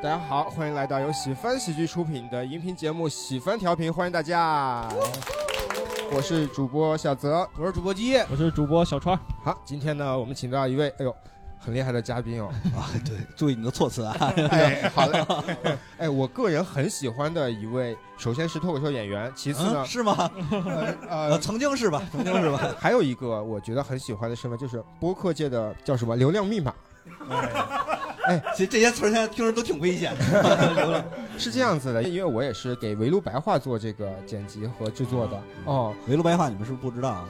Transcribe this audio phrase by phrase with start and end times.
[0.00, 4.88] 大家好，欢迎来到由喜翻喜剧出品的音频节目《喜翻调频》，欢迎大家。
[6.12, 9.18] 我是主播小泽，我是主播基业，我是主播小川。
[9.42, 11.12] 好，今天呢，我们请到一位，哎呦，
[11.58, 12.48] 很厉害的嘉宾哦。
[12.76, 14.14] 啊，对，注意你的措辞啊。
[14.50, 15.26] 哎，好嘞。
[15.98, 20.30] 哎，我个人很喜欢的一位，首先是脱口秀演员，其次呢，是吗？
[21.10, 22.00] 呃，曾经是吧？
[22.12, 22.60] 曾经是吧？
[22.78, 26.72] 还有一个我觉得很喜欢的身份，就是播客界的叫什么流量密码。
[27.28, 27.97] 哎，
[28.54, 31.04] 其实这些词儿现在听着都挺危险的。
[31.38, 35.40] 是这样子的，因为我也是给围炉白话做这个剪辑和制作的。
[35.64, 37.24] 哦，围炉白话你们是不是不知道啊？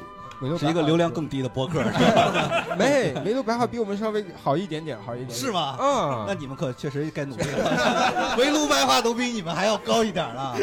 [0.56, 1.82] 是一个流量更低的播客。
[2.78, 5.30] 没，围炉白话比我们稍微好一点点，好一点。
[5.30, 5.76] 是吗？
[5.80, 8.36] 嗯，那你们可确实该努力了。
[8.38, 10.56] 围炉白话都比你们还要高一点了。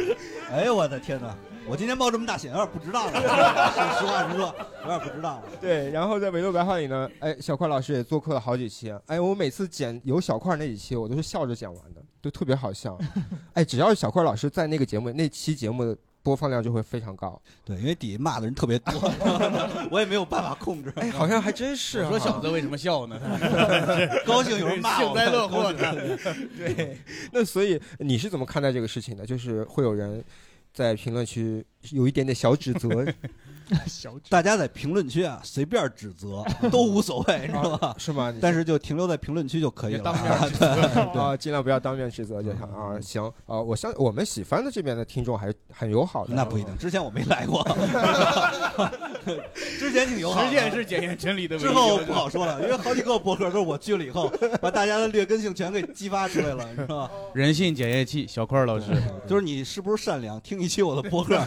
[0.49, 1.35] 哎呦我的天哪！
[1.67, 3.13] 我今天冒这么大险，有点不知道了。
[3.99, 5.43] 实话实说，有点不知道了。
[5.59, 8.93] 对，然后在围炉白话里呢，哎，小块老师也做客了好几期。
[9.07, 12.97] 哎，我每次剪有小块那几期，我都是笑着剪完的，都特别好笑。
[13.53, 17.41] 哎，只要是小块老师在那个节目那期节目的播放量就会非常高。
[17.63, 19.11] 对，因为底下骂的人特别多，
[19.89, 20.93] 我也没有办法控制。
[20.97, 22.07] 哎，好像还真是。
[22.07, 23.19] 说小子为什么笑呢？
[24.23, 25.93] 高兴有人骂，幸灾乐祸呢。
[26.55, 26.97] 对，
[27.33, 29.25] 那所以你是怎么看待这个事情的？
[29.25, 30.23] 就是会有人。
[30.75, 32.89] 在评论区有一点点小指责，
[33.87, 37.95] 小大家在评论区啊随便指责 都无所谓，你知道吧？
[37.97, 38.33] 是吗？
[38.41, 40.03] 但是就停留在评论区就可以了。
[40.03, 40.67] 当面指责
[41.19, 42.99] 啊，尽量不要当面指责就行啊。
[43.01, 46.33] 行啊，我相我们喜番的这边的听众还很友好的。
[46.33, 47.65] 那不一定，之前我没来过，
[49.79, 50.43] 之前挺友好。
[50.43, 51.57] 实践是检验真理的。
[51.57, 57.09] 之后不好说了，因为好几个博客都是我去了以后，把大家的劣根性全给激发出来了，是吧？
[57.33, 58.91] 人性检验器，小块老师，
[59.27, 60.39] 就是你是不是善良？
[60.41, 61.37] 听一期我的博客，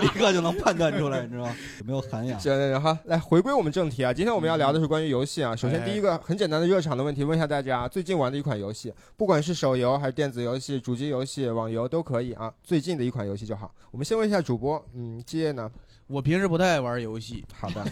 [0.00, 1.54] 立刻就能判断出来，你知道吗？
[1.80, 2.38] 有没有涵养？
[2.38, 5.54] 行，然后来回归我们正题啊，今天我们要聊的是关于游戏啊。
[5.54, 12.52] 首先第一个很简单的热场的问题，问一下大家最近玩的一款游戏，不管是手游还是电子游戏、主机游戏、网游都可以啊。
[12.62, 13.74] 最近的一款游戏就好。
[13.90, 15.70] 我们先问一下主播，嗯，基业呢？
[16.08, 17.42] 我平时不太爱玩游戏。
[17.58, 17.82] 好的，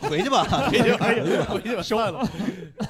[0.08, 1.06] 回去吧， 回去吧，
[1.48, 2.28] 回去吧，收了。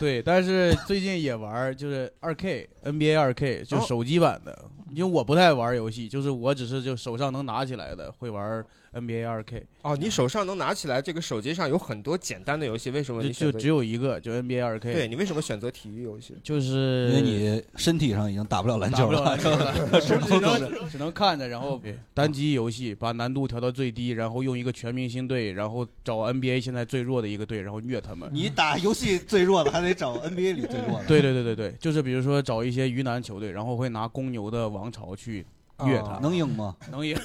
[0.00, 4.64] 对，但是最近也玩，就是二 K NBA 二 K，就手机版的。
[4.90, 9.64] 因为我不太玩游戏，就是我只是就手上能拿起来的会玩 NBA 二 K。
[9.82, 14.92] 哦，你手上能拿起来，这个手机上有很多简单的游戏，为什么你就只有一个，就 NBA 二 K？
[14.92, 16.36] 对你为什么选择体育游戏？
[16.42, 21.80] 就是因为你身体上已经打不了篮球了，只能只能看着，然后
[22.14, 28.30] 单机游戏把难度调到最低，然后用一个全明星队，然后找 NBA 现在最弱的一个队，然后虐他们。
[28.32, 31.06] 你打游戏最弱的还得找 NBA 里最弱的。
[31.06, 35.44] 对对对对对，就是比如说找一些鱼腩球队，然后会拿公牛的王朝去。
[35.84, 36.74] 虐他能赢吗？
[36.90, 37.16] 能赢，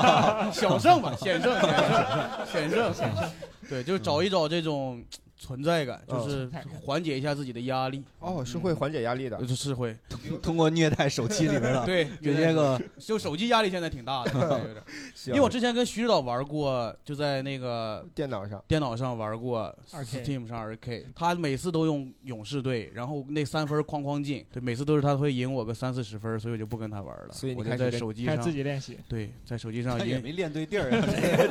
[0.52, 3.30] 小胜吧，险胜，险胜， 险胜，险胜。
[3.68, 5.02] 对，就找一找这种。
[5.38, 6.48] 存在感就是
[6.82, 8.02] 缓解一下自己的压力。
[8.18, 9.96] 哦，是会缓解压力的，是会。
[10.42, 14.82] 通过虐待手机里面的对， 给那个就手机压力现在挺大的，有点。
[15.26, 27.32] 因为我之前跟徐指导玩过，就在那个电脑上，电脑上玩过，Steam 上二 K，他每次都用勇士队，然后那三分哐哐进，对，每次都是他会赢我个三四十分，所以我就不跟他玩了。
[27.32, 30.90] 所以我就在手机上自己练习，对，在手机上也没练对地儿，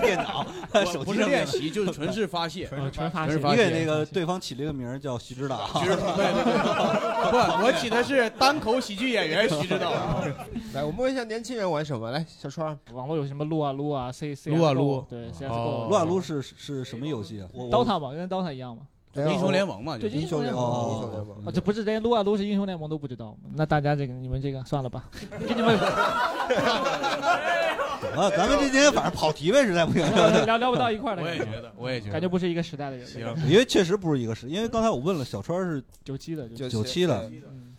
[0.01, 0.45] 电脑
[0.85, 3.37] 手机上练习，就是纯是发泄，纯发泄，
[3.79, 4.55] 那个对方起。
[4.55, 6.31] 了一个名儿叫徐指导，对对对，
[7.59, 9.91] 不，我起的是单口喜剧演员徐指导。
[10.73, 12.09] 来，我们问一下年轻人玩什么？
[12.11, 18.83] 来，小川，网络有什么撸啊撸啊，C C 撸啊撸，对，CSGO，撸啊撸是是什么游戏啊？DOTA 嘛，跟 DOTA 一样嘛。
[19.15, 21.37] 英雄联盟嘛，对，英雄联盟，英雄联盟。
[21.45, 25.05] 啊，这不是连撸啊撸是英雄联盟都不知道那大家这个，你们这个算了吧，
[25.47, 25.77] 给你们。
[28.15, 30.01] 啊，咱们今天反正跑题呗，实在不行
[30.45, 31.23] 聊聊不到一块儿了。
[31.23, 33.07] 我也觉得，我也觉得，感觉不是一个时代的人。
[33.07, 37.29] 行，因为确实不是一个时，因为刚才我问了，小川是九七的，九七的，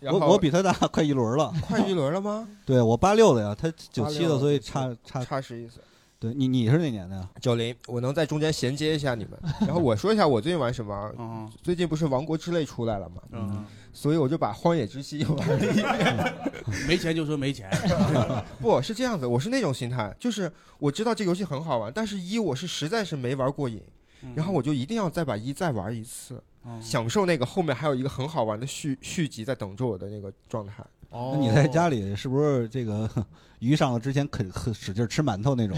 [0.01, 2.47] 我我比他大快一轮了，快一轮了吗？
[2.65, 5.81] 对我八六的呀，他九七的，所以差差差十一岁。
[6.19, 7.29] 对你你是哪年的呀？
[7.39, 11.13] 九零，我能在中间衔接一下你们，然后我说一下我最近玩什么。
[11.61, 13.21] 最近不是《王国之泪》出来了吗？
[13.31, 16.33] 嗯， 所以我就把《荒野之息》又玩了一遍。
[16.87, 17.69] 没钱就说没钱，
[18.59, 23.81] 不是这样子，我是那种心态，就是我知道这游戏很好玩，但是一我是实在是没玩过瘾，
[24.35, 26.41] 然后我就一定要再把一再玩一次，
[26.81, 30.83] 享受那个后面还有一个很好玩的续续集在等着我的那个状态。
[31.09, 33.09] 哦，那你在家里是不是这个
[33.59, 35.77] 鱼上了之前肯使劲吃馒头那种？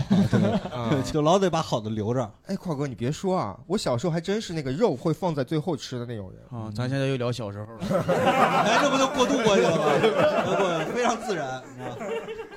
[1.04, 2.30] 就老得把好的留着。
[2.48, 6.72] 哎，夸哥，你别说啊，我小时候还真是那个肉会放在最后吃的那种人啊。
[6.76, 10.86] 咱现在又聊小时候了， 哎，这不就过渡过去了吗？
[10.94, 11.62] 非常常自然？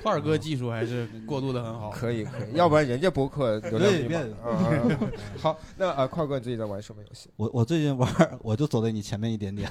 [0.01, 1.89] 块儿 哥技术还是过渡的很好。
[1.89, 4.99] 可以可以，要不然人家博客流量密码对别啊。
[5.39, 7.29] 好，那啊，块哥你最近在玩什么游戏？
[7.37, 8.09] 我我最近玩，
[8.41, 9.69] 我就走在你前面一点点，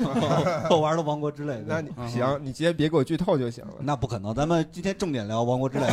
[0.70, 1.54] 我玩的《王国之泪》。
[1.66, 3.74] 那你嗯行，你今天别给我剧透就行了。
[3.80, 5.86] 那不可能，咱们今天重点聊《王国之泪》。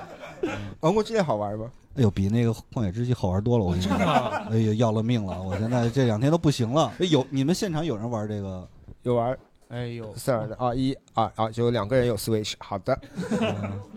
[0.80, 1.70] 王国之泪好玩吗？
[1.96, 3.96] 哎呦，比那个《旷野之息》好玩多了，我跟你说。
[3.96, 5.42] 哎呦，要了命了！
[5.42, 6.92] 我现在这两天都不行了。
[7.00, 8.68] 哎有你们现场有人玩这个？
[9.02, 9.36] 有玩
[9.68, 12.54] 哎呦，塞尔的啊，一啊啊，就两个人有 Switch。
[12.58, 12.98] 好的。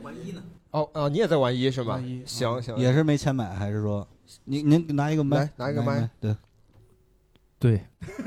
[0.02, 0.42] 玩一呢？
[0.72, 2.02] 哦哦，你也在玩一是吗？
[2.26, 4.08] 行行，也是没钱买，还是说
[4.46, 6.10] 您您拿一个麦，拿一个麦？
[6.22, 6.36] 对，
[7.60, 7.82] 对，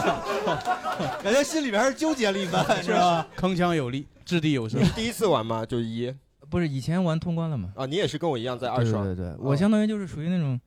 [1.22, 3.26] 感觉心里边是纠结了一番， 是吧？
[3.36, 4.86] 铿锵有力，掷地有声你。
[4.90, 5.64] 第一次玩吗？
[5.64, 6.12] 就是一
[6.48, 7.70] 不是以前玩通关了吗？
[7.76, 9.04] 啊，你也是跟我一样在二刷。
[9.04, 10.60] 对对对，我相当于就是属于那种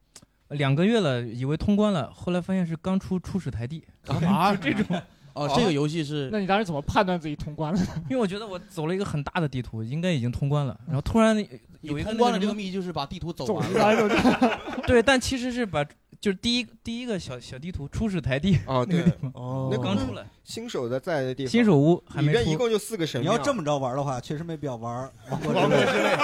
[0.48, 5.02] 呃两个月了，以为通关了，后来发现是刚出初始台地， 啊，这种，
[5.34, 7.80] 哦，这个游戏是那你当时怎么判断自己通关了？
[8.10, 11.36] 因为我觉得我走了一个很大的地图，应该已经通关了，然后突然
[11.82, 13.74] 有一个通关了这个秘籍就是把地图走走完了。
[13.74, 15.86] 出来了，对，但其实是把
[16.24, 23.30] 就是第一第一个小小地图初始台地哦，对 那个，哦那刚出来，新手的在的地方，新手屋还没，里面一共就四个神庙。
[23.30, 25.66] 你要这么着玩的话，确实没必要玩《王国之泪》。
[25.68, 26.16] 国之泪，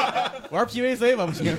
[0.51, 1.53] 玩 PVC 吧不行。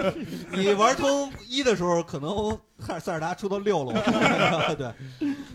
[0.56, 2.58] 你玩通一的时候，可能
[2.98, 3.92] 塞尔达出到六了。
[4.74, 4.90] 对，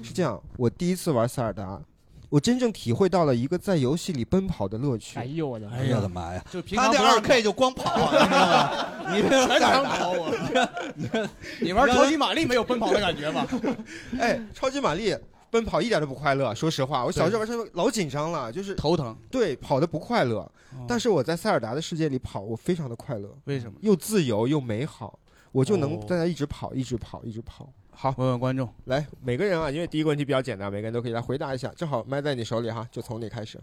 [0.03, 1.81] 是这样，我第一次玩塞尔达，
[2.29, 5.25] 我真正体会到了一个在游戏里奔跑的乐趣哎。
[5.25, 5.75] 呦我的妈！
[5.77, 6.43] 哎呀我的妈呀！
[6.51, 9.15] 就平他那二 K 就光跑，你知道吗？
[9.15, 11.29] 你这全场跑我。
[11.61, 13.47] 你玩超级玛丽没有奔跑的感觉吗？
[14.19, 15.15] 哎，超级玛丽
[15.49, 16.53] 奔跑一点都不快乐。
[16.53, 19.15] 说实话，我小时候玩时候老紧张了，就是头疼。
[19.31, 20.49] 对跑的不快乐。
[20.87, 23.77] 但是是我在塞尔达的世界里跑，我非常的快乐，为什么？
[23.81, 25.17] 又自由又美好，
[25.53, 27.71] 我就能哦在那一直跑，一直跑，一直跑。
[27.99, 31.67] 好，问问观众，来每个人啊，因为第一个问题比较简单，每个人都可以来回答一下。
[31.75, 33.59] 正好麦在你手里哈，就从你开始。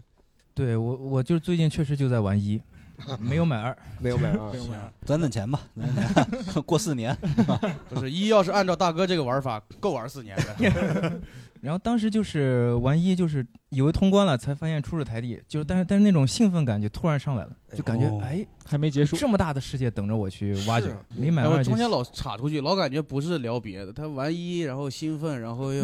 [0.53, 2.61] 对我我就最近确实就在玩一，
[3.17, 7.15] 没有买二，没有买二， 没有买二，攒攒钱吧，攒攒钱，过四年。
[7.87, 11.13] 不是一要是按照大哥这个玩法，够玩四年的。
[11.65, 25.83] 然后当时就是玩一，就是以为通关了，才发现初始台地，就是但是但是那种兴奋感就突然上来了，就感觉哦哎，还没结束，这么大的世界等着我去挖掘是，没买二就然后中间老岔出去，老感觉不是聊别的，他玩一，然后兴奋，然后又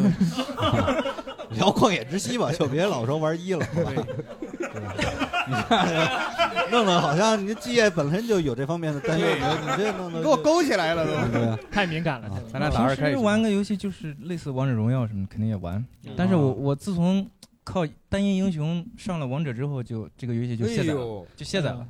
[1.58, 5.28] 聊旷野之息吧，就别老说玩一了，好吧？
[5.52, 11.12] 你看，弄得好像你基业本身就有这方面的担忧，对你你这弄得给我勾起来了都。
[11.32, 12.28] 对太敏感了。
[12.28, 15.76] 啊咱俩打二开始玩个游戏就是类似王者荣耀什么，肯定也玩。
[16.06, 17.30] 嗯但是我我自从
[17.64, 21.88] 靠单一英雄上了王者之后，就这个游戏就卸载了，哎，就卸载了，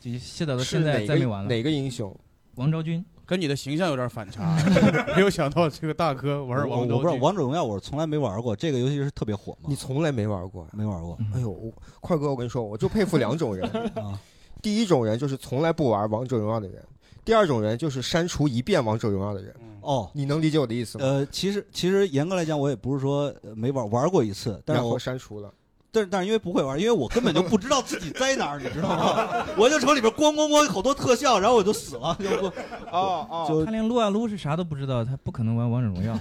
[0.00, 1.48] 就卸载到现在再没玩了。
[1.48, 2.14] 哪个英雄？
[2.56, 4.56] 王昭君，跟你的形象有点反差，
[5.16, 7.14] 没有想到这个大哥玩我王我不知道。
[7.20, 9.74] 王者荣耀，我从来没玩过，这个游戏是特别火吗你？
[9.74, 10.68] 从来没玩过啊？
[10.72, 13.68] 没玩过哎呦，我快哥，我跟你说，我就佩服两种人。
[13.96, 14.18] 啊？
[14.62, 16.82] 第一种人就是从来不玩王者荣耀的人，
[17.24, 19.54] 第二种人就是删除一遍王者荣耀的人。
[19.60, 21.04] 嗯哦，你能理解我的意思吗？
[21.04, 25.52] 呃，其实其实严格来讲，我也不是说呃没玩玩过一次，但是我删除了。
[25.96, 29.46] 但是但是因为不会玩，因为我根本就不知道自己在哪儿，你知道吗？
[29.56, 32.46] 我就从里边咣咣咣好多特效，然后我就死了，就不
[32.90, 36.14] 哦哦就他连撸啊撸是啥都不知道，他不可能玩王者荣耀。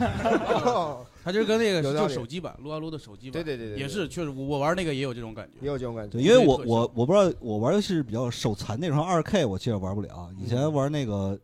[0.63, 5.57] 哦， 他就是跟那个就手机版撸啊撸的手机版，对对对对，也是确实，我我玩那个也有这种感觉。
[5.62, 6.19] 也有这种感觉，。
[6.19, 10.30] 因为我我我不知道，我玩游戏是比较手残那种，二 K 我其实玩不了。
[10.42, 11.38] 以前玩那个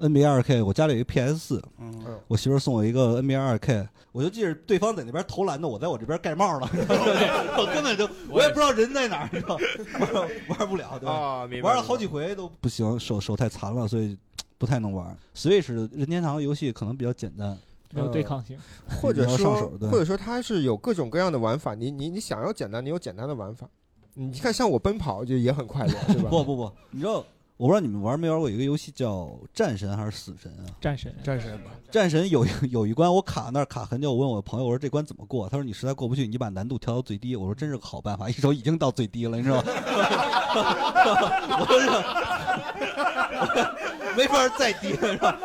[0.00, 1.92] NBA 二 K，我家里有一 PS 四，嗯，
[2.28, 6.68] 我媳妇儿送我一个 NBA 二 K，我就记着对方在那边投篮的，我在我这边盖帽了，
[7.58, 9.56] 我根本就我也不知道人在哪儿，你知道，
[10.48, 11.68] 玩 玩不了，对吧？
[11.68, 14.16] 玩了好几回都不行，手手太残了，所以
[14.56, 15.16] 不太能玩。
[15.34, 17.58] Switch 任天堂游戏可能比较简单，
[17.92, 18.56] 没有对抗性。
[19.02, 21.74] 或者说或者说它是有各种各样的玩法。
[21.74, 23.68] 你你你想要简单，你有简单的玩法。
[24.14, 26.28] 你看，像我奔跑就也很快乐，对吧？
[26.30, 27.24] 不不不，你知道。
[27.58, 30.70] 我不知道你们玩没玩过一个游戏叫战神还是死神啊？
[30.80, 35.48] 战神，战神吧，战神有一 有一关我卡那儿卡很久，我问我朋友我说这关怎么过？
[35.48, 37.34] 他说你实在过不去，你把难度调到最低。
[37.34, 39.64] 我说真是个好办法，一手已经到最低了，你知道吗？
[41.58, 41.78] 我说
[44.16, 45.36] 没法再低了，是吧？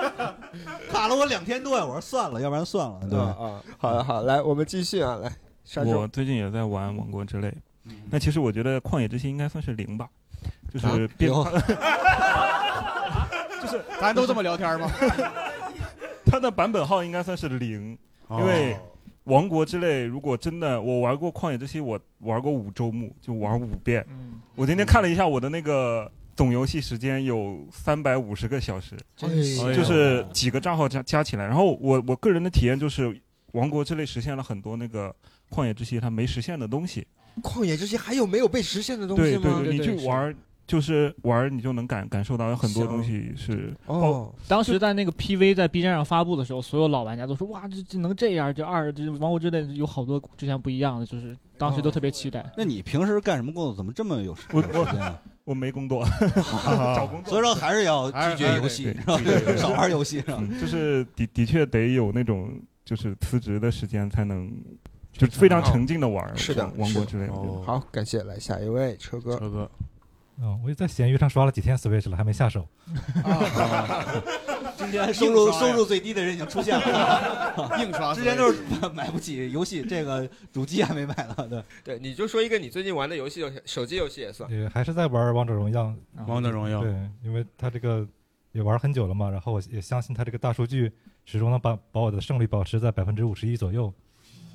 [0.92, 1.84] 卡了我两天多呀！
[1.84, 3.36] 我说算了，要不然算了，对吧？
[3.80, 7.48] 好了好，来我们继续啊，来，山我中最近也在玩《王国之泪》，
[7.86, 10.08] 嗯那其实我觉得《旷野之心》应该算是零吧，
[10.74, 10.98] 就是啊
[13.62, 14.90] 就是咱都这么聊天吗？
[16.26, 17.98] 它的版本号应该算是零，
[18.28, 18.74] 哦因为
[19.26, 24.06] 《王国之泪》如果真的我玩过《旷野之息》，我玩过五周目，就玩五遍。
[24.10, 28.98] 嗯，我今天看了一下我的那个总游戏时间有三百五十个小时，
[29.76, 31.46] 就是几个账号加加起来。
[31.46, 33.08] 然后我我个人的体验就是，
[33.52, 35.14] 《王国之泪》实现了很多那个
[35.56, 37.08] 《旷野之息》它没实现的东西。
[37.42, 39.62] 旷野之息还有没有被实现的东西吗？
[39.64, 40.36] 对对对，你去玩儿
[40.66, 52.50] 就是玩儿，你就能感感受到有很多东西是哦，当时在那个 PV 在 B 站上发布的时候，所有老玩家都说哇，这这能这样，这二这王国之泪有好多之前不一样的，就是当时都特别期待。
[52.58, 53.76] 那你平时干什么工作？
[53.76, 55.22] 怎么这么有时我有时间啊？
[55.44, 56.06] 我没工作，
[56.96, 57.30] 找工作。
[57.32, 58.96] 所以说还是要拒绝游戏，
[59.60, 60.38] 少玩游戏是吧？
[60.40, 62.50] 嗯，就是的的确得有那种
[62.86, 64.50] 就是辞职的时间才能，
[65.14, 66.36] 就非常沉浸的玩儿。
[66.36, 67.34] 是的王国之类的。
[67.34, 69.38] 哦好，感谢，来下一位车哥。
[69.38, 69.72] 车哥，
[70.42, 72.68] 嗯，我也在闲鱼上刷了几天 Switch 了，还没下手。
[74.76, 78.60] 今天收入收入最低的人已经出现了， 硬刷 之前都是
[78.94, 81.48] 买不起游戏，这个主机还没买呢。
[81.48, 84.50] 对，对，你就说一个你最近玩的游戏就行，手机游戏也算。
[84.52, 85.94] 也还是在玩王者荣耀。
[86.28, 86.92] 王者荣耀，对，
[87.24, 88.06] 因为它这个
[88.52, 90.92] 也玩很久了嘛，然后我也相信它这个大数据
[91.24, 93.94] 始终能把把我的胜率保持在百分之五十一左右。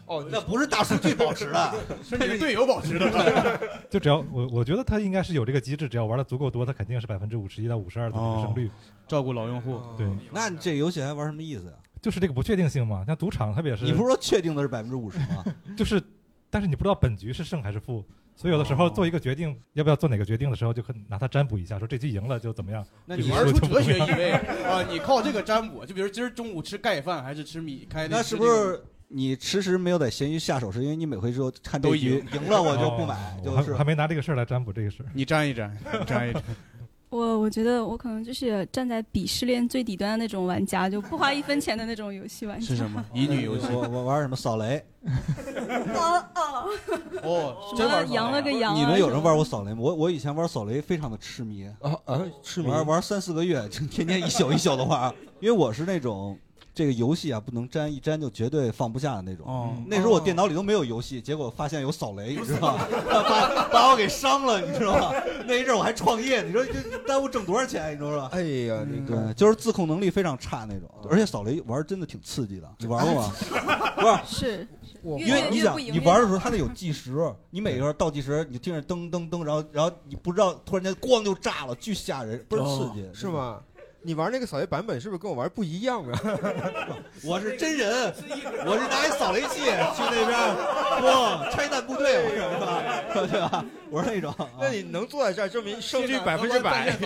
[0.09, 3.61] 哦，那不是大数据保持的， 是你的队友保持的。
[3.91, 8.71] 就只要我我觉得他应该是有这个机制，只要玩的足够多，他肯定是百分之五十一到五十二的这个胜率。
[9.07, 11.73] 照顾老用户，对，那你这游戏还玩什么意思呀？
[12.01, 13.05] 就是这个不确定性嘛。
[13.07, 15.45] 像赌场，它也是，你不是说确定的是百分之五十吗？
[15.77, 16.03] 就是，
[16.51, 18.05] 但是你不知道本局是胜还是负，
[18.37, 22.87] 所以有的时候做一个决定，要不要做哪个决定的时候，就可拿它占卜一下，说这局赢了就怎么样。
[23.07, 24.83] 那你玩出哲学意味啊！
[24.91, 35.07] 你靠这个占卜，就比如今儿中午吃盖饭还是吃米开，那是不是你迟迟没有在闲鱼下手，是因为你每回说看这都局赢赢了我就不哦买，就是还没拿这个事儿来占卜这个事儿。
[35.15, 36.43] 你沾一沾，你沾一沾。
[37.11, 42.67] 我我觉得我可能就是站在鄙视链最底端的那种玩家，就不花一分钱的那种游戏玩家。
[42.67, 43.03] 是什么？
[43.15, 43.73] 乙女游戏？
[43.73, 44.85] 我我玩什么扫雷？
[45.09, 46.69] 哦哦，
[47.23, 48.79] 哦，什真玩么羊了个羊啊？
[48.79, 49.79] 你们有人玩过扫雷吗？
[49.81, 55.11] 我我以前玩扫雷非常的痴迷，啊啊，痴迷玩玩三四个月，就天天一宿一宿的玩，
[55.41, 56.39] 因为我是那种
[56.79, 59.45] 这个游戏啊不能沾，一沾就绝对放不下的那种。
[59.49, 62.87] 哦，那时候我电脑里都没有游戏，结果发现有扫雷，你知道吗？
[62.89, 65.13] 把把我给伤了，你知道吗？
[65.45, 68.29] 那一阵我还创业，你说这耽误挣多少钱，你知道吧？
[68.31, 73.33] 哎呀，你对，看，就是自控能力非常差那种，而且扫雷玩儿真的挺刺激的，你玩过吗？
[73.99, 74.69] 不是，
[75.03, 83.27] 是因为你想你玩的时候，它得有计时， 你每个倒计时，你听着噔噔噔，然后然后你不知道突然间咣就炸了，巨吓人，倍儿刺激，是？
[83.27, 83.59] 吗？
[84.01, 86.21] 你玩那个扫雷版本是不是跟我玩不一样啊？
[87.25, 88.13] 我是真人，
[88.65, 93.27] 我是拿一扫雷器去那边儿， 哇，拆弹部队，我是吧？
[93.27, 93.65] 对吧？
[93.91, 96.97] 我是那种，那你能坐在这儿，证明胜率百分之百。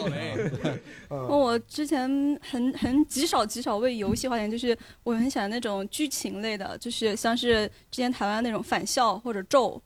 [1.08, 2.08] 嗯我之前
[2.42, 9.80] 很很极少极少为游戏花钱，就是我很喜欢那种剧情类的，就是像是之前台湾那种返校或者咒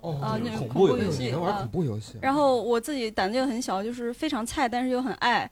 [0.00, 2.18] 哦啊那种恐怖游戏能玩啊恐怖游戏？
[2.20, 5.48] 然后我自己胆子又很小，就是非常菜，但是又很爱，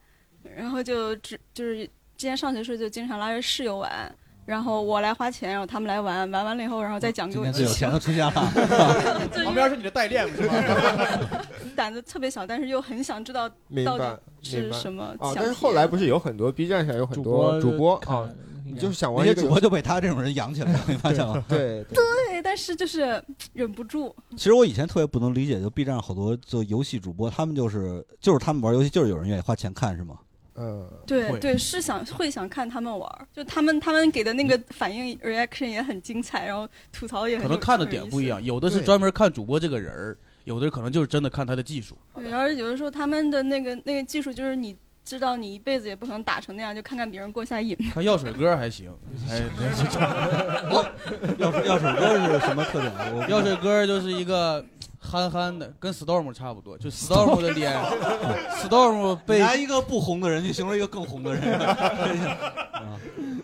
[0.55, 4.13] 然后就只就是之前上学时候就经常拉着室友玩，
[4.45, 8.31] 然后我来花钱，然后他们来玩，玩完了以后，然后再讲给我今天最有钱的出现了，
[9.45, 11.45] 旁边是你的代练是吧？
[11.75, 13.49] 胆子特别小，但是又很想知道
[13.85, 18.29] 到底，是什么啊，想但是后来不是有很多 B 站上有很主多主播看啊，
[18.65, 21.43] 你就是想玩那些主播就被他这种人养起来了，你发现吗？
[21.47, 30.15] 对，对对，但是就是忍不住，其实我以前特别不能理解，就 B 站上好多做游戏主播，他们就是就是他们玩游戏，就是有人愿意花钱看，是吗？
[30.61, 41.97] 嗯，对对，是想会想看他们玩儿，就他们他们给的那个反应 reaction 也很精彩，然后吐槽也可能看的点不一样，有的是专门看主播这个人儿，有的可能就是真的看他的技术。
[42.13, 47.75] 对，而且有的时候他们的那个那个技术，就是你知道你一辈子也不可能打成那样，就看看别人过下瘾。
[47.91, 48.95] 看药水哥还行，
[49.29, 49.41] 哎，
[51.39, 53.29] 药水药水哥是什么特点？
[53.29, 54.63] 药水哥就是一个
[55.01, 57.73] 憨憨的，跟 Storm 差不多，就 Storm 的脸，
[58.63, 62.97] Storm 被拿一个不红的人去形容一个更红的人， 啊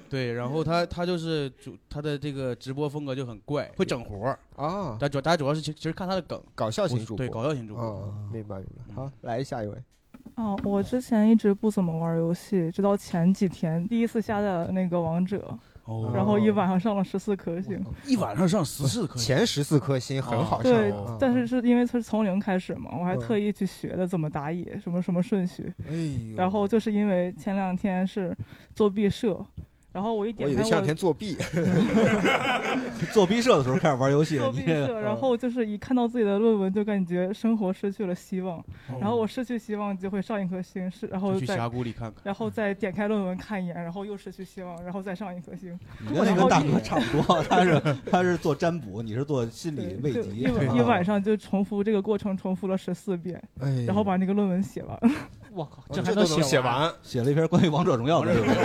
[0.10, 7.84] 对，然后他他就是主他的这个直播风格就很怪，会整活儿，啊，但主大家主要是其其实看他的梗，搞笑型主播，对搞笑型主播。
[7.84, 8.96] 啊，明白明白。
[8.96, 9.76] 好，来下一位。
[10.36, 16.12] 哦，我之前一直不怎么玩游戏，直到前几天第一次下载了那个王者，哦。
[16.14, 17.84] 然后一晚上上了十四颗星。
[18.06, 23.20] 一晚上上十四颗星，前十四颗星很好上对啊，但是是因为它是从零开始嘛，我还嗯。
[23.20, 25.74] 特意去学的怎么打野，什么什么顺序。
[25.90, 28.36] 哎，然后就是因为前两天是
[28.76, 29.44] 做毕设，
[29.94, 31.36] 然后我一点开我以为前两天作弊，
[33.14, 42.22] 作弊社的时候开始玩游戏， 了毕你这设，然后就是一看到自己的论文就感觉生活失去了希望，哦然后我失去希望就会上一颗星，是然后去峡谷里看看。
[42.24, 45.78] 然后再点开论文看一眼，然后又失去希望，然后再上一颗星。
[46.08, 55.00] 你跟那个大哥差不多， 他是他是做占卜，你是做心理慰藉一，晚一晚上就重复这个过程，重复了十四遍，哎，然后把那个论文写完。
[55.54, 56.82] 我靠，这还都能写完？
[56.82, 58.56] 完，写了一篇关于王者荣耀的论文。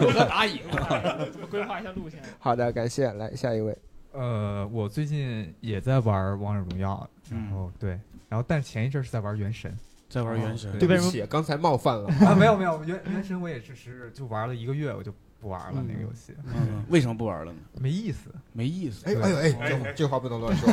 [0.00, 0.62] 如何打野？
[1.32, 2.20] 怎么规划一下路线？
[2.38, 3.10] 好的，感谢。
[3.12, 3.76] 来下一位，
[4.12, 7.90] 呃，我最近也在玩王者荣耀，然嗯后对，
[8.28, 9.76] 然后但前一阵是在玩原神，
[10.08, 12.08] 在玩原神，对不起，刚才冒犯了。
[12.26, 17.58] 啊，没有没有，原原神我也只是就玩了一个月，我就不玩了那个游戏，嗯，为什么不玩了呢？
[17.80, 18.30] 没意思。
[18.52, 19.04] 没意思。
[19.06, 20.72] 哎哎呦哎，这这话不能乱说，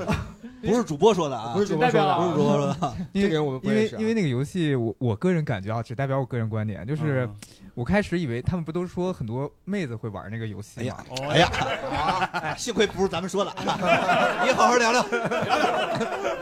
[0.62, 2.96] 不是主播说的啊，不是主播说的，不是主播说的。
[3.12, 3.98] 这个人我们不因认识啊。
[3.98, 7.36] 为因为那个游戏，我我个人感觉啊，只代表我个人观点，就是嗯
[7.78, 11.48] 我开始以为他们不都说很多妹子会玩那个游戏哎呀吗？，哎呀，
[12.32, 13.54] 哎，幸亏不是咱们说的，
[14.44, 15.00] 你好好聊聊，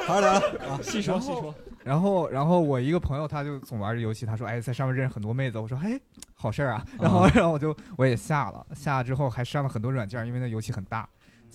[0.06, 0.80] 好好聊聊啊。
[0.82, 6.00] 细说细说，然后然后我一个朋友他就总玩这游戏，他说哎在上面认识很多妹子，我说哎
[6.34, 11.06] 好事儿啊，然后 然后我就我也下了，下了之后还删了很多软件，因为那游戏很大。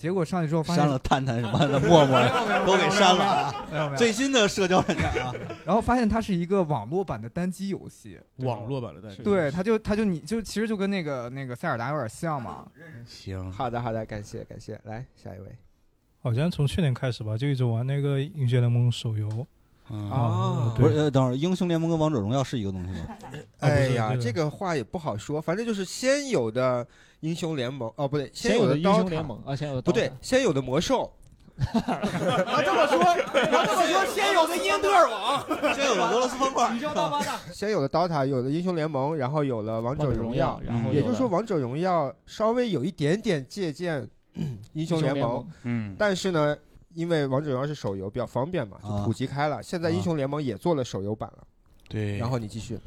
[0.02, 2.18] 结果上去之后发现删了探探什么的，陌陌
[2.66, 3.54] 都给删了啊。
[3.70, 5.32] 没有没有，最新的社交软件啊，
[5.64, 12.66] 然后发现它是一个网络版的单机游戏，网络版的单机对，它就它就你就其实就跟那个那个塞尔达有点像嘛。
[13.06, 15.46] 行，好的好的，感谢感谢，来下一位。
[16.20, 19.46] 好像从去年开始吧，就一直玩那个英雄联盟手游。
[19.90, 23.16] 嗯哦对，不是，呃等会儿英雄联盟跟王者荣耀是一个东西吗？
[23.60, 26.86] 哎呀，这个这个话也不好说，反正就是先有的
[27.22, 31.10] 英雄联盟，哦不对，先有的英雄联盟啊，先有的不对先有的魔兽，
[31.56, 32.98] 啊，这么说，
[33.52, 36.68] 要这么说， 先有的因特尔网，先有的俄罗斯方块，
[37.52, 44.08] 先有的刀塔，有的英雄联盟，然后有了王者荣耀耀，，然后也就是说，王者荣耀稍微有一点点借鉴
[44.74, 46.56] 英雄联盟，嗯，但是呢，
[46.94, 49.04] 因为王者荣耀是手游，比较方便嘛，就啊。
[49.04, 49.62] 普及开了。
[49.62, 51.44] 现在英雄联盟也做了手游版了，
[51.88, 52.78] 对，然后你继续。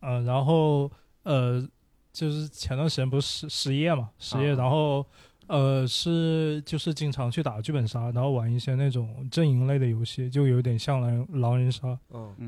[0.00, 0.90] 呃，然后
[1.24, 1.62] 呃，
[2.12, 5.06] 就是前段时间不是失失业嘛，失业，啊然后
[5.46, 11.98] 呃是就是经常去打剧本杀，然后玩一些那种阵营类的游戏，就有点像狼狼人杀。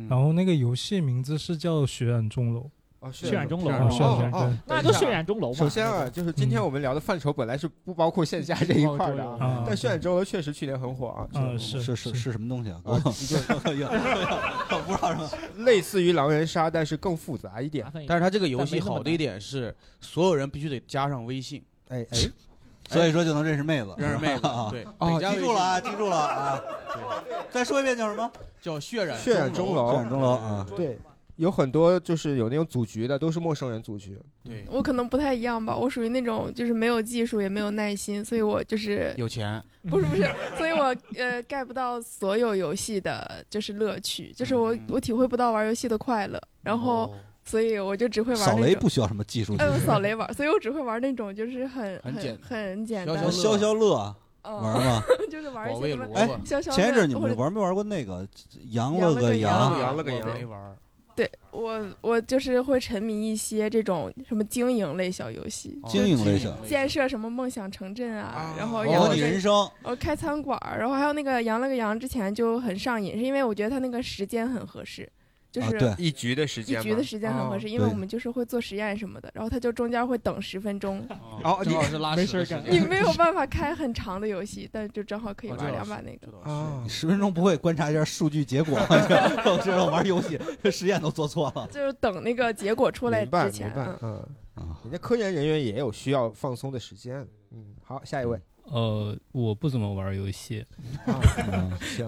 [0.08, 2.60] 然后那个游戏名字是叫《血染钟楼》。
[3.02, 5.54] 哦，血染钟楼哦哦，那就血染钟楼嘛。
[5.56, 12.80] 首先啊，就是今天我们聊的范畴本来是不包括线下这一块的啊，啊，但渲染钟楼确实去年很火啊，嗯是是是是什么东西啊？
[12.84, 13.36] 我不知
[15.02, 15.28] 道什么。
[15.64, 22.18] 类似于狼人杀，但是更复杂一点但是它这个游戏好的一点是，所有人必须得加上微信，哎哎，
[22.88, 26.62] 所以说就能认识妹子，认识妹子啊，对，哦记住了啊，记住了啊。
[27.50, 28.30] 再说一遍叫什么？
[28.60, 30.66] 叫血染血染钟钟楼血染钟楼啊。
[30.76, 30.98] 对，
[31.36, 34.18] 有很多就是有那种组局的，都是陌生人组局。
[34.44, 40.22] 对，我可能不太一样吧，我属于那种就是没有技术也没有耐心，所以我就是有钱，不是不是，
[40.56, 47.10] 所以我呃 get 不到所有游戏的就是乐趣，就是我我体会不到玩游戏的快乐，然后哦
[47.44, 48.58] 所以我就只会玩扫。
[48.58, 55.02] 雷不需要什么技术，哎，我扫雷玩，所以我只会玩那种就是很很简很简单消消乐消消乐嗯玩吗？
[55.30, 56.76] 就是玩一些什么哎，消消乐。
[56.76, 58.26] 前一阵你们玩没玩过那个
[58.70, 59.96] 羊了个羊羊？
[59.96, 60.76] 了个羊没玩
[61.52, 75.08] 我我就是会沉迷一些这种什么经营类小游戏，哦经营类小建设什么梦想城镇啊啊，然后模模养了个拟人生，呃开餐馆儿，然后还有那个羊了个羊之前就很上瘾，是因为我觉得它那个时间很合适，
[75.52, 81.06] 就是啊一局的时间，一局的时间很合适，因为我们就是会做实验什么的，然后他就中间会等十分钟，
[81.44, 86.26] 哦正好是拉没事干你没有办法开很长的游戏，但就正好可以玩两把那个。
[86.38, 88.86] 啊你，十分钟不会观察一下数据结果吗？
[89.44, 91.68] 我知道玩游戏实验都做错了。
[91.70, 94.26] 就是等那个结果出来之前嗯，，
[94.84, 97.26] 人家科研人员也有需要放松的时间。
[97.50, 98.40] 嗯，好，下一位。
[98.72, 100.64] 呃，我不怎么玩游戏，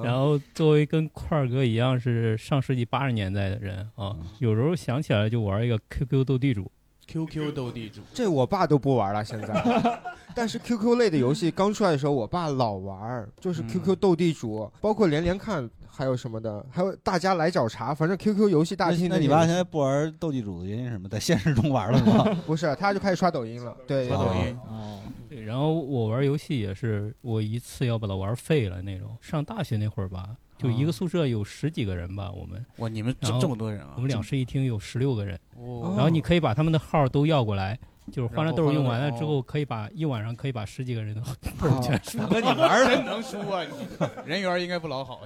[0.02, 6.70] 然后作为跟块儿哥一样是上世纪八十年代的人啊，有时候想起来就玩一个 QQ 斗地主。
[7.06, 9.52] QQ 斗地主，这我爸都不玩了，现在。
[10.34, 13.68] 但是 QQ 类的游戏刚出来的时候，我爸老玩，就是嗯。
[13.68, 21.08] QQ 斗地主，包括连连看，还有什么的，还有大家来找茬，反正 QQ 游戏大厅那那你爸现在不玩斗地主的原因是什么？
[21.08, 22.24] 在现实中玩了吗？
[22.46, 23.76] 不是，他就开始刷抖音了。
[23.86, 29.16] 对，刷抖音，哦，对，然后我玩游戏也是，我一次要把它玩废了那种。
[29.20, 33.92] 上大学那会儿吧，就一个宿舍有十几个人吧，我们哇，你们这这么多人啊！
[33.96, 37.78] 我们两室一厅有十六个人，哦然后你可以把他们的号都要过来，
[38.12, 41.20] 就是欢乐豆用完了之后，可以把一晚上可以把十几个人的
[41.62, 42.18] 哦全输。
[42.30, 43.70] 那你玩 真能输啊你！
[44.26, 45.22] 人缘应该不老好。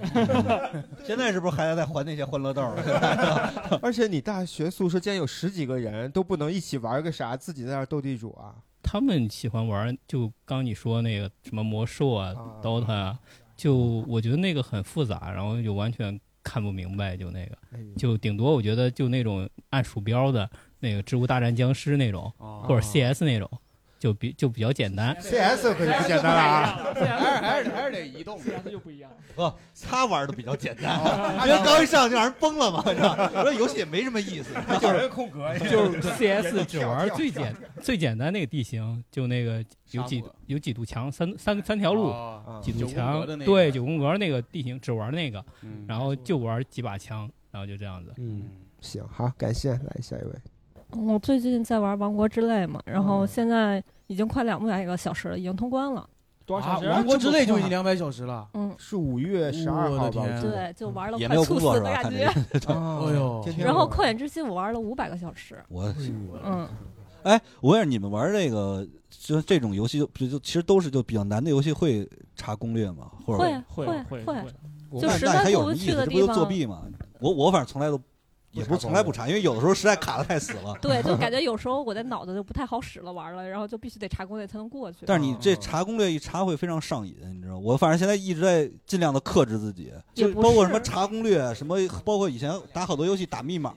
[1.03, 2.61] 现在是不是还在还那些欢乐豆？
[3.81, 8.55] 而且你大学宿舍竟然有十几个人，都不能一起玩个啥，自己在那斗地主啊？
[8.81, 13.19] 他们喜欢玩，就刚你说那个什么魔兽啊、啊 DOTA 啊，
[13.55, 13.75] 就
[14.07, 23.49] 我觉得那个很复杂，然后就完全看不明白，就那个，哎就顶多我觉得就那种按鼠标的那个《植物大战僵尸》那种，哦或者 CS 那种，
[23.99, 25.15] 就比就比较简单。
[25.21, 27.05] CS 可就不简单了啊还是
[27.41, 29.11] 还是还是得移动，CS 就不一样。
[29.35, 30.99] 不，他玩的比较简单，
[31.47, 33.29] 因为刚一上就让人崩了嘛，你知道吗？
[33.35, 48.13] 我说游戏也没什么意思，就是空格就是 CS 只玩最简最简单那个地形，就那个有几有几堵墙，三三三条路哦，几堵墙对，九宫格那个地形只玩那个嗯，然后就玩几把枪，然后就这样子。
[48.17, 48.43] 嗯，
[48.81, 50.31] 行，好，感谢，来下一位。
[50.91, 56.07] 我最近在玩《王国之泪》嘛，然后现在已经快两百个小时了，已经通关了。
[56.45, 58.47] 多少小时王国之泪就已经两百小时了。
[58.55, 60.25] 嗯，是五月十二号吧？
[60.41, 62.01] 对，就玩了也没有快猝工作是吧？
[62.01, 62.73] 死的感觉。
[62.73, 65.63] 哦哎呦然后旷野之心我玩了五百个小时。
[65.69, 65.93] 我
[66.43, 66.67] 嗯，
[67.21, 73.11] 哎，我问你们玩这个就这种游戏，就就其实都是就比较难的游戏，会查攻略吗？
[73.23, 75.85] 或者会会会会，就实在不去什么意思？
[75.85, 76.81] 这不就的地方作弊吗？
[77.19, 78.01] 我我反正从来都
[78.51, 80.75] 也不是从来不查，因为有的时候实在卡的太死了。
[80.81, 84.99] 对，就感觉 有时候我的脑子就不太好使了，玩了，然后就必须得查攻略才能过去。
[85.05, 87.57] 但是你这查攻略一查会非常上瘾，你知道？
[87.57, 93.73] 我反正现在一直在尽量的克制自己，就包括什么查攻略，什么包括以前打好多游戏打密码，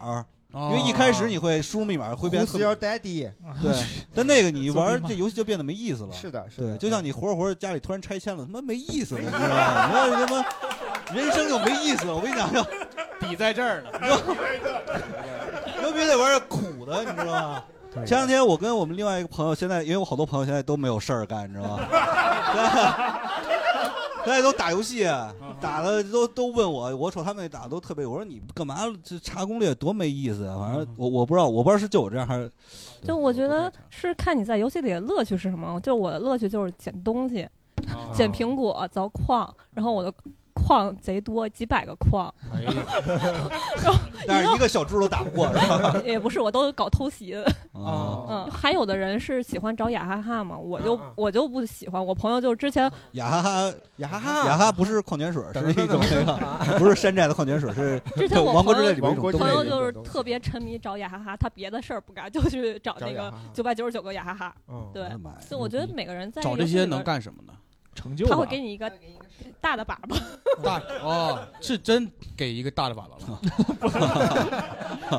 [0.55, 3.31] 因哦为一开始你会输入密码会变 Who's your daddy？
[3.63, 6.13] 对， 但那个你 玩这游戏就变得没意思了。
[6.13, 10.27] 是的，是的对，就像你活着活着家里突然拆迁了，他妈没意思了，你知道吗？
[10.27, 10.45] 他妈
[11.15, 12.15] 人生就没意思了。
[12.15, 12.63] 我跟你讲， 就
[13.21, 13.91] 比在这儿呢。
[15.77, 17.65] 你就别得玩点苦的，你知道吗？
[18.07, 21.81] 前两天我跟我们另外一个朋友，现在因为我好多朋友现在都没有事儿干，你知道吗？
[24.25, 25.05] 大家都打游戏，
[25.61, 30.57] 打的都都问我，我瞅他们打都特别，我说你干嘛这查攻略多没意思啊？
[30.61, 32.51] 反正我我不知道，我不知道是就我这样还是
[33.03, 35.79] 就我觉得是看你在游戏里的乐趣是什么。
[35.81, 37.43] 就我的乐趣就是捡东西，
[37.93, 40.15] 哦捡苹果、凿矿，然后我的
[40.65, 42.33] 矿贼多，几百个矿。
[42.53, 42.73] 哎呀，
[44.27, 46.01] 但是一个小猪都打不过，是吧？
[46.07, 47.45] 也不是，我都搞偷袭的。
[47.73, 52.05] 哦嗯，还有的人是喜欢找雅哈哈嘛，我就我就不喜欢。
[52.05, 59.49] 我朋友就之前雅哈哈，雅哈哈，雅哈不是矿泉水，是一种那个，不是山寨的矿泉水，是之前我王国朋友之泪里面一种朋。
[59.51, 64.55] 友就是特别沉迷找雅哈哈，他别的事儿不干，就去找那个九百九十九个雅哈哈。
[64.69, 67.52] 嗯对我的妈呀，所以我觉得每个人在找这些能干什么呢？
[67.95, 68.91] 成就他会给你一个
[69.61, 70.19] 大的粑粑，
[70.63, 73.39] 大哦，是真给一个大的粑粑吗？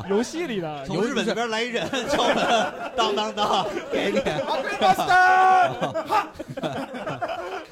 [0.08, 0.84] 游戏里的。
[0.86, 2.36] 从日本那边来一人 敲门，
[2.96, 4.20] 当当当，给你。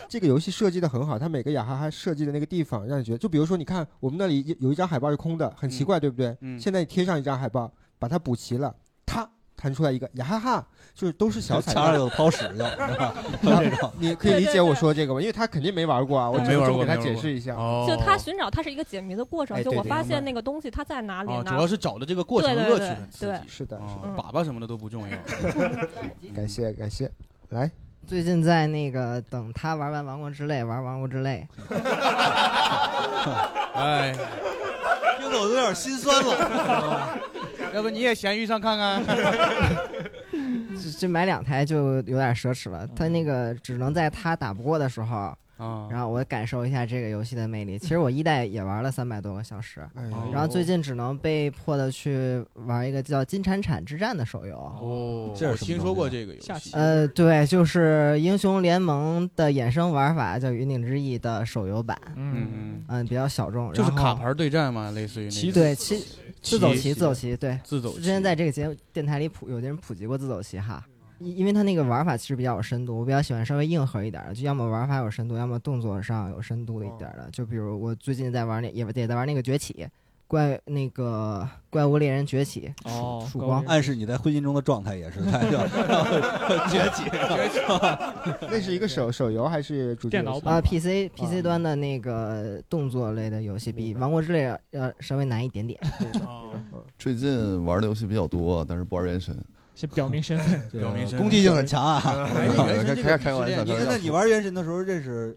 [0.09, 6.37] 这个游戏设计的很好，它每个雅哈哈设计的那个地方，让你觉得，就比如说，你看我们那里有一张海报是空的，很奇怪，对不对？
[6.43, 6.59] 嗯。
[6.59, 8.75] 现在你贴上一张海报，把它补齐了，
[9.07, 9.29] 它
[9.63, 11.85] 弹出来一个呀哈哈，就是都是小彩蛋。
[11.85, 13.15] 墙上有抛屎用，是吧？
[13.41, 15.21] 这种你可以理解我说这个吧？
[15.21, 17.55] 因为他肯定没玩过啊，我只没玩是给他解释一下。
[17.55, 19.63] 哦，就他寻找它是一个解谜的过程。
[19.63, 21.51] 就我发现那个东西它在哪里哦，呢？
[21.53, 23.43] 主要是找的这个过程乐趣很刺对激。
[23.47, 25.17] 是的，哦嗯粑粑什么的都不重要。
[26.35, 27.09] 感谢感谢，
[27.51, 27.71] 来，
[28.05, 31.47] 最近在那个等他玩完《王国之泪》，玩《王国之泪
[33.75, 34.13] 哎，
[35.21, 37.19] 听得我都有点心酸了。
[37.75, 39.03] 要不你也闲鱼上看看？》，
[41.01, 42.87] 这买两台就有点奢侈了。
[42.95, 47.79] 他那个只能在他打不过的时候，啊，然后我感受一下这个游戏的魅力。
[47.79, 54.57] 其实我一代也玩了三百多个小时，哎然后最近只能被迫的去玩一个叫《金铲铲之战》的手游。
[54.57, 56.71] 哦，这我听说过这个游戏。
[56.75, 61.97] 呃，对，就是英雄联盟的衍生玩法，叫《云顶之弈》的手游版。
[62.17, 62.33] 嗯。
[62.33, 66.05] 嗯，嗯，比较小众，就是然后卡牌对战嘛，类似于那个对，其
[66.41, 70.85] 自走棋，自走棋，对，自走之前在这个节目电台里普有的人普及过自走棋哈，
[71.23, 77.29] 因因为它那个玩法其实比较有深度，我比较喜欢稍微硬核一点的，就要么玩法有深度，要么动作上有深度的一点的。
[77.33, 79.87] 就比如我最近在玩那也也在玩那个崛起
[80.27, 85.43] 怪那个怪物猎人崛起哦曙光，暗示你在婚姻中的状态也是太
[86.71, 87.05] 崛起，
[88.51, 95.79] 那是一个手手游还是主机游戏啊，PC PC 端的那个动作类的游戏比《王国之泪》要稍微难一点点。
[96.99, 99.37] 最近玩的游戏比较多，但是不玩原神。
[99.89, 102.01] 是表明身份， 表明身份攻击性很强啊！
[102.03, 105.37] 开开开个玩笑，你开玩笑那你玩原神的时候认识，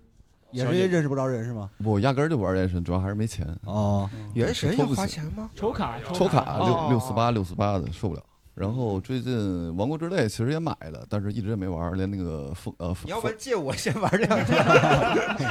[0.51, 1.69] 也是因为认识不着人是吗？
[1.84, 3.47] 我压根儿就不玩原神，主要还是没钱。
[3.65, 5.49] 哦，原神要花钱吗？
[5.55, 8.21] 抽卡，抽卡六哦六四八六四八的受不了。
[8.53, 9.38] 然后最近
[9.75, 14.65] 《王国之泪》其实也买了，但是一直也没玩，连那个风呃，你要不然借我先玩两 天？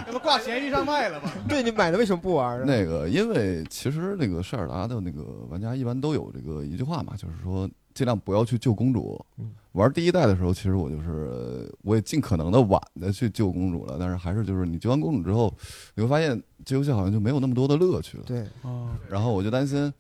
[0.07, 1.29] 那不挂闲鱼上卖了吗？
[1.47, 2.65] 对你买的为什么不玩呢？
[2.67, 9.25] 那个，因为其实那个塞尔达的那个玩家一般都有这个一句话嘛，就是说尽量不要去救公主。
[9.73, 15.53] 玩第一代的时候，其实我就是呃我也尽可能的晚的去救公主了，但是还是就是你救完公主之后，
[15.95, 18.25] 你会发现这游戏好像就没有那么多的乐趣了。
[18.27, 19.93] 对，哦，然后我就担心。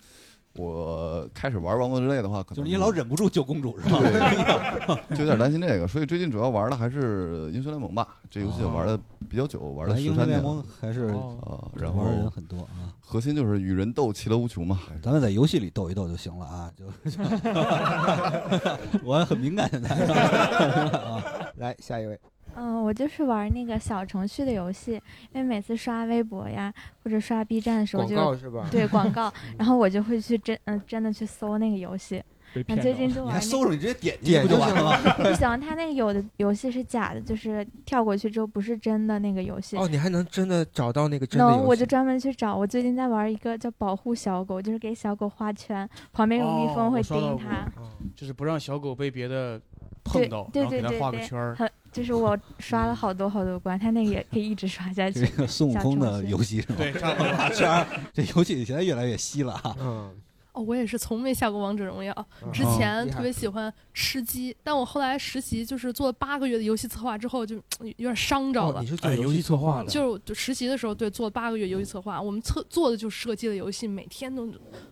[0.57, 3.99] 我开始玩王国之泪的话，可能就是你老忍不住救公主是吧？
[4.01, 8.07] 对， 就有点担心这个，所以最近主要玩的还是英雄联盟吧。
[8.31, 11.07] 这游戏玩的比较久，玩了哎十三年英雄联盟还是
[11.43, 12.95] 啊，然后玩的人很多啊。
[13.01, 14.81] 核心就是与人斗，其乐无穷嘛。
[15.03, 16.87] 咱们在游戏里斗一斗就行了啊，就
[19.05, 19.88] 我很敏感现在。
[19.90, 21.23] 啊
[21.57, 22.19] 来下一位，
[22.57, 24.93] 嗯，我就是玩那个小程序的游戏，
[25.33, 32.23] 因为每次刷微博呀或者刷 B 站的时候就 广告是吧对广告，然后我就会去真嗯、真的去搜那个游戏。
[32.53, 35.14] 最近就你还玩那搜着你直接点进去不就点就行完了吗？
[35.19, 39.77] 不 行，他那个有的游戏是假的，就是跳过去之后不是真的那个游戏。
[39.77, 41.57] 哦，你还能真的找到那个真的游戏？
[41.59, 42.55] 能，我就专门去找。
[42.55, 47.67] 我最近在玩一个叫保护小狗，就是给小狗画圈，旁边有蜜蜂会叮它。
[48.14, 49.61] 就是不让小狗被别的
[50.05, 51.57] 碰对到，对然后给它对对对画个圈儿。
[51.94, 55.20] 很就是我刷了好多好多关，他那个也可以一直刷下去。
[55.20, 56.76] 这个孙悟空的游戏是吗？
[56.78, 59.76] 对差不多画 圈，这游戏现在越来越稀了哈。
[59.80, 60.11] 嗯，
[60.55, 62.14] 哦，我也是从没下过王者荣耀，
[62.53, 68.79] 之哦前特别喜欢吃鸡，但我后来实习就是做了八个月的游戏策划之后，就有点伤着了。
[68.79, 74.47] 哦你是做哎游戏策划的就是就实习的时候，对，做八个月游戏策划，我们策做的就是射击的游戏，每天都，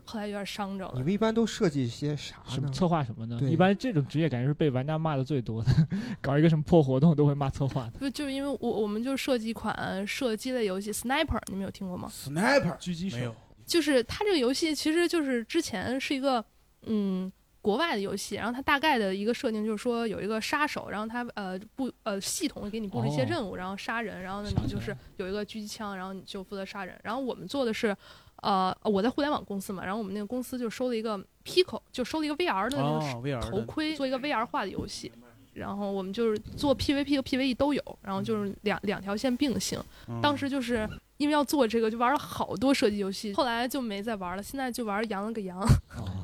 [0.04, 0.94] 后来有点伤着了。
[0.96, 2.42] 你们一般都设计一些啥呢？
[2.48, 5.70] 什么策划什么呢，一般这种职业感觉是被玩家骂的最多的，
[6.20, 7.92] 搞一个什么破活动都会骂策划的。
[8.00, 13.34] 不就是因为我我们就设计一款射击类游戏 Sniper，你们有听过吗？Sniper 狙击手没有，
[13.72, 16.44] 就是它这个游戏其实就是之前是一个
[16.82, 26.98] 嗯国外的游戏，然后它大概的一个设定就是说有一个杀手，然后他呃布呃系统会给你布置一些哦任务，然后杀人，然后呢你就是有一个狙击枪，然后你就负责杀人。
[27.02, 27.96] 然后我们做的是。
[28.42, 35.12] 呃，我在互联网公司嘛，然后我们那个公司就收了一个 Pico，就收了一个 VR 的那哦个头盔，做一个 VR 化的游戏。
[35.54, 39.78] 然后我们就是做 PVP 和 PVE 都有，然后就是两两条线并行。
[40.08, 40.88] 嗯当时就是
[41.18, 44.42] 因为要做这个，就玩了好多射击游戏，后来就没再玩了。
[44.42, 45.58] 现在就玩羊了个羊。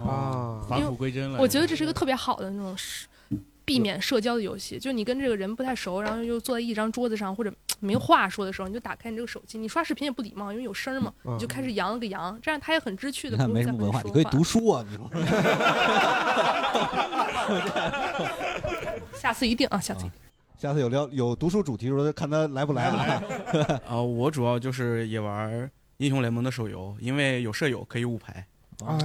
[0.04, 1.38] 啊， 返璞归真了。
[1.38, 3.06] 我觉得这是一个特别好的那种是
[3.64, 13.36] 避免社交的游戏，就是你跟这个人不太熟，然后又坐在一张桌子上或者 没话说的时候，你就打开你这个手机，你刷视频也不礼貌，因为有声嘛，嗯你就开始扬了个羊，这样他也很知趣的。
[13.36, 15.08] 你看没什么文化，你可以读书啊，你说。
[19.18, 20.12] 下次一定啊，下次一定。
[20.59, 23.22] 下次有聊有读书主题的时候，看他来不来啊？
[23.87, 28.44] 啊， 我主要就是也玩英雄联盟的手游，因为有舍友可以五排。
[28.87, 28.96] 哎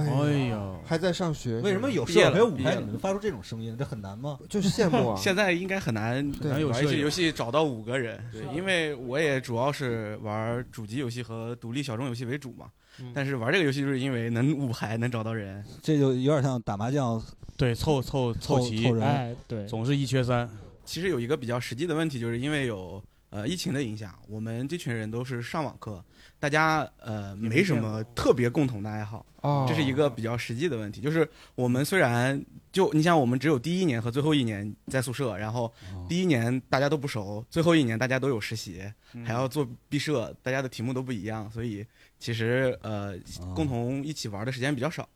[0.50, 3.76] 呀，还在上学，为什么有舍友还有五排你们发出这种声音？
[3.76, 4.38] 这很难吗？
[4.48, 12.66] 就是羡慕啊 现在应该很难对玩一些有舍友游戏找到五个人，对，因为我也主要是玩主机游戏和独立小众游戏为主嘛。
[13.00, 13.12] 嗯。
[13.14, 15.64] 但是玩这个游戏就是因为能五排，能找到人。
[15.82, 17.22] 这就有点像打麻将，
[17.56, 19.04] 对，凑凑凑齐，凑人。
[19.04, 20.48] 哎，对，总是一缺三。
[20.84, 23.02] 其实有一个比较实际的问题，就是因为有
[23.34, 26.02] 呃疫情的影响，我们这群人都是上网课，
[26.38, 31.00] 大家呃没什么特别共同的爱好，哦这是一个比较实际的问题。
[31.00, 35.72] 就是我们虽然就你想，我们只有第一年和最后一年在宿舍，然后
[36.08, 38.80] 第一年大家都不熟，最后一年大家都有实习，
[39.24, 41.84] 还要做毕设，大家的题目都不一样，所以
[42.20, 43.16] 其实呃
[43.52, 45.08] 共同一起玩的时间比较少。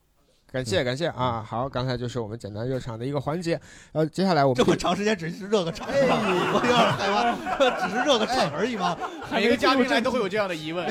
[0.51, 1.45] 感谢感谢啊！
[1.47, 3.53] 好，刚才就是我们简单热场的一个环节，
[3.93, 7.11] 然后接下来我们这么长时间只是热个场， 我有点害
[7.59, 8.97] 怕，只是热个场而已吗？
[9.31, 10.87] 每个嘉宾来都会有这样的疑问。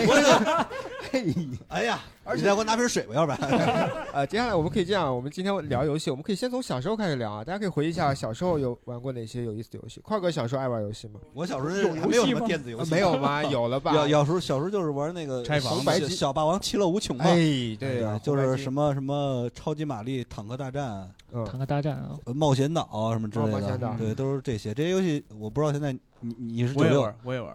[1.69, 1.99] 哎呀，
[2.35, 3.39] 你再给我拿瓶水吧，要不然。
[4.13, 10.01] 呃，接下来我们可以这样，我们今天聊游戏，我们可以先从小时候开始聊啊，大家可以回忆一下小时候有玩过哪些有意思的游戏。
[10.01, 11.19] 快哥小时候爱玩游戏吗？
[11.33, 13.43] 我小时候没有什么电子游戏，呃没有吗？
[13.43, 13.93] 有了吧？
[13.93, 17.25] 小小时候小时候就是玩那个拆房小子小霸王其乐无穷嘛。
[17.25, 21.09] 哎对啊就是什么什么超级玛丽、坦克大战、
[21.45, 24.73] 坦克大战啊，呃冒险岛啊什么之类的哦冒险岛，对，都是这些。
[24.73, 27.53] 这些游戏我不知道现在你你是九六我也玩，，我也玩。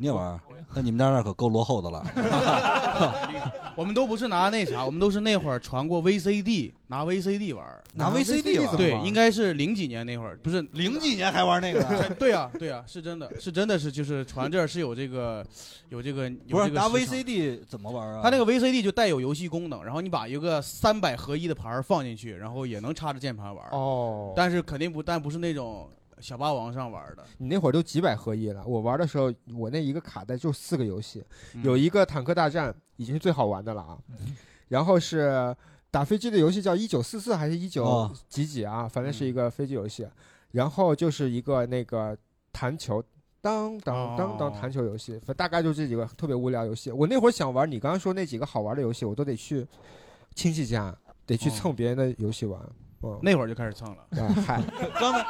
[0.00, 0.40] 你也玩？
[0.72, 2.02] 那你们家那可够落后的了。
[3.76, 15.44] 我们都不是拿那啥，我们都是那会儿传过 VCD，拿 VCD 玩儿，拿 VCD 玩对，应该是零几年那会儿，不是零几年还玩那个呢 对啊，对啊，是真的，是真的是就是传这儿是有这个
[15.90, 18.20] 有这个有不是拿 VCD 怎么玩啊？
[18.22, 23.68] 它那个 VCD 就带有游戏功能，然后你把一个三百合一的盘儿放进去，然后也能插着键盘玩。
[23.72, 25.88] 哦但是肯定不，但不是那种
[26.20, 27.24] 小霸王上玩的。
[27.38, 33.98] 你那会儿都几百合一了，我玩的时候，我那一个卡带就四个游戏，嗯有一个坦克大战已经是最好玩的了啊，
[34.68, 35.54] 然后是
[35.90, 40.06] 打飞机的游戏叫一九四四还是一九哦几几啊，反正是一个飞机游戏，
[40.52, 42.16] 然后就是一个那个
[42.52, 43.02] 弹球。
[43.42, 46.92] 当当当当哦弹球游戏，反大概就这几个特别无聊游戏。
[46.92, 49.66] 我那会儿想玩你刚刚说那几个好玩的游戏，我都得去
[50.34, 52.60] 亲戚家，得去哦蹭别人的游戏玩。
[53.22, 53.96] 那会儿就开始蹭了。
[54.46, 54.62] 嗨，
[54.98, 55.26] 刚才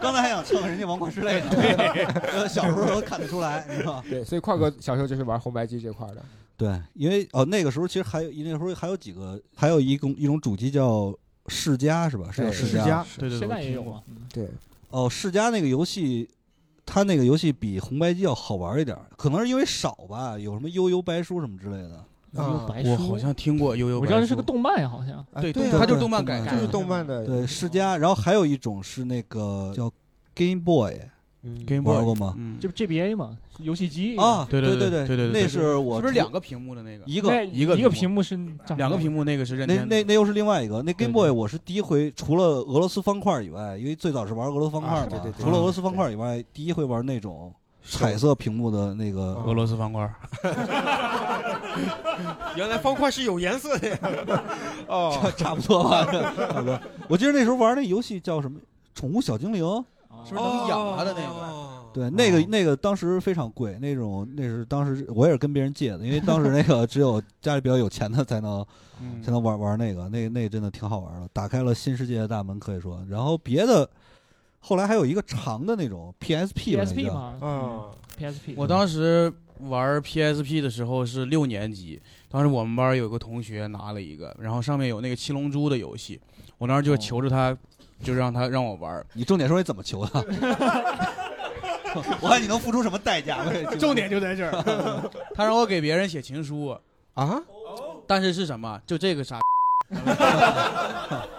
[0.00, 4.02] 刚才还想蹭人家王国之泪呢，对 小时候都看得出来，是吧？
[4.08, 6.22] 对，所以快哥小时候就是玩红白机这块的。
[6.56, 11.12] 对，因为哦那个时候其实还有那时候还有几个，还有一种一种主机叫
[11.48, 12.30] 世嘉是吧？
[12.30, 14.48] 是叫世世嘉对对对现在也有啊对，
[14.90, 16.28] 哦，世嘉那个游戏，
[16.86, 22.04] 它那个游戏比红白机要好玩一点，可能是因为少吧，有什么悠悠白书什么之类的。
[22.36, 29.90] 悠悠白书我好像听过悠悠白书，我知道这是个动漫，好像对对它就是动漫改的就是动漫的对世嘉，然后还有一种是那个叫
[30.34, 32.34] Game Boy，Game Boy 玩过吗？
[32.36, 37.04] 嗯这不 GBA 嘛，游戏机啊对对对对对，对那是我是不是两个屏幕的那个？
[37.06, 38.36] 一个一个一个屏幕是
[38.76, 47.52] 两个屏幕，那个是任那那那又是另外一个，那 Game Boy 我是第一回，除了俄罗斯方块以外，因为最早是玩俄罗斯方块嘛，啊对对对除了俄罗斯方块以外，第一回玩那种
[47.84, 50.10] 彩色屏幕的那个俄罗斯方块。
[52.56, 53.98] 原来方块是有颜色的呀。
[54.88, 56.78] 哦，差不多吧，差不多。
[57.08, 58.58] 我记得那时候玩那游戏叫什么
[58.94, 59.62] 《宠物小精灵》，
[60.26, 61.74] 是不是能养它的那个？
[61.94, 68.66] 对，那个那个当时非常贵，那种那是当时我也是跟别人借的，因为 当时那个只有家里比较有钱的才能
[69.00, 73.00] 嗯才能玩玩那个，那那真的挺好玩的，打开了新世界的大门，可以说。
[73.08, 73.88] 然后别的
[74.58, 77.84] 后来还有一个长的那种 PSP 吧 PSP 叫嘛，嗯
[78.18, 78.54] ，PSP。
[78.56, 86.20] 我当时玩 PSP 的时候是六年级，当时我们班有个同学拿了一个，然后上面有那个七龙珠的游戏，
[86.58, 87.56] 我当时就求着他，
[88.02, 89.04] 就让他让我玩。
[89.14, 90.24] 你重点说你怎么求他？
[92.20, 93.44] 我看你能付出什么代价？
[93.78, 96.76] 重点就在这儿，他让我给别人写情书
[97.14, 97.40] 啊，
[98.06, 98.80] 但是是什么？
[98.84, 99.38] 就这个傻，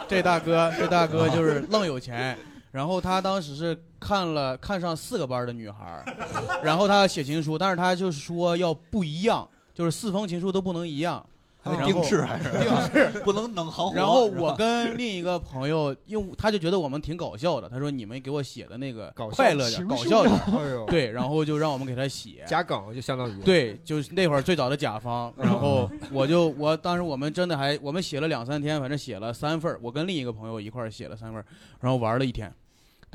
[0.08, 2.38] 这大哥，这大哥就是愣有钱。
[2.72, 6.06] 然后他当时是看了看上四个班的女孩，
[6.62, 11.26] 然后他写情书，但是他就是说要不一样，就是四封情书都不能一样。
[11.64, 12.62] 还得然后定制还是定
[12.94, 13.96] 制， 不能能好火。
[13.96, 31.44] 然后我跟另一个朋友，因为他就觉得我们挺搞笑的，他说你们给我写的那个搞笑快乐点、搞笑点 哎，对，然后就让我们给他写加梗就相当于对，就是那会儿最早的甲方，然后我就我当时我们真的还我们写了两三天，反正写了三份我跟另一个朋友一块儿写了三份
[31.80, 32.54] 然后玩了一天。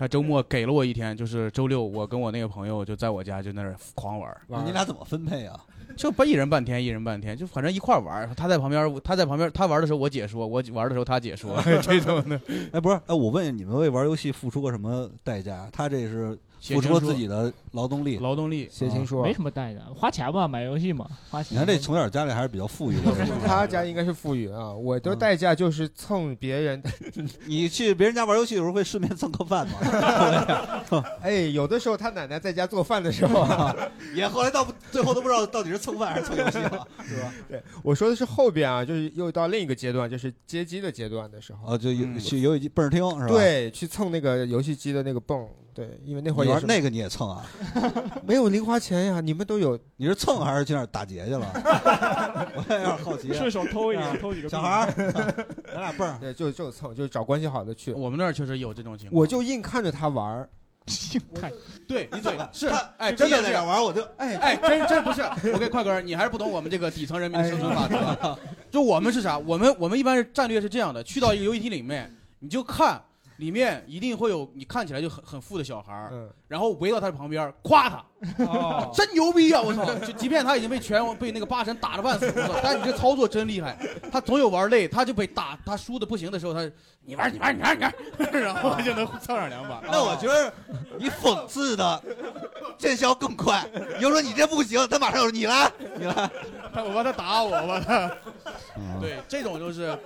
[0.01, 4.41] 他周末给了我一天，就是周六，我跟我那个朋友就在我家就那儿狂玩儿。
[4.65, 5.63] 你俩怎么分配啊？
[5.95, 8.27] 就不一人半天，一人半天，就反正一块玩。
[8.35, 12.41] 他在旁边，他在旁边，他玩的时候我解说，我玩的时候他解说， 这种的。
[12.73, 15.69] 哎，不是，哎，我问你们为玩游戏付出过什么代价？
[15.71, 21.55] 他这是付出自己的劳动力，劳动力写情书没什么代价，花钱嘛，买游戏嘛，花钱。
[21.55, 23.13] 你看这从小家里还是比较富裕的。
[23.47, 26.83] 他家应该是富裕啊，我的代价就是蹭别人。
[27.47, 31.05] 你去别人家玩游戏的时候会顺便蹭个饭吗？
[31.23, 33.75] 哎，有的时候他奶奶在家做饭的时候啊，
[34.15, 37.33] 也后来到最后都不知道到底是蹭饭还是蹭游戏了，是吧？
[37.49, 41.73] 对，我说的是后边啊，就是又到另一个阶段，就是接机的阶段的时候。
[41.73, 43.29] 啊，就有嗯去游戏机蹦儿厅是吧？
[43.29, 45.49] 对，去蹭那个游戏机的那个泵。
[45.73, 47.45] 对，因为那会儿那个你也蹭啊？
[48.27, 49.79] 没有零花钱呀，你们都有。
[49.97, 51.47] 你是蹭还是去那儿打劫去了？
[52.55, 53.31] 我也有点好奇。
[53.31, 54.93] 啊顺手偷一个，偷几个小孩儿，
[55.73, 56.19] 咱俩蹦儿。
[56.21, 57.93] 对，就就蹭，就是找关系好的去。
[57.93, 59.21] 我们那儿确实有这种情况。
[59.21, 60.49] 我就硬看着他玩儿。
[61.39, 61.53] 看，
[61.87, 62.69] 对你怎么是？
[62.97, 65.23] 哎，真的是在那玩，我就哎哎，真真不是。
[65.53, 68.39] 我跟快哥，你还是不懂我们这个底层人民的生存法则。
[68.71, 69.39] 就我们是啥？
[69.39, 73.01] 我们我们一般是战略是这样的：去到一个游戏厅里面，你就看
[73.41, 78.05] 里面一定会有你看起来就很很富的小孩儿，然后围到他的旁边夸他，
[78.45, 79.63] 哦真牛逼啊！
[79.63, 79.85] 我操！
[80.05, 83.79] 就即便他已经被拳王被那个八神打得半死不活，但你这操作真厉害。
[84.11, 86.69] 他总有玩累，他就被打，他输的不行的时候，他
[87.05, 87.95] 你玩你玩你玩你玩，
[88.43, 89.81] 然后就能蹭上两把。
[89.85, 90.53] 那我觉得
[90.99, 92.03] 你讽刺的
[92.77, 93.65] 见效更快。
[93.95, 96.29] 你就说你这不行，他马上有你来，你来。
[96.75, 98.11] 他我怕他打我，我他。
[98.77, 99.97] 嗯对，这种就是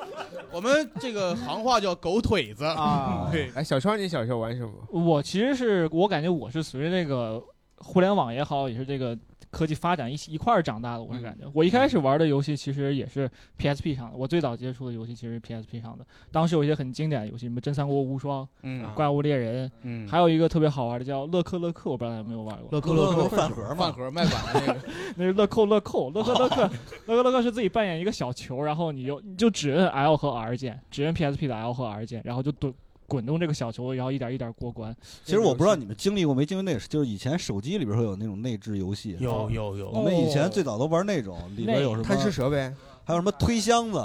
[0.50, 4.70] 我们这个行话叫狗腿子啊对，哎，小川，你小时候玩什么？
[4.90, 7.42] 我其实是我感觉我是随着那个
[7.77, 9.16] 互联网也好，也是这个
[9.51, 11.03] 科技发展一起一块儿长大的。
[11.03, 14.16] 我是感觉，我一开始玩的游戏其实也是 PSP 上的。
[14.16, 16.05] 我最早接触的游戏其实是 PSP 上的。
[16.33, 22.68] 当时有一些很经典的游戏，什么《真三国无双》、嗯怪物猎人》，嗯还有一个特别好玩的叫乐克乐克，我不知道大家有没有玩过。
[22.73, 24.81] 乐克乐克饭盒嘛饭盒卖版的那个，
[25.16, 26.62] 那是乐扣乐扣，乐克乐克，
[27.07, 32.73] 乐克乐克是自己扮演一个小球，然后你就你就只摁 L 和 R 键，只摁 PSP 的 L 和 R 键，然后就滚
[33.09, 34.95] 滚动这个小球，然后一点一点过关。
[35.25, 36.45] 其实我不知道你们经历过没？
[36.45, 39.90] 经历那个，就是以前手机里边会有那种内置游戏，有有有。
[39.90, 43.99] 我们以前最早都玩那种，里边有什么贪吃蛇呗，还有什么推箱子，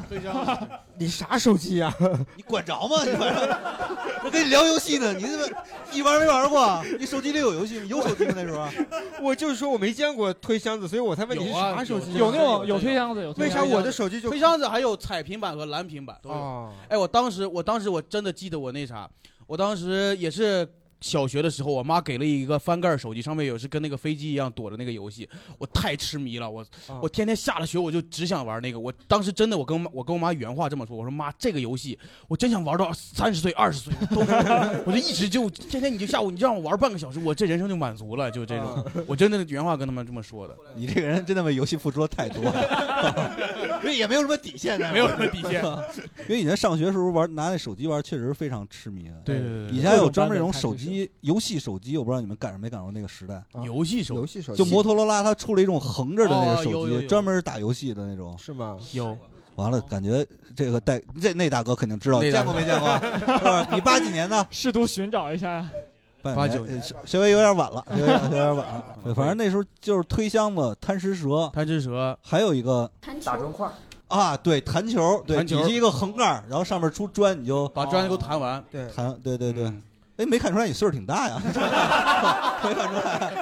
[0.00, 1.92] 推箱子，你啥手机呀？
[2.36, 3.04] 你管着吗？
[3.04, 3.58] 你管着
[4.24, 5.46] 我跟你聊游戏呢，你怎么
[5.92, 6.82] 你玩没玩过？
[6.98, 7.86] 你手机里有游戏吗？
[7.88, 8.32] 有手机吗？
[8.36, 8.68] 那时候？
[9.22, 12.14] 我就是说我没见过推箱子，所以我才问你是啥手机。
[12.14, 16.34] 有那种有推箱子，有推为啥我的手机就推箱子还有彩屏版和蓝屏版都有。
[16.36, 19.08] 哦哎，我当时我当时我真的记得我那啥，
[19.46, 20.68] 我当时也是。
[21.02, 25.28] 小学的时候，我妈给了一个翻盖手机，上面有是跟那个飞机一样躲着那个游戏，
[25.58, 26.64] 我太痴迷了，我、
[27.02, 28.78] 我天天下了学我就只想玩那个。
[28.78, 31.98] 我当时真的，我跟我我跟我妈原话这么说，我说妈，这个游戏
[32.28, 34.20] 我真想玩到三十岁、二十岁都，
[34.86, 40.56] 我就一直就天天你就下午你就让我玩半个小时，我这人生就满足了，就这种，我真的原话跟他们这么说的。
[40.76, 43.36] 你这个人真的为游戏付出了太多了，
[43.82, 45.62] 因为也没有什么底线的，没有什么底线
[46.28, 49.14] 因为以前上学的时候玩拿那手机玩，确实非常痴迷的。
[49.24, 53.42] 对对对对以前有专门那种手机游戏手机，我不知道你们赶上没赶上那个时代。
[53.64, 58.36] 游戏手游戏手机就摩托罗拉它出了一种横着的那个手机，专门打游戏的那种。
[58.38, 58.76] 是吗？
[58.92, 59.16] 有。
[59.56, 60.26] 完了，感觉
[60.56, 62.98] 这个带这那大哥肯定知道，见过没见过？
[63.70, 64.46] 你八几年的？
[64.50, 65.70] 试图寻找一下呀。
[66.22, 68.84] 八九，稍稍微有点晚了， 有点有点晚了。
[69.04, 72.90] 对，反正那时候就是推箱子、贪吃蛇、贪吃蛇，还有一个
[73.24, 73.68] 打砖块
[74.08, 78.62] 啊，对，弹球，对，弹球底下一个横盖，然后上面出砖，你就把砖给我弹完。
[78.70, 79.70] 对，弹，对对对。
[80.22, 81.40] 哎，没看出来你岁数挺大呀？
[81.42, 83.32] 没看出来，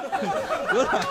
[0.73, 1.03] 有点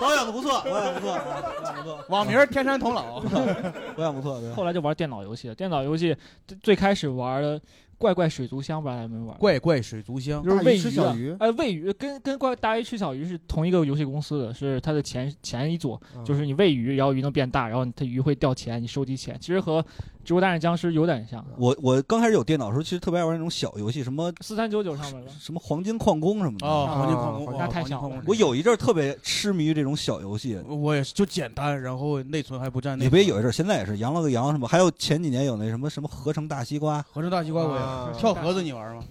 [0.00, 1.98] 保养的不错，保养不错，保养不错。
[2.08, 3.20] 网名天山童姥，
[3.94, 4.40] 保养不错。
[4.54, 6.16] 后来就玩电脑游戏了，电脑游戏
[6.46, 7.60] 最最开始玩的
[7.98, 9.38] 怪怪水族箱，不知道大家有没有玩过？
[9.38, 19.82] 怪怪水族箱就是喂鱼吃小鱼鱼的，哎，喂鱼跟跟怪大鱼吃小鱼是同一个游戏公司的，是它的前前一组，嗯就是你喂鱼，然后鱼能变大，然后它鱼会掉钱，你收集钱，其实和
[20.24, 21.44] 《植物大战僵尸》有点像。
[21.56, 26.66] 我我刚开始有电脑的时候，其实特别爱玩那种小游戏，什么四三九九上面的，什么黄金矿工什么的。
[26.66, 28.22] 哦黄金矿工那太小了。
[28.26, 30.58] 我有一阵儿特别痴迷于这种小游戏。
[30.68, 33.20] 我也是，就简单，然后内存还不占内存。
[33.20, 39.02] 也别有一阵儿，现在也是羊了个羊什么，还有前几年有那什么什么合成大西瓜，合成大西瓜我啊也跳盒子，你玩吗？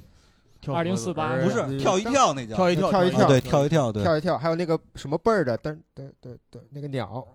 [0.62, 7.26] 跳盒子2048不是跳一跳那叫跳一跳跳一跳，啊对跳一跳对跳一跳，还有那个什么倍儿的，噔噔噔噔，那个鸟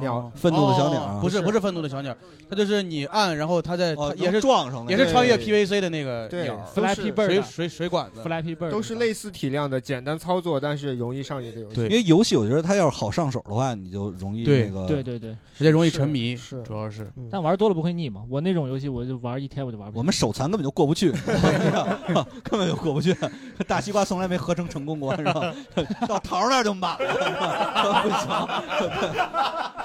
[0.00, 1.18] 鸟，愤怒的小鸟。
[1.20, 1.58] 不是不是。
[1.58, 2.16] 愤怒的小鸟，
[2.48, 8.22] 它就是你按，然后它在也是撞上那个也是穿越 PVC 的那个对鸟，Flappy Bird 水水水管子。
[8.22, 11.80] Flappy Bird 都是类似体量的，简单操作，但是容易上瘾的游戏。
[11.80, 17.10] 因为游戏我觉得它要是好上手的话，你就容易那个对对对，直接容易沉迷，是主要是。
[17.28, 18.22] 但玩多了不会腻嘛？
[18.30, 19.98] 我那种游戏我就玩一天我就玩不。
[19.98, 21.10] 我们手残根本就过不去，
[22.44, 23.16] 根本就过不去。
[23.66, 25.52] 大西瓜从来没合成成功过，是吧？
[26.06, 28.28] 到桃那儿就满了，不行，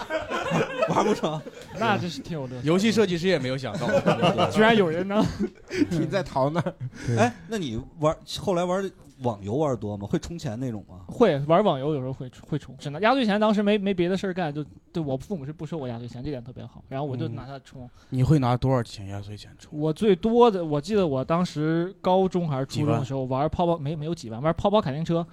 [0.90, 1.42] 玩不成。
[1.80, 2.68] 那真是挺有乐趣。
[2.68, 3.88] 游戏设计师也没有想到，
[4.52, 5.26] 居然有人能
[5.90, 6.74] 停在桃那儿。
[7.18, 8.92] 哎，那你玩后来玩
[9.22, 10.08] 网游玩的多吗？
[10.08, 11.02] 会充钱那种吗？
[11.08, 13.40] 会玩网游，有时候会会充，只能压岁钱。
[13.40, 16.84] 当时没没别的事儿干，就对我父母是不收我压岁钱，这点特别好。
[16.90, 17.90] 然后我就拿它充。
[18.10, 19.80] 你会拿多少钱压岁钱充？
[19.80, 25.26] 我最多的，我记得我当时高中还是初中的时候玩泡泡，没没有几万，玩泡泡卡丁车，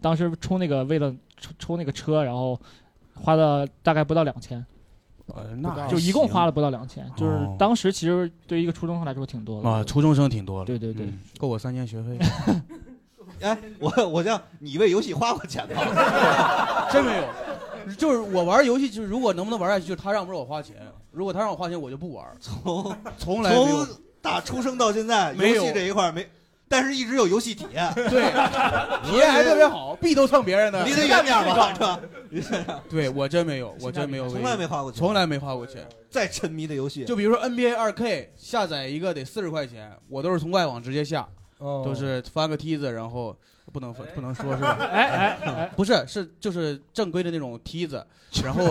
[0.00, 2.58] 当时充那个为了抽抽那个车，然后
[3.14, 4.64] 花了大概不到两千。
[5.34, 10.66] 呃，那就一共花了不到两千，就是哦当时其实对于一个初中生来说挺多的啊，初中生挺多的。
[10.66, 12.18] 对对对嗯，够我三年学费。
[13.40, 15.80] 哎，我我这样，你为游戏花过钱吗？
[16.92, 20.76] 真没有，就是我玩游戏，就是如果能不能玩下去，就是他让不让我花钱。
[21.12, 22.26] 如果他让我花钱，我就不玩。
[22.40, 26.28] 从从来没有从打出生到现在，游戏这一块没，
[26.72, 27.92] 但是一直有游戏体验。
[27.94, 28.32] 对，
[29.04, 30.82] 体验还特别好，币都蹭别人的。
[30.86, 32.00] 离得远点 吧，
[32.88, 35.86] 对我真没有，我真没有，从来没花过钱从来没花过钱。
[36.08, 43.36] 再沉迷的游戏，就比如说 NBA 二 K 下载一个得四十块钱，我都是从外网直接下，哦都是翻个梯子，然后
[43.72, 44.76] 不能不能说是吧？
[44.80, 48.04] 哎 哎哎， 不是，是就是正规的那种梯子，
[48.44, 48.62] 然后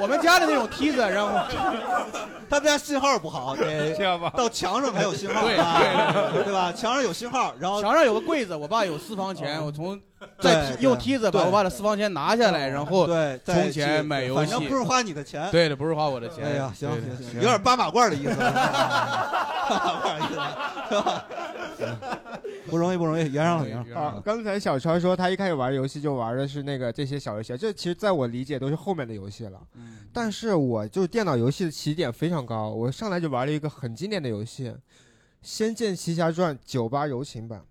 [0.00, 1.30] 我们家的那种梯子，然后
[2.48, 5.80] 他们家信号不好，得这样吧到墙上才有信号，对啊
[6.44, 6.72] 对吧？
[6.72, 10.00] 墙上有信号，然后墙上有个柜子，我爸有私房钱，我从
[10.40, 16.44] 对再用梯子把我爸的私房钱拿下来，然后对再充钱去买游戏，反正不是花你的钱对的，不是花我的钱。
[16.44, 18.50] 哎呀，行行行，有点八马褂的意思，八
[19.70, 20.34] 马褂的意思，
[20.88, 21.24] 是吧？
[22.68, 24.00] 不容易，不容易，圆上了，圆上了。
[24.00, 29.60] 啊，刚才小川说他一开始玩游戏就玩的是那个这些小游戏，这其实在我理解都是后面的游戏了。
[30.12, 34.68] 但是我就是电脑游戏的起点非常高，我上来就玩了一个很经典的游戏
[35.42, 37.62] 《仙剑奇侠传九八柔情版》，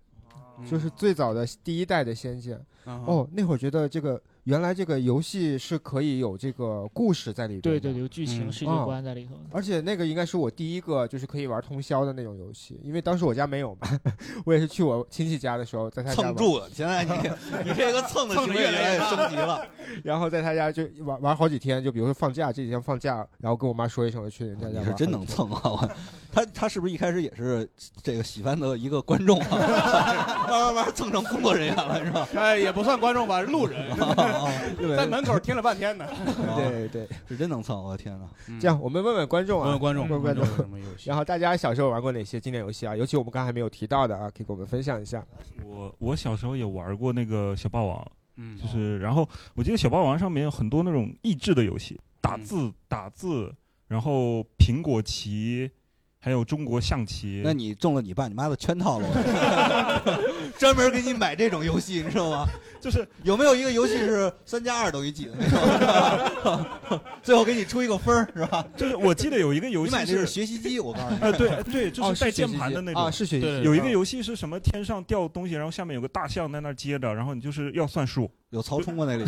[0.70, 2.58] 就是最早的第一代的仙剑。
[2.86, 14.00] 嗯哦，那会儿觉得这个原来这个游戏是可以有这个故事在里边，对对对有剧情嗯世界啊观在里头的而且那个应该是我第一个就是可以玩通宵的那种游戏，因为当时我家没有嘛，
[14.46, 17.12] 我也是去我亲戚家的时候，在他家蹭住了现在你
[17.68, 19.66] 你这个蹭的行为越来越升级了。
[20.02, 24.82] 然后在他家就玩玩好几天，就比如说放假这几天放假，然后跟我妈说一声，我去人家家玩。
[24.82, 25.60] 你是真能蹭啊！
[25.62, 25.90] 我
[26.38, 27.68] 他他是不是一开始也是
[28.02, 30.46] 这个喜欢的一个观众啊？
[30.48, 32.28] 慢慢慢蹭成工作人员了是吧？
[32.36, 33.90] 哎，也不算观众吧，路人，
[34.96, 36.06] 在门口听了半天呢。
[36.56, 37.82] 对对，是真能蹭！
[37.82, 38.28] 我的天哪！
[38.60, 42.96] 这样，我们问问观众啊，问问观众问问观观众有什么游戏然后大家小时候玩过哪些经典游戏啊？
[42.96, 45.24] 尤其我们刚才没有提到的啊，可以给我们分享一下。
[45.64, 53.52] 我我小时候也玩过那个小霸王，嗯就是然后我记得小霸王上面有很多那种益智的游戏，打字打字，
[53.86, 55.70] 然后苹果棋，
[56.20, 57.40] 还有中国象棋。
[57.44, 59.08] 那你中了你爸你妈的圈套了，
[60.58, 62.46] 专门给你买这种游戏， 你知道吗？
[62.80, 67.00] 就是有没有一个游戏是三加二等于几的那种？
[67.24, 68.64] 最后给你出一个分儿是吧？
[68.76, 71.18] 就是我记得有一个游戏你买的是学习机，我告诉你。
[71.22, 74.58] 呃，对对，就哦是带键盘的那种啊是学习机有一个啊游戏是什么？
[74.60, 78.30] 天上掉东西，然后下面有个大象在那儿接着，然后你就是要算数。
[78.50, 79.04] 有曹冲吗？
[79.06, 79.24] 那里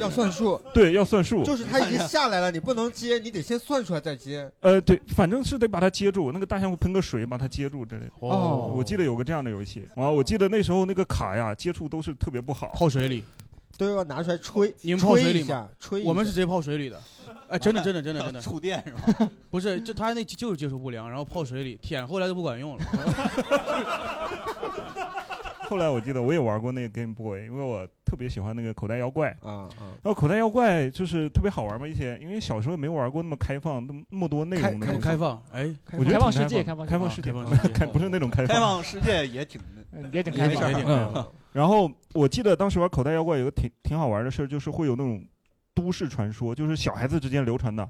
[0.00, 1.44] 要算数，对，要算数。
[1.44, 4.50] 就是他已经下来了，你不能接，你得先算出来再接。
[4.60, 8.12] 呃，对，反正是得把它接住，那个大象会喷个水把它接住之类的。
[8.20, 13.24] 哦我记得有个这样的游戏，啊，我记得那时候那个卡呀接触都是特别不好，泡水里
[13.76, 16.02] 都要拿出来吹，你们泡水里吗吹一下，吹。
[16.04, 17.00] 我们是直接泡水里的。
[17.48, 19.30] 哎，真的，真的，真的，真的， 触电是吧？
[19.50, 22.84] 不是，就他那就是接触不良，然后泡水里舔，后来就不管用了。
[25.74, 29.30] 后来我记得我也玩过那个 Game Boy，因为我特别喜欢那个口袋妖怪。
[29.42, 29.90] 啊啊。
[30.04, 35.74] 然后口袋妖怪就是特别好玩嘛，一些因为小时候没玩过那么开放、那么那么多内容的开放哎。
[35.98, 37.86] 我觉得开放世界开放开放开放世界，开放世界。
[37.92, 38.84] 不是那种开放开放。
[38.84, 39.26] 世界。
[39.26, 39.60] 也挺
[40.12, 41.26] 也挺开放。
[41.52, 45.24] 然后我记得当时玩口袋妖怪有个挺挺好玩的事儿，就是会有那种
[45.74, 47.82] 都市传说，就是小孩子之间流传的，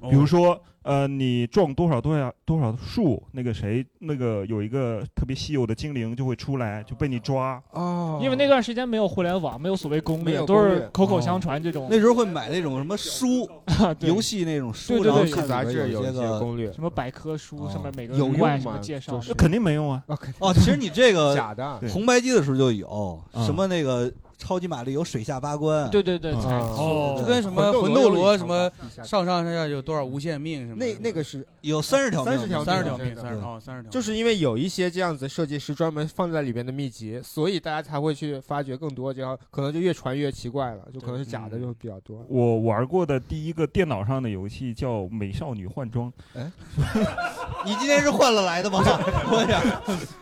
[0.00, 7.62] 哦 比如说呃，你撞多少多少多少树，那个谁那个有一个特别稀有的精灵就会出来，就被你抓。
[7.70, 8.20] 哦。
[8.22, 11.88] 因为那段时间没有互联网，没有所谓攻略，都没有攻略是口口相传这种。
[11.90, 13.48] 那时候会买那种什么书，
[13.98, 14.10] 对。
[14.10, 16.70] 游戏那种书，对对对然后看杂志有有一些个攻略。
[16.70, 18.72] 什么百科书上面每个有什用吗？
[18.74, 19.12] 么介绍。
[19.14, 20.04] 就，是那肯定没用啊！
[20.38, 21.78] 哦，其实你这个假的。
[21.80, 21.88] 对。
[21.88, 24.12] 红白机的时候就有啊什么那个
[24.44, 26.38] 超级玛丽有水下八关，对对对，啊。
[26.42, 30.76] 哦，就跟什么魂斗罗什么条上上下下有多少无限命什么。
[30.76, 33.90] 那那个是有三十条命，三十条三十条命，三十哦，三十条。
[33.90, 42.22] 就是因为有一些这样子设计师专门放在里边的秘籍，所以大家才会去发掘更多，这样可能就越传越奇怪了，就可能是假的就比较多。
[42.28, 46.52] 我玩过的第一个电脑上的游戏叫《美少女换装》，哎，
[47.64, 48.80] 你今天是换了来的吗？
[48.84, 49.62] 我想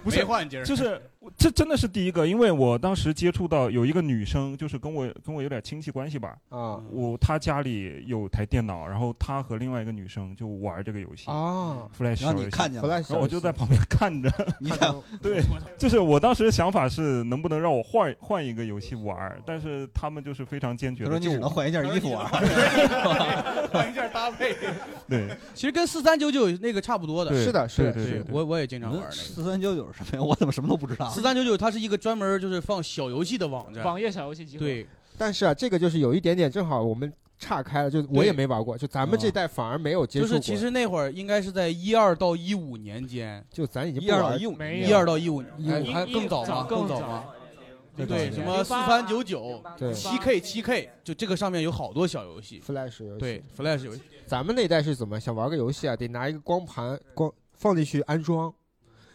[0.05, 0.65] 不是没换今儿。
[0.65, 1.01] 就是
[1.37, 15.43] 这真的是第一个，因为我当时接触到有一个女生，就是跟我跟我有点亲戚关系吧，啊我她家里有台电脑，然后她和另外一个女生就玩这个游戏啊，Flash，然后你看见了然后我就在旁边看着， 你看，对，
[15.79, 22.27] 就是我当时的想法是能不能让我换换一个游戏玩，但是他们就是非常坚决的，他说你只能换一件衣服玩，
[23.71, 24.57] 换一件搭配。
[25.09, 27.33] 对， 其实跟四三九九那个差不多的。
[27.33, 28.27] 是的，是的，是的。
[28.31, 29.13] 我我也经常玩那个。
[29.13, 30.23] 四三九九是什么呀？
[30.23, 31.12] 我怎么什么都不知道？
[31.13, 33.85] 四三九九它是一个专门就是放小游戏的网站。
[33.85, 34.65] 网页小游戏集合。
[34.65, 34.87] 对，
[35.19, 40.29] 但是啊，这个就是有一点点，正好我们岔开了，就我也没玩过，就咱们这代反而没有接触过。
[40.29, 46.67] 就是其实那会儿应该是在一二到一五年间，就咱已经一二一五，一二到一五，哎一还更早吗？
[46.69, 47.25] 更早吗？
[47.95, 52.59] 对，对什么四三九九、对七 K、七 K，就这个上面有好多小游戏。
[52.67, 53.19] Flash 游戏。
[53.19, 54.01] 对，Flash 游戏。
[54.25, 55.95] 咱们那一代是怎么想玩个游戏啊？
[55.95, 58.51] 得拿一个光盘光放进去安装，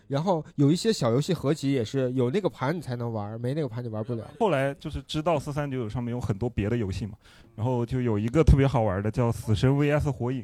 [0.08, 4.30] 然后有一些小游戏合集也是有那个盘你才能玩，没那个盘你玩不了。
[4.40, 7.14] 后来就是知道四三九九上面有很多别的游戏嘛，
[7.56, 10.42] 然后就有一个特别好玩的叫《死神 VS 火影》，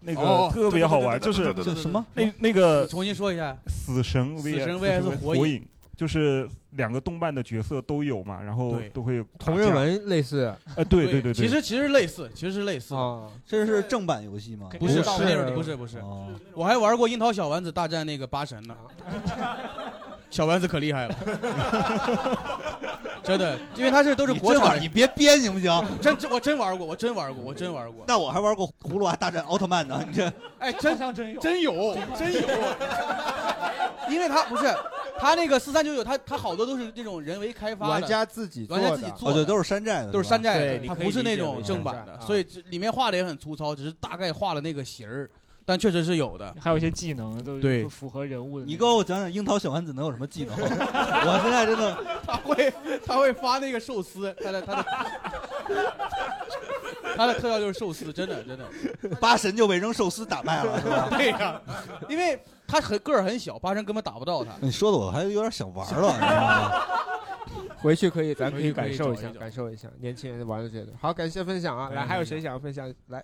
[0.00, 1.44] 那哦个特别好玩，就是
[1.74, 2.04] 什么？
[2.14, 5.66] 那那个重新说一下，死神 VS 火影，
[5.96, 8.88] 就是两个动漫的角色都有嘛，然后对。
[8.90, 10.54] 都会同人文类似。
[10.76, 12.94] 呃，对对对对，其实其实类似，其实是类似。
[12.94, 13.00] 的。
[13.00, 14.68] 啊，这是正版游戏吗？
[14.78, 18.76] 不是不是不是不是，哦，我还玩过樱桃小丸子大战那个八神呢，
[20.30, 21.14] 小丸子可厉害了，
[23.22, 25.84] 真的，因为他是都是国产的，你别编行不行？
[26.02, 28.04] 真真我真玩过，我真玩过，我真玩过。
[28.06, 32.40] 那我还玩过葫芦娃大战奥特曼呢，你这 哎，真像真有真有真有，
[34.10, 34.74] 因为他不是
[35.18, 39.46] 他那个四三九九，他他好多都是这种人为开发的，玩家自己做的玩家自己做哦，对，的。
[39.46, 45.30] 都是山寨的，都是山寨的，对你可以它不是那种正版的，所以这里面画的也很粗糙，只是大概画了那个形儿。
[45.66, 46.54] 但确实是有的。
[46.60, 48.64] 还有一些技能都对都符合人物的。
[48.64, 50.54] 你给我讲讲樱桃小丸子能有什么技能？
[50.56, 52.72] 我现在真的， 他会
[53.04, 54.84] 他会发那个寿司，他的他的
[57.16, 58.64] 他的特效就是寿司，真的真的。
[59.20, 61.08] 八神就被扔寿司打败了，是吧？
[61.18, 61.60] 对呀、
[62.08, 64.52] 因为他很个儿很小，八神根本打不到他。
[64.60, 66.82] 你说的我还有点想玩了，你知道吗？
[67.78, 70.92] 回去可以，咱可以感受一下，一感受一下年轻人玩的这个。
[71.00, 71.90] 好，感谢分享啊！
[71.90, 72.92] 来，还有谁想要分享？
[73.08, 73.22] 来，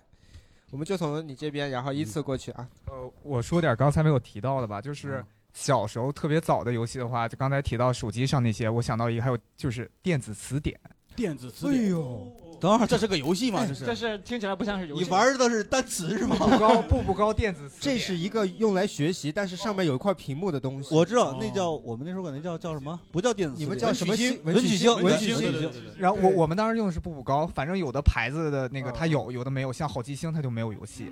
[0.73, 2.67] 我们就从你这边，然后依次过去啊。
[2.87, 10.75] 呃，我说点刚才没有提到的吧，就是小时候特别早的游戏的话，就刚才提到手机上那些，我想到一个，还有就是电子词典。
[11.15, 11.83] 电子词典。
[11.83, 13.65] 哎呦，等会儿这是个游戏吗？
[13.67, 15.03] 这是这是听起来不像是游戏。
[15.03, 16.35] 你玩的是单词是吗？
[16.37, 20.93] 步步高，步步高电子词这是一个用来学习，但是上面有一块屏幕的东西。
[20.93, 22.99] 我知道那叫我们那时候管那叫叫什么？
[23.11, 24.39] 不叫电子词典，你们叫什么星？
[24.43, 31.11] 文曲星，文曲星，然后我我们当时用的是步步高，反正有的牌子的那个它有，有的没有，像好记星它就没有游戏。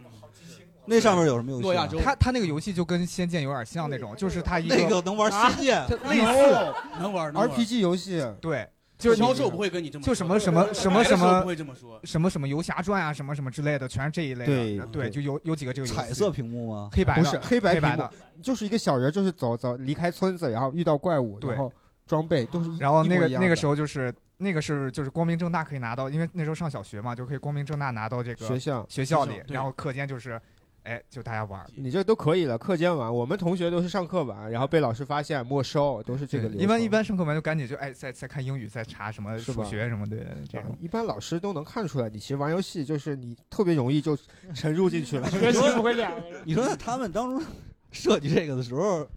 [0.84, 1.88] 那上面有什么游戏啊？
[2.04, 8.26] 它它那个游戏就跟《仙剑》有点像那种，就是它一那个能玩仙剑类似能玩能玩 RPG 游戏。
[8.42, 8.68] 对，
[9.02, 10.08] 就是销售不会跟你这么说。
[10.08, 12.00] 就什么什么什么什么不会这么说。
[12.04, 14.86] 什么什么游侠传啊，什么什么之类的，全是这一类的。
[14.86, 16.90] 对对，就有有几个这个彩色屏幕吗？
[16.94, 18.10] 黑白的不是黑白的，
[18.42, 21.72] 就是一个小人，就是走走离开村子，然后遇到怪物，然后
[22.06, 22.78] 装备都是。
[22.78, 28.86] 然后那个那个时候候就是那个是就是光明正大可以拿到，因为那时候上小学嘛，就可以光明正大拿到这个学校。
[28.88, 30.40] 学校里然后课间就是，
[30.84, 31.64] 哎，就大家玩。
[31.76, 33.14] 你这都可以了，课间玩。
[33.14, 36.62] 我们同学都是上课玩，然后被老师发现没收，都是这个流程。
[36.62, 40.18] 一般一般上课玩就赶紧就哎再再看英语，再查什么数学什么的
[40.50, 40.76] 这种。
[40.82, 44.18] 一般老师都能看出来，你其实玩游戏就是你特别容易就
[44.56, 45.30] 沉入进去了。
[45.30, 46.12] 学习不会俩
[46.44, 47.46] 你说他们当初
[47.92, 49.08] 设计这个的时候，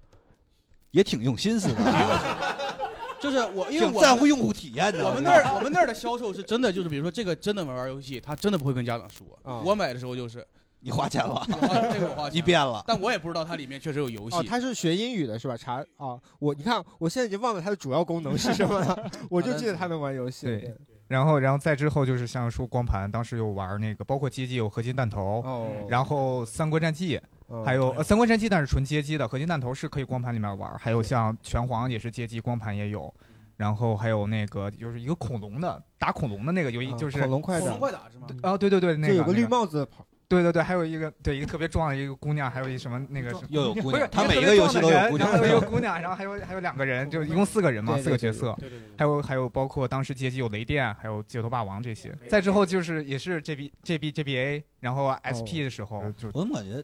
[0.90, 2.46] 也挺用心思的，
[3.18, 5.08] 就是我，因为我在乎用户体验的。
[5.08, 9.26] 我们那儿我们那儿的销售是真的，就是比如说这个真的玩玩游戏，他真的不会跟家长说。
[9.42, 10.46] 啊我买的时候就是
[10.84, 11.42] 你花钱了，
[11.90, 14.36] 这个我花钱 你变了，但我也不知道它里面确实有游戏。
[14.36, 15.56] 哦，他是学英语的是吧？
[15.56, 20.44] 查啊，我你看，我现在已经忘了它的主要功能是什么了，我就记得它能玩游戏。
[20.44, 20.76] 对，
[21.08, 27.18] 然后然后再之后就是像说光盘，当时有玩那个，包括街机有合金弹头，哦然后三国战记。
[27.46, 30.76] 哦还有、呃、三国战记，但是纯街机的，合金弹头是可以光盘里面玩。
[30.78, 33.12] 还有像拳皇也是街机，光盘也有。
[33.56, 38.26] 然后还有那个就是一个恐龙的打恐龙的那个游戏，啊就是恐龙快打恐龙快打是吗？
[38.42, 40.04] 啊，对对对，那个有个绿帽子跑。
[40.26, 52.12] 对对对，还有一个对一个特别壮的一个姑娘，还有一什么那个是又有姑娘他每一个游戏都有姑娘然后有一个姑娘，然后还有还有两个人，就一共四个人嘛，四个角色对对对，还有还有包括当时街机有雷电，还有街头霸王这些。
[52.28, 56.82] 再之后就是也是 G B G B G B A，然后 S P 的时候就我怎么感觉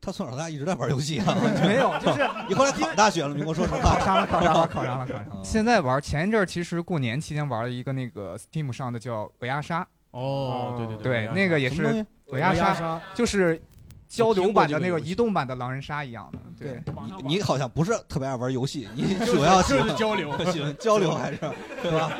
[0.00, 1.36] 他从小到大一直在玩游戏啊？
[1.62, 3.80] 没有，就是 你后来考大学了，你跟我说实话。
[3.80, 5.44] 考上了，考上了，考上了，考上了。
[5.44, 9.86] 现在玩，前一阵儿其实过年期间玩了一个那个 Steam 上的叫鹅鸭杀。
[10.12, 13.60] 哦，对对对，那个也是什么东西鹅鸭鹅鸭杀杀，就是
[14.08, 16.38] 交流版的那个移动版的狼人杀一样的。
[16.58, 16.82] 对，
[17.22, 21.38] 你你好像不是特别爱玩游戏，你主要喜欢就是交流 喜欢交流还是
[21.82, 22.12] 对吧？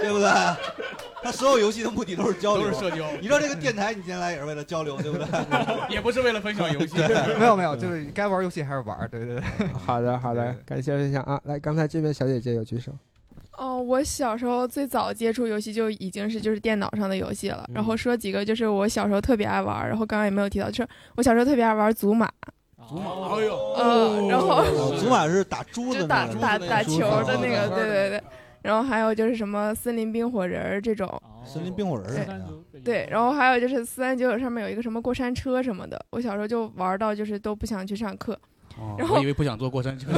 [0.00, 0.30] 对不对？
[1.24, 5.26] 他所有游戏的目的都是交流，都是社交你知道这个电台你今天来也是为了交流，对不对？
[5.88, 6.96] 也不是为了分享游戏。
[7.38, 9.08] 没有没有，就是该玩游戏还是玩。
[9.08, 9.68] 对对对。
[9.68, 11.40] 好的好的，感谢分享啊！
[11.44, 12.90] 来，刚才这边小姐姐有举手。
[13.58, 17.64] 哦，我小时候最早接触游戏就已经是就是电脑上的游戏了。
[17.74, 22.28] 然后说几个就是我小时候特别爱玩，然后刚刚也没有提到，就是我小时候特别爱玩祖玛。
[22.88, 24.64] 祖玛，哎呦，呃，然后
[24.96, 28.22] 祖玛是打猪的就打那个打打球的那个，哦对对对。
[28.62, 31.08] 然后还有就是什么森林冰火人儿这种，
[31.44, 32.44] 森林冰火人儿是啥呀？
[32.84, 38.38] 对，然后还有就是四三九九上面有一个什么过山车什么的，我小时候就玩到就是都不想去上课。
[38.98, 40.08] 然后我以为不想坐过山车。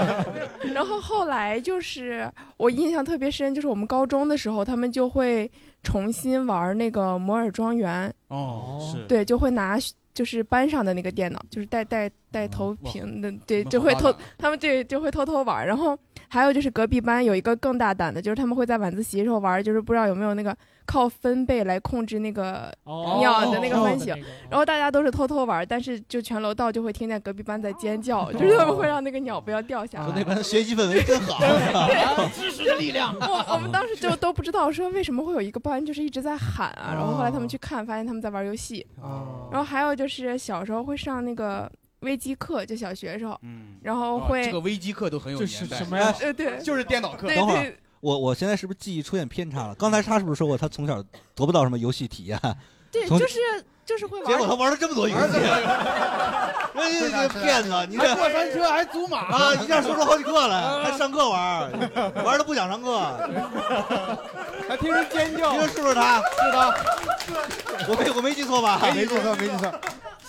[0.74, 5.50] 然后后来就是我印象特别深，就是我们高中的时候，他们就会
[5.82, 8.12] 重新玩那个摩尔庄园。
[8.28, 9.04] 哦，是。
[9.06, 9.78] 对，就会拿
[10.14, 15.66] 就是班上的那个电脑，就是带带带投屏的，对，就会偷他们对就会偷偷玩。
[15.66, 15.98] 然后
[16.28, 22.72] 还有就是隔壁班有一个更大胆的，就是他们会在晚自习的时候玩，就是不知道有没有那个靠分贝来控制那个
[23.18, 24.14] 鸟的那个分型。
[24.50, 30.12] 然后大家都是偷偷玩，但是就全楼道就会听见隔壁班在尖叫， 就是他们会让那个鸟不要掉下来。
[30.14, 31.38] 那班学习氛围真好，
[32.34, 33.14] 知识 的力量。
[33.18, 38.86] 我我们当时就都不知道说为什么会有一个班就是一直在喊啊，然后后来他们去看，发现他们在玩游戏。
[39.50, 41.70] 然后还有就是小时候会上那个
[42.00, 43.38] 微机课，就小学时候，
[43.82, 45.76] 然后哦会这个微机课都很有这年代。
[45.78, 47.26] 是什么呀呃对就是电脑课。
[47.26, 49.74] 等会儿，我我现在是不是记忆出现偏差了？
[49.74, 51.02] 刚才他是不是说过他从小
[51.34, 52.40] 得不到什么游戏体验？
[52.90, 53.38] 对，就是
[53.84, 54.26] 就是会玩。
[54.32, 55.32] 结果他玩了这么多游戏，
[56.74, 57.86] 这这骗子！
[57.90, 59.54] 你这还过山车，还祖玛啊！
[59.54, 61.70] 一下说出好几个来，还上课玩，
[62.24, 62.98] 玩的不想上课，
[64.68, 66.18] 还听人尖叫，你说是不是他？
[66.18, 66.74] 是他，
[67.88, 68.78] 我没我没记错吧？
[68.94, 69.80] 没记错，没记错。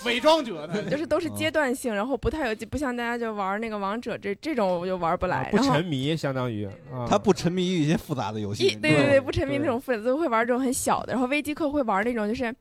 [0.04, 12.54] 伪装者呢， 就是都是阶段性，然后不太有不像大家就玩那个王者这这种我就玩不来，啊不沉迷，相当于啊，他不沉迷于一些复杂的游戏，对对对，不沉迷那种粉丝会玩这种很小的，然后微机课会玩那种就是。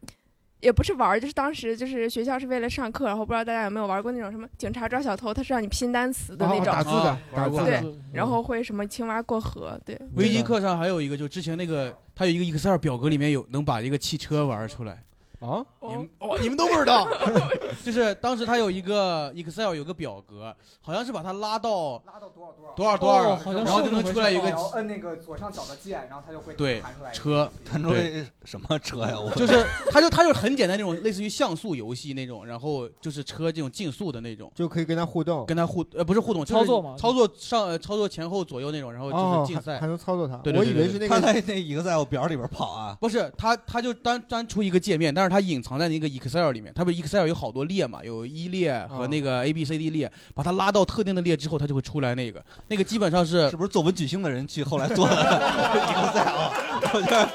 [0.61, 15.01] 也不是玩，就是当时就是学校是为了上课，然后不知道大家有没有玩过那种什么警察抓小偷，他是让你拼单词的那种，哦打字的啊玩过对嗯，然后会什么青蛙过河，对，微机课上还有一个，就之前那个，他有一个 Excel 表格，里面有能把一个汽车玩出来。
[15.39, 17.07] 啊，你们哦，你们都不知道，
[17.83, 22.73] 就是当时他有一个 Excel 有个表格，好像是把它拉到拉到多少多少？
[22.75, 29.19] 多少多少，哦好像然后就能出来一个然后摁那个左上角的键，然后它就会对弹出来车，弹出来什么车呀？
[29.19, 29.65] 我就是。
[29.91, 46.73] 它就它就是很简单那种类似于像素游戏那种，然后就是车这种竞速的那种，就可以跟他互动，跟他互呃不是互动，操作吗操作上呃操作前后左右那种，然后哦就是竞赛，还还能操作它对我以为是那个他在那 Excel 表里边跑啊，不是，他他就单单出一个界面，但是它隐藏在那个 Excel 里面。
[46.75, 52.43] 它不是 Excel 有好多列嘛，有一列和那个 A B C D 列，把它拉到特定的列之后，它就会出来那个。
[52.67, 56.51] 那个基本上是是不是做文曲星的人去后来做的 Excel？
[56.91, 57.29] 我觉得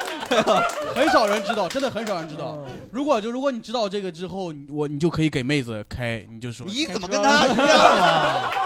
[0.95, 2.59] 很少人知道，真的很少人知嗯道。
[2.91, 8.51] 如果就如果你知道这个之后，你我你就可以给妹子开，你就说你怎么跟他一样啊？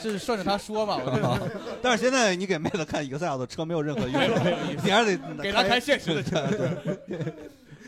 [0.00, 0.98] 这是顺着他说嘛，
[1.82, 4.34] 但是现在你给妹子看 Excel 的车没有任何用处，
[4.82, 6.48] 你还是得给她开现实的车。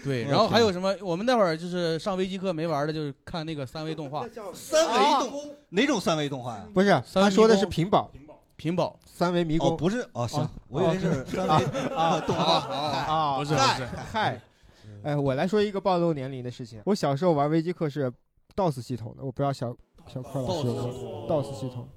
[0.02, 0.94] 对对，然后还有什么？
[1.00, 4.26] 我们那会儿就是上微机课没玩的，就是看那个三维动画。
[4.52, 6.66] 三维动哪种三维动画呀？
[6.74, 8.10] 不是，他说的是屏保，
[8.56, 14.40] 屏保三维迷宫哦不是哦行我以为是三维啊动画啊， 不是不嗨是嗨，
[15.02, 16.80] 哎，我来说一个暴露年龄的事情。
[16.84, 18.12] 我小时候玩微机课是
[18.54, 19.74] DOS 系统的，我不知道小
[20.12, 21.88] 小快老师有没有 DOS 系统，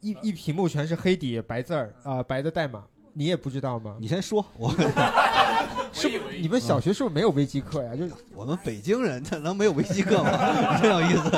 [0.00, 3.96] 一一屏幕全是黑底白字儿啊，白的代码，你也不知道吗？
[4.00, 4.70] 你先说，我
[5.92, 7.94] 是不你们小学是不是没有微机课呀？
[7.96, 10.30] 就是我们北京人，这能没有微机课吗？
[10.80, 11.30] 真有意思。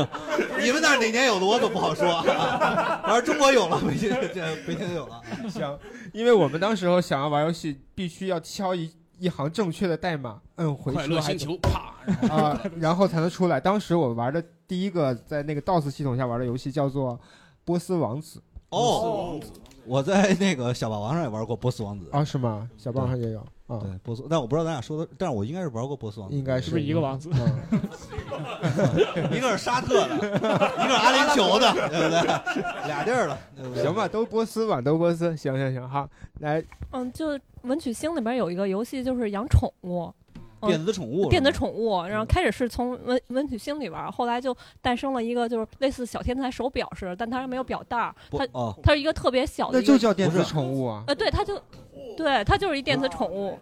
[0.60, 3.02] 你们那儿哪年有的我可不好说啊。
[3.08, 5.20] 要是中国有了，北京这北京有了。
[5.48, 5.78] 行，
[6.12, 11.94] 因为我们当时候想要玩游戏，必须要敲一一行正确的代码，摁回快乐车星球啪
[12.28, 13.60] 啊，然后才能出来。
[13.60, 17.14] 当时我玩的第一个在那个 DOS 系统下玩的游戏叫做
[17.64, 18.38] 《波斯王子》
[18.70, 19.40] 哦，
[19.84, 22.68] 我在那个小霸王上也玩过波斯王子啊，是吗？
[22.76, 23.78] 小霸王上也有啊。
[23.82, 27.30] 对波斯，但我不知道咱俩说的，但是我应该是玩过波斯王子，应该是是不是一个王子？
[29.32, 30.38] 一个是沙特的，一个
[30.88, 32.20] 是阿联酋的，对不对？
[32.86, 35.36] 俩地儿了，对不对行吧，都波斯吧，都波斯。
[35.36, 36.08] 行行行，好，
[36.40, 36.62] 来，
[36.92, 40.02] 嗯，就文曲星里边有一个游戏，就是养宠物。
[40.02, 40.14] 嗯
[40.66, 51.02] 电子宠物电子宠物，然后开始是从文文曲星里玩，后来就诞生了一个就是类似小天才手表似的，但它没有表带，它哦它是一个特别小的那一个，就叫电子宠物啊。
[51.06, 51.54] 呃，对，它就，
[52.16, 53.58] 对，它就是一电子宠物。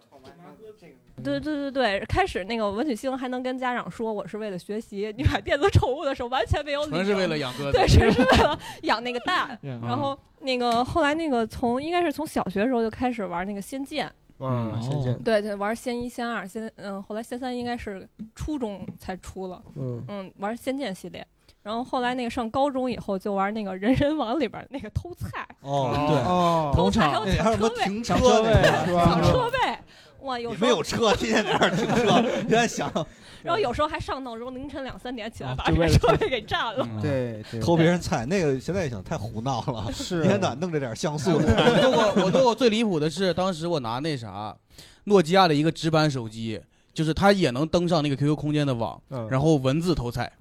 [1.21, 7.77] 对对对对，开始那个文曲星还能跟家长说我是为了学习，你买电子宠物的时候完全没有理由，纯是为了养鸽子。
[7.77, 9.49] 对，纯是为了养那个蛋。
[9.63, 9.81] 嗯。
[9.81, 20.01] 然后那个后来那个从应该是从小学的时候就开始玩那个仙剑，嗯，仙剑，对对，玩仙一仙二仙嗯，后来仙三应该是初中才出了，嗯。
[20.07, 21.27] 嗯，玩仙剑系列。
[21.69, 29.77] 然后后来那个上高中以后就玩那个人人网里边那个偷菜，哦，对，哦偷菜还有停车车位，那个是吧抢车位，
[30.21, 32.91] 哇，有时候没有车，天天在那儿停车，就在想
[33.43, 36.89] 然后有时候还上闹钟，凌晨两三点起来把这个车位给占了。
[36.99, 44.57] 对对，偷别人菜，那个现在一想太胡闹了，是一天哪弄这点像素我做过，我 做过最离谱的是，当时我拿那啥，
[45.03, 46.59] 诺基亚的一个直板手机，
[46.95, 50.31] 就是它也能登上那个 QQ 空间的网，嗯然后文字偷菜。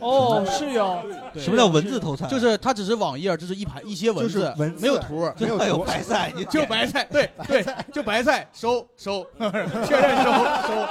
[0.00, 1.02] 哦，是有。
[1.32, 2.26] 对什么叫文字偷菜？
[2.28, 9.26] 就是它只是网页，就是一排一些文字，文 没有图，没有 白菜，你就白菜，对对，就白菜，收收，
[9.86, 10.32] 确认收
[10.66, 10.88] 收。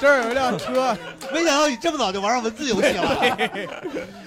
[0.00, 0.96] 这儿有一辆车，
[1.32, 3.36] 没想到你这么早就玩上文字游戏了。
[3.36, 3.68] 对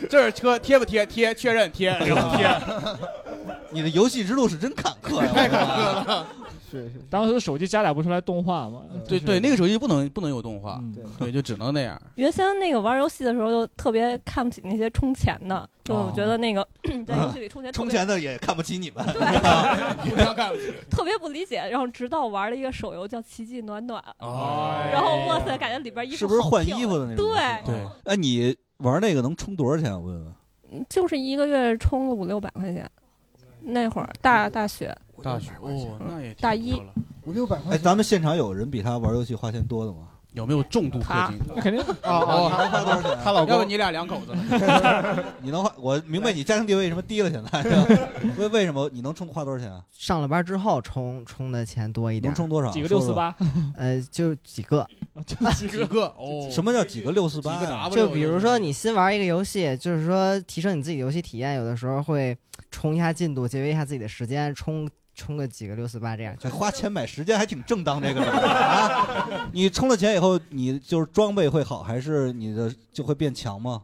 [0.10, 1.06] 这儿车贴不贴？
[1.06, 2.48] 贴，确认贴，然后贴。
[3.72, 5.32] 你的游戏之路是真坎坷呀！
[5.34, 6.28] 太坎坷了。
[6.70, 8.82] 是是，当时手机加载不出来动画嘛？
[9.08, 12.02] 对对，那个手机不能不能有动画，嗯对，就只能那样。
[12.16, 16.68] 原先那个玩游戏的时候，就特别看不起那些充钱的，就我觉得那个
[17.06, 19.02] 在游戏里充钱充钱的也看不起你们，
[20.04, 20.74] 你不要看不起。
[20.90, 21.58] 特别不理解。
[21.72, 27.26] 然后直到玩了一个手游叫《奇迹暖暖》，哦然后哇塞，感觉里边衣服是不是换衣服的那种？
[27.26, 27.88] 对，对。
[28.04, 29.94] 哎，你玩那个能充多少钱？
[29.94, 30.34] 我问问。
[30.90, 32.86] 就是一个月充了五六百块钱。
[33.70, 36.94] 那会儿大大学，大学哦，那也挺大一多了
[37.26, 40.08] 五六百哎，咱们现场有人比他玩游戏花钱多的吗？
[40.38, 41.40] 有没有重度氪金？
[41.54, 43.18] 那肯定哦 他能花多少钱？
[43.24, 44.34] 她老公要不你俩两口子
[45.42, 45.74] 你能花？
[45.78, 47.64] 我明白你家庭地位为什么低了，现在
[48.38, 49.82] 为为什么你能充花多少钱啊？
[49.92, 53.36] 上了班之后充充的钱多一点，能充多少几个六四八？
[53.76, 54.88] 呃，就几个，
[55.26, 56.48] 几个哦。
[56.52, 57.90] 什么叫几个六四八呀？
[57.90, 62.38] 就比如说你新玩一个游戏，就是说提升你自己游戏体验，有的时候会
[62.70, 66.38] 冲一下进度，节约一下自己的时间，冲充个几个六四八这样。
[66.38, 69.28] 就花钱买时间还挺正当，这个啊！
[69.52, 73.82] 你充了钱以后，你就是装备会好，还是你的就会变强吗？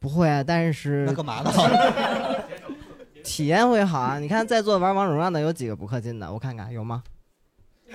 [0.00, 1.50] 不会啊，但是那干嘛呢？
[3.24, 4.18] 体验会好啊！
[4.18, 6.30] 你看在座玩王者荣耀的有几个不氪金的？
[6.32, 7.02] 我看看有吗？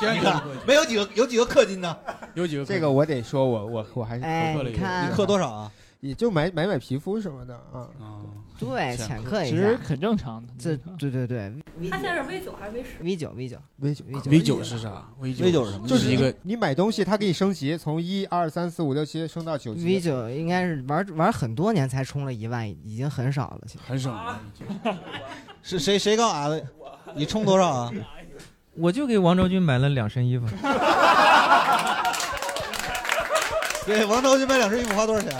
[0.00, 1.98] 你看没有几个有几个氪金的？
[2.34, 5.70] 有几个这个我得说我我我还是哎氪了一个你氪多少啊？
[6.00, 7.86] 也就买买买皮肤什么的啊。
[8.60, 10.52] 对，浅氪一其实下，很正常的。
[10.58, 11.52] 这对对对
[11.90, 15.52] 他现在是 V 九还是 V 十？，V 九 V 九 V 九 V 九 V 九是啥？V 九 V
[15.52, 19.84] 九是什么就是一个你买东西，它给你升级，从一二三四五六七升到九级。
[19.84, 23.60] V 九应该是玩玩很多年才充了一万，已经很少了。
[23.66, 24.40] 其实很少了。
[25.62, 26.66] 是谁谁告诉俺的？
[27.14, 27.92] 你充多少啊？
[28.76, 30.46] 我就给王昭君买了两身衣服，
[33.84, 35.32] 对，王昭君买两身衣服花多少钱？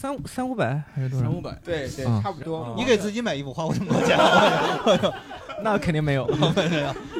[0.00, 1.24] 三三五百还是多少？
[1.24, 4.16] 三五百对对啊差不多你给自己买衣服花过这么多钱？
[5.60, 6.24] 那肯定 没有。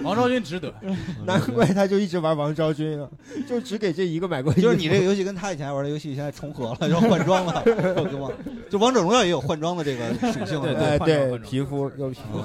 [0.04, 0.72] 王昭君值得，
[1.26, 3.08] 难怪他就一直玩王昭君啊，
[3.48, 4.52] 就只给这一个买过。
[4.54, 7.64] 就是你这个游戏跟他以前玩的游戏现在重合了，然后换装了？
[8.70, 12.44] 就王者荣耀也有换装的这个属性，对对皮肤有皮肤。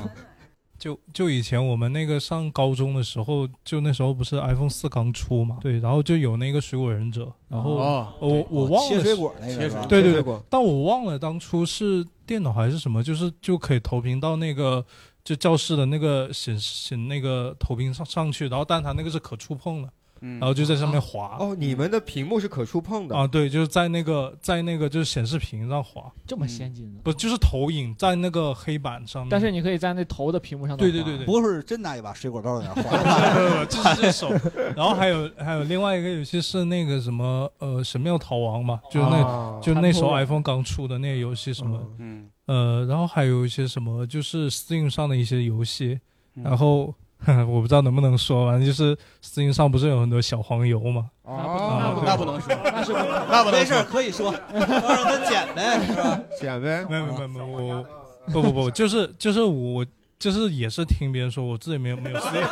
[0.84, 14.86] 就就以前我们那个上高中的时候，就那时候不是 iPhone 四刚出嘛，对，然后就有那个水果忍者，然后、哦我我忘了切水果那个对对对但我忘了当初是电脑还是什么，就是就可以投屏到那个
[15.24, 19.90] 就教室的那个显显那个投屏上上去，然后但它那个是可触碰的，
[20.26, 21.36] 嗯然后就在上面滑。
[21.38, 30.78] 哦，你们的屏幕是可触碰的啊，对，就是在那个在那个就是显示屏上滑，这么先进的，不就是投影在那个黑板上面，但是你可以在那投的屏幕上。
[30.78, 34.30] 对对对对，不是真拿一把水果刀在那划，这是这手。
[34.76, 46.00] 然后还有还有另外一个游戏是那个什么呃神庙逃亡嘛，就是那、啊就那时候 iPhone 刚出的那个游戏什么，嗯呃，然后还有一些什么就是 Steam 上的一些游戏，
[46.36, 46.96] 嗯然后。
[47.48, 51.10] 我不知道能不能说，反正就是 Steam 上不是有很多小黄油嘛？
[51.24, 56.20] 哦那不能说， 那是不能，那不能没事儿可以说，要让他剪呗，是吧？
[56.40, 56.86] 剪呗。
[56.90, 57.86] 没有没有没有，我
[58.32, 59.86] 不不不，就是就是我
[60.20, 62.44] 就是也是听别人说，我自己没有没有 Steam，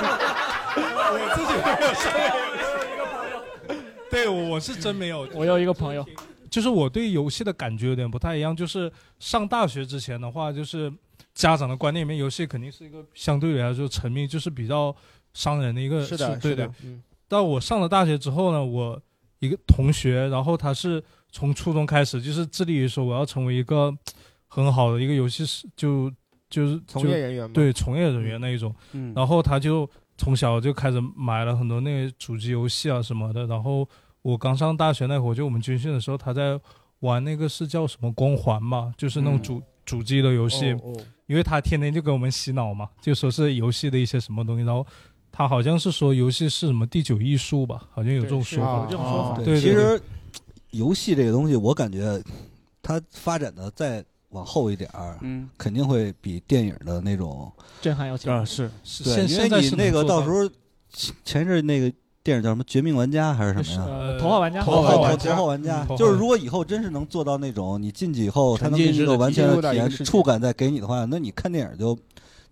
[0.76, 2.12] 我自己没有上。
[4.10, 5.28] 对，我是真没有。
[5.34, 6.06] 我有一个朋友，
[6.50, 8.54] 就是我对游戏的感觉有点不太一样。
[8.56, 10.92] 就是上大学之前的话，就是
[11.34, 14.96] 家长的观念里面，游戏肯定是一个相对来说沉迷，就是比较
[15.34, 16.06] 伤人的一个。
[16.06, 16.74] 是的对的是的。
[16.84, 19.02] 嗯但我上了大学之后呢，我
[19.40, 21.02] 一个同学，然后他是
[21.32, 23.90] 从初中开始，就是致力于说我要成为一个
[24.50, 26.12] 很好的一个游戏是就
[26.50, 28.76] 就是从业人员嘛对从业人员那一种。
[28.92, 33.48] 嗯然后他就从小就开始买了很多那个主机游戏啊什么的。
[33.48, 33.88] 然后
[34.22, 36.60] 我刚上大学那会儿，就我们军训的时候，他在
[37.00, 40.74] 玩那个是叫什么光环嘛，就是那种主、主机的游戏。
[40.74, 41.02] 哦哦
[41.32, 44.86] 因为他天天就给我们洗脑嘛，就说是游戏的一些什么东西，然后
[45.32, 48.86] 他好像是说游戏是什么第九艺术吧，好像有这种说法。
[48.90, 49.42] 这种说法。
[49.42, 49.98] 对，其实
[50.72, 52.22] 游戏这个东西，我感觉
[52.82, 60.46] 它发展的再往后一点儿，嗯，肯定会比电影的那种震撼要强啊是是对，现因现在你那个到到时候
[60.90, 61.90] 前前阵那个
[62.24, 63.96] 电影叫什么《绝命玩家》还是什么呀？
[63.96, 64.62] 呃头号玩家。
[64.62, 65.30] 头头号号玩家。
[65.32, 69.90] 头号玩家就是如果以后真是能做到那种你进去以后，它能给你一个完全的体验。
[70.06, 71.98] 触感再给你的话，那你看电影就，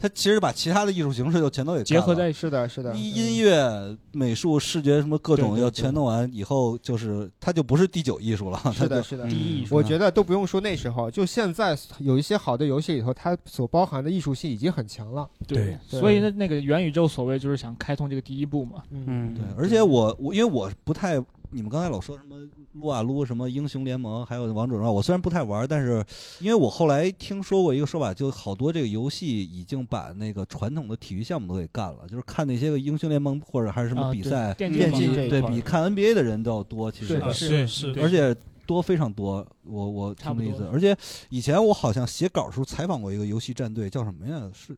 [0.02, 2.96] 它其实把其他的艺术形式就全都给结合在是的是的。
[2.96, 8.58] 音音乐、美术、视觉什么各种要全弄完以后，就是它就不是第九艺术了。
[8.74, 9.66] 是的， 是的第一艺。
[9.66, 15.30] 术我觉得都不用说那时候，就现在有一些好的游戏里头，它所包含的艺术性已经很强了。
[15.46, 18.82] 对所以那那个元宇宙所谓就是想开通这个第一步嘛。
[18.92, 21.20] 嗯对，而且我我因为我不太，
[21.52, 22.38] 你们刚才老说什么
[22.74, 26.04] 撸啊撸什么英雄联盟，还有王者荣耀，我虽然不太玩，但是
[26.40, 38.36] 因为我后来听说过一个说法，就好多这个游戏已经把那个传统的体育项目都给干了，就是看那些个英雄联盟或者还是什么比赛，电竞对比看 NBA 的人都要多，其实对是是而且
[38.68, 40.70] 多非常多，我我差不多听的意思。
[40.72, 40.96] 而且
[41.30, 44.50] 以前我好像写稿的时候采访过一个游戏战队，叫什么呀？
[44.54, 44.76] 是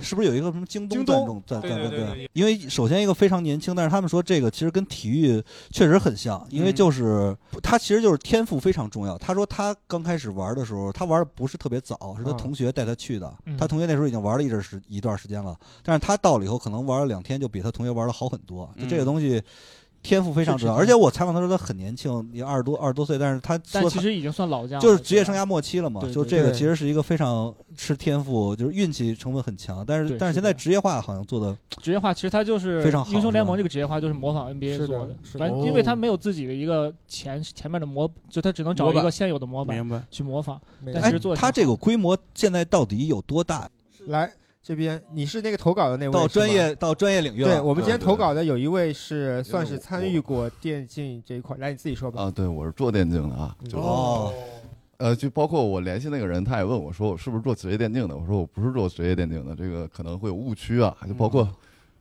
[0.00, 9.18] 是不是有一个什么京京东东赞助赞赞对对对对因为首先一个非常年轻，但是他们说这个其实跟体育确实很像，因为就是他其实就是天赋非常重要。
[9.18, 13.32] 他说他刚开始玩的时候，他玩的不是特别早，是他啊同学带他去的。
[13.46, 18.72] 嗯他同学那时候已经玩了一阵时一段时间了，但是他到了以后，可能玩了两天就比他同学玩的好很多。
[18.78, 19.42] 就这个嗯东西。
[20.02, 35.64] 天赋非常重要，而且我采访他说他很年轻，也二十多二十多岁，但是他但说他其实已经算老将了，就是职业生涯末期了嘛，就这个其实是一个非常吃天赋，就是运气成分很强，但是但是现在职业化好像做的职业化其实他就是非常好英雄联盟这个职业化就是模仿 NBA 做的，是的反正哦。
[35.64, 40.02] 因为他没有自己的一个前前面的模，就他只能找一个现有的模板明白。
[40.10, 43.68] 去模仿，但哎其实做，得他这个规模现在到底有多大？
[44.08, 44.28] 来
[44.62, 52.22] 这边，你是那个投稿的那位，到专业到专业领域了对我们今天投稿的有一位是算是参与过电竞这一块，来你自己说吧。
[52.22, 54.32] 啊，对，我是做电竞的啊，就是哦，
[54.98, 61.48] 呃，就包括我联系那个人，他也问我说我是不是做职业电竞的，我说我不是做职业电竞的，这个可能会有误区啊，就包括。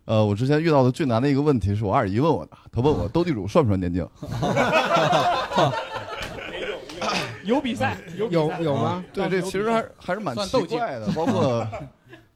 [0.05, 4.05] 呃，我之前遇到的最难的一个问题是我二姨问我的，她问我斗地主算不算电竞？
[7.45, 9.05] 有比赛，有比有有吗？
[9.13, 11.65] 对，这其实还还是蛮奇怪的，包括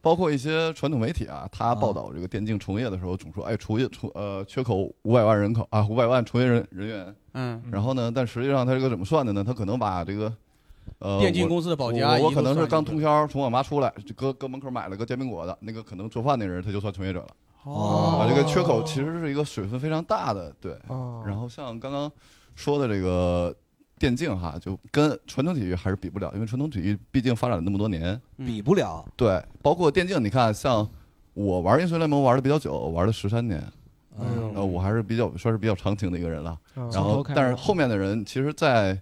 [0.05, 7.15] 包括一些传统媒体啊，他报道这个电竞从业的时候，总说哎，从业从呃缺口五百万人口啊，五百万从业人人员。
[7.33, 9.43] 嗯然后呢，但实际上他这个怎么算的呢？
[9.43, 10.31] 他可能把这个。
[10.99, 17.27] 呃，我电竞公司的保洁阿姨我我可能是刚通宵从网吧出来，就搁搁门口买了个煎饼果子，那个可能做饭那人他就算从业者了。
[17.63, 20.77] 哦啊，这个缺口其实是一个水分非常大的，对。
[20.85, 22.11] 哦然后像刚刚
[22.53, 23.51] 说的这个
[23.97, 29.05] 电竞哈，就跟传统体育还是比不了，因为传统体育毕竟发展了那么多年，比不了。
[29.15, 30.87] 对，包括电竞，你看，像
[31.33, 33.63] 我玩英雄联盟玩的比较久，玩了十三年。
[34.17, 36.57] 嗯呃，我还是比较算是比较长情的一个人了。
[36.77, 38.97] 嗯然后但是后面的人，其实，在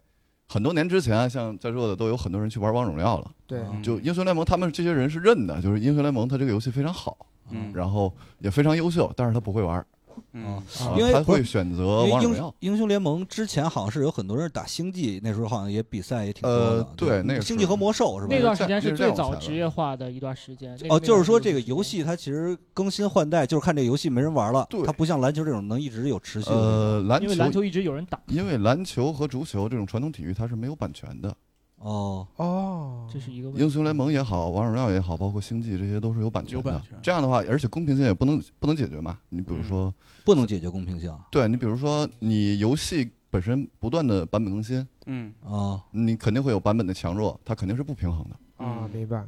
[0.47, 3.31] 很多年之前，像在座的都有很多人去玩王者荣耀了。
[3.45, 7.15] 对就英雄联盟，他们这些人是认的，就是英雄联盟它这个游戏非常好，
[7.51, 9.85] 嗯然后也非常优秀，但是他不会玩。
[10.33, 10.63] 嗯啊
[10.97, 12.55] 因为他会选择因为英王者荣耀。
[12.59, 16.89] 英雄联盟之前好像是有很多人打星际，那时候好像也比赛也挺多呃的。
[16.95, 18.35] 对那个星际和魔兽是吧？
[18.35, 20.77] 那段时间是最早职业化的一段时间。
[20.89, 26.55] 哦，就是说这个游戏它其实更新换代，就是看这个游戏没人玩了，它不像篮球这种能一直有持续的。
[26.55, 31.35] 呃，篮球因为篮球一直有人打，因为篮球和足球这种传统体育它是没有版权的。
[31.83, 33.61] 哦哦，这是一个问题。
[33.61, 36.57] 英雄联盟也好，王者荣耀也好，包括星际这些都是有版权的。
[36.57, 39.19] 有版权这样的话，而且公平性也不能不能解决嘛。
[39.29, 41.13] 你比如说，不能解决公平性。
[41.29, 48.65] 对你比如说，你游戏本身不断的版本更新，嗯啊，你肯定会有版本的强弱，它肯定是不平衡的。
[48.65, 49.25] 啊，明白。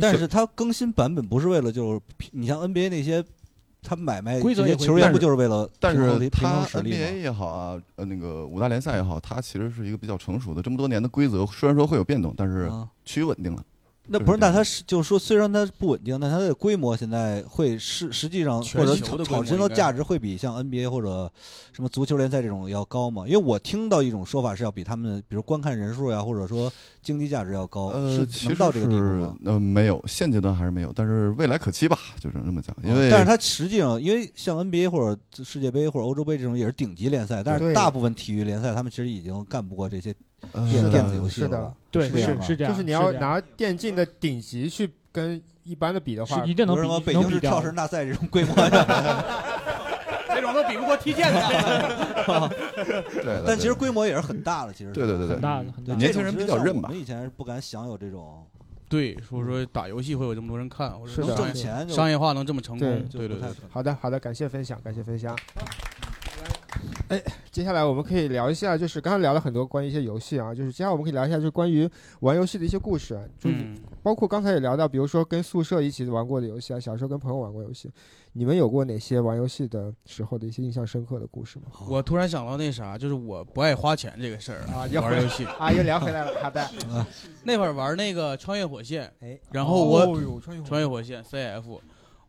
[0.00, 2.00] 但是它更新版本不是为了就是
[2.32, 3.24] 你像 NBA 那些，
[3.84, 13.62] 他买卖规则也球员不就是为了但是平衡它实力吗？NBA 也好啊，呃，那个五大联赛也好，它其实是一个比较成熟的，这么多年的规则虽然说会有变动，但是啊趋于稳定了。
[14.06, 21.30] 那不是，那它是就是说，虽然它不稳定，但它的规模现在会是实际上全或者产生的价值会比像 NBA 或者
[21.72, 23.24] 什么足球联赛这种要高吗？
[23.26, 26.70] 因为我听到一种说法是要比他们，比如观看人数呀，或者说
[27.02, 29.36] 经济价值要高，呃，是其实能到这个地步吗？
[29.44, 32.76] 呃，没有，现阶段还是没有，但是未来可期吧，就只能这么讲。
[32.84, 40.14] 因为，哦但是它实际上，因为像 NBA 或者世界杯或者欧洲杯这种也是顶级联赛，但是大部分体育联赛他们其实已经干不过这些
[40.70, 49.24] 是电子游戏的，是的了，对是是这样就是你要拿电竞的顶级去跟一般的比的话，一定能比什么北能比掉京市跳绳大赛这种规模的，
[50.28, 51.38] 这种都比不过踢毽子。
[52.74, 55.34] 对对但其实规模也是很大的，其实对对对对。
[55.34, 56.88] 很大的很大年轻人比较认吧。
[56.88, 58.42] 我们以前是不敢想有这种，
[58.88, 63.48] 对，所以说打游戏会有这么多人看，或者能挣钱商业化能这么成功，对对对。
[63.70, 65.36] 好的，好的，感谢分享，感谢分享。
[67.08, 71.88] 哎，接下来我们可以聊一下，就是刚刚聊了很多关于一些游戏啊，就是接下来我们可以聊一下，就是关于
[72.20, 73.50] 玩游戏的一些故事啊，就
[74.02, 77.90] 包括刚才也聊到，比如说跟宿舍一起玩过的游戏啊，小时候跟朋友玩过游戏，
[78.32, 81.64] 你们有过哪些玩游戏的时候的一些印象深刻的故事吗？
[81.88, 87.06] 我突然想到那啥，就是我不爱花钱这个事儿啊又回玩游戏 啊又聊回来了好的啊
[87.44, 90.18] 那会儿玩那个穿越火线，哎然后我
[90.66, 91.78] 穿越火线 CF，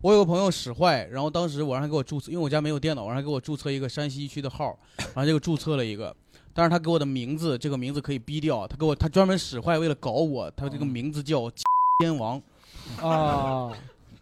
[0.06, 6.16] 我有个朋友使坏，然后当时我让他给我注册，因为我家没有电脑，我让他给我注册一个山西区的号，然后这个注册了一个。
[6.54, 8.68] 但是他给我的名字，这个名字可以逼掉。
[8.68, 11.52] 他给我，他专门使坏，为了搞我，他这个名字叫
[12.00, 12.40] 天王，
[13.02, 13.74] 啊，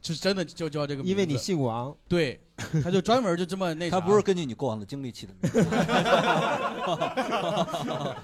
[0.02, 1.10] 是真的就叫这个名字。
[1.12, 2.40] 因为你姓王，对，
[2.82, 4.00] 他就专门就这么那啥。
[4.00, 5.66] 他不是根据你过往的经历起的名字，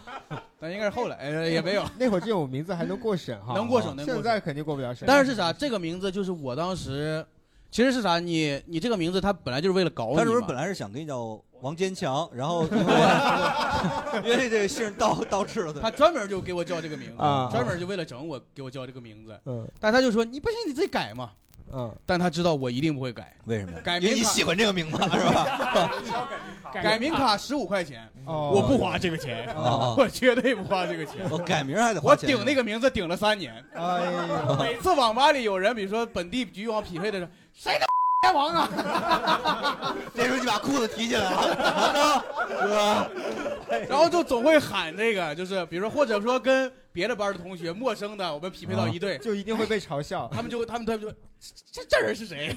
[0.62, 1.84] 但应该是后来呃也没有。
[1.98, 5.06] 那会儿这种名字还能过审哈，能过审，能过审现在肯定过不了审。
[5.06, 5.52] 但是是啥？
[5.52, 7.26] 这个名字就是我当时，
[7.72, 8.20] 其实是啥？
[8.20, 10.20] 你你这个名字，他本来就是为了搞你嘛。
[10.20, 19.40] 他是不是本来是想给你叫王坚强， 然后因为因为这个姓倒倒置了，他专门就给我叫这个名字，啊专门就为了整我给我叫这个名字。
[19.46, 21.32] 嗯，但他就说你不行，你自己改嘛。
[21.74, 23.80] 嗯，但他知道我一定不会改，为什么？
[23.82, 26.30] 改名为你喜欢这个名字 是吧？
[26.74, 27.38] 改名卡。
[27.38, 28.52] 十五块钱，哦。
[28.54, 29.96] 我不花这个钱，哦。
[29.98, 31.28] 我绝对不花这个钱。
[31.30, 33.54] 我改名还得花我钱顶那个名字顶了三年。
[33.74, 37.86] 哎呀，每次网吧里有人，比如说本地局域网匹配的时候，谁的
[38.22, 39.96] 天王啊？
[40.14, 43.10] 这时候你把裤子提起来了，是吧？
[43.88, 50.28] 然后就总会喊这个，就是比如说，或者说跟别的班的同学、陌生的，我们匹配到一队，就一定会被嘲笑。
[50.34, 51.10] 他们就他们他们就
[51.72, 52.54] 这这人是谁？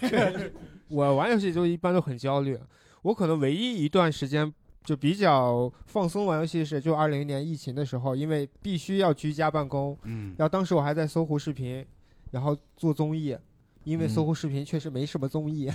[0.88, 2.58] 我玩游戏就一般都很焦虑，
[3.02, 4.52] 我可能唯一一段时间
[4.82, 11.86] 就比较放松玩游戏是就二零年疫情的时候，因为必须要居家办公，嗯然后当时我还在搜狐视频，
[12.32, 13.36] 然后做综艺。
[13.84, 15.74] 因为嗯搜狐视频确实没什么综艺，哦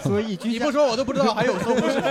[0.02, 2.08] 所以居家你不说我都不知道 还有搜狐视频。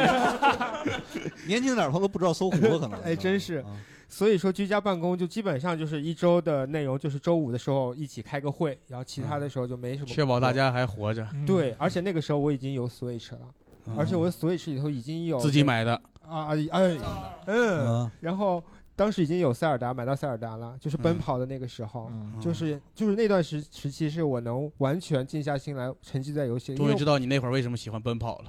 [1.48, 3.00] 年轻点儿他都不知道搜狐了，可能。
[3.02, 3.64] 哎，真是。
[4.10, 10.06] 所以说居家办公就基本上就是一周的内容，就是周五的时候一起开个会，然后其他的时候就没什么。
[10.08, 11.28] 确保大家还活着。
[11.46, 13.40] 对，而且那个时候我已经有 Switch 了，
[13.88, 15.94] 嗯而且我的 Switch 里头已经有自己买的
[16.26, 16.98] 啊哎
[17.48, 18.64] 嗯，然后
[18.98, 26.78] 当时已经有塞尔达买到塞尔达了，就是奔跑的那个时候，就是就是那段时时期是我能完全静下心来沉浸在游戏里。
[26.80, 28.46] 终于知道你那会儿为什么喜欢奔跑了。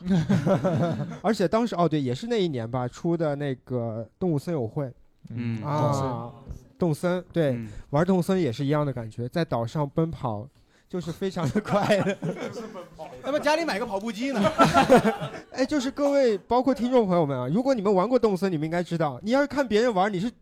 [1.23, 4.91] 而且当时哦对，也是那一年吧出的那个动物森友会，
[5.29, 6.33] 嗯啊，
[6.79, 10.49] 动森对，玩动森也是一样的感觉，在岛上奔跑。
[10.89, 12.17] 就是非常的 快乐，
[13.23, 14.41] 那么家里买个跑步机呢？
[15.53, 20.33] 哎，就是各位，包括听众朋友们啊，如果你们玩过动森，你们应该知道，你要是看别人玩，你是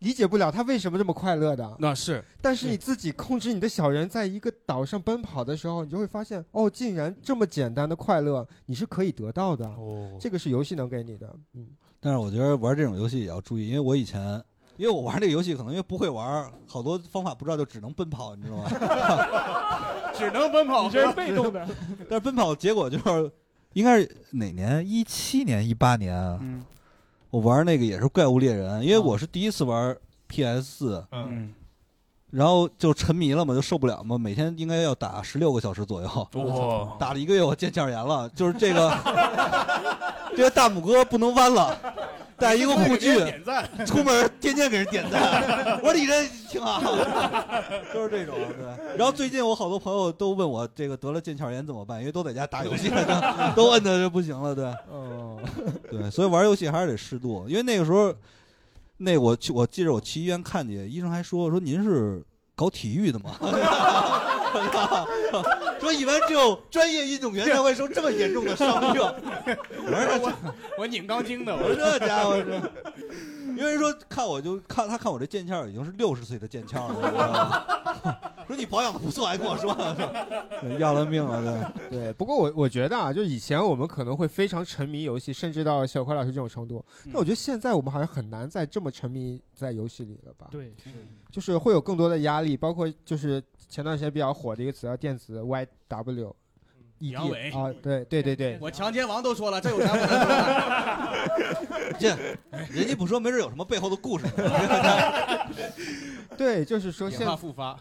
[0.00, 1.76] 理解不了他为什么这么快乐的。
[1.78, 9.66] 那是，但是你自己控制你的小人在一个岛上奔跑的时候，你就会发现，哦，竟然这么简单的快乐你是可以得到的。
[9.66, 11.34] 哦，这个是游戏能给你的。
[11.54, 11.66] 嗯，
[11.98, 14.42] 但是我觉得玩这种游戏也要注意，因为我以前。
[14.78, 18.70] 因为我玩这个游戏，可能因为不会玩，好多方法不知道，就只能奔跑，你知道吗？
[20.16, 21.68] 只能奔跑，你这是被动的。
[22.08, 23.30] 但是奔跑结果就是，
[23.72, 24.88] 应该是哪年？
[24.88, 26.16] 一七年、一八年。
[26.40, 26.64] 嗯，
[27.30, 29.96] 我玩那个也是怪物猎人，因为我是第一次玩
[30.28, 31.06] PS 四。
[31.12, 31.52] 嗯。
[32.30, 36.28] 然后就沉迷了嘛，就受不了嘛，每天应该要打十六个小时左右。
[36.34, 36.94] 哇！
[36.98, 38.94] 打了一个月，我腱鞘炎了，就是这个
[40.36, 41.74] 这个大拇哥不能弯了。
[42.38, 43.18] 带一个护具，
[43.84, 45.78] 出门天天给人点赞。
[45.82, 46.80] 我说你这挺好，
[47.92, 48.96] 都是这种对。
[48.96, 52.90] 然后最近我好多朋友都问我这个得了腱鞘炎怎么办，因为都在家打游戏，
[53.56, 54.64] 都摁的就不行了，对。
[54.90, 55.38] 哦，
[55.90, 58.14] 对，所以玩游戏还是得适度，因为那个时候，
[58.98, 62.22] 那我去我记着我去医院看去，医生还说说您是
[62.54, 63.34] 搞体育的吗？
[65.80, 69.14] 说一般只有专业运动员才会受这么严重的伤热。
[69.84, 70.32] 我说我
[70.78, 72.44] 我拧钢筋的，我说这家伙是，
[73.56, 79.76] 因为说看我就看他看我这腱鞘已经是六十岁的腱鞘了， 说你保养的不错，还跟我说
[80.78, 82.12] 要了命了，对对。
[82.12, 86.84] 不过我我觉得啊，就以前我们可能会非常沉迷游戏，甚至到小快老师这种程度。
[87.06, 90.48] 但我觉得现在我们好像很难再这么沉迷在游戏里了吧？
[90.50, 90.72] 对，
[91.30, 96.32] 就是会有更多的压力，包括就是前段时间比较火的一个词叫电子 YW。
[97.00, 101.98] 阳痿啊，对对对对，我强奸王都说了，这有啥不能说的？
[101.98, 102.08] 这
[102.72, 104.26] 人家不说，没准有什么背后的故事。
[106.36, 107.76] 对，就是说现在复发，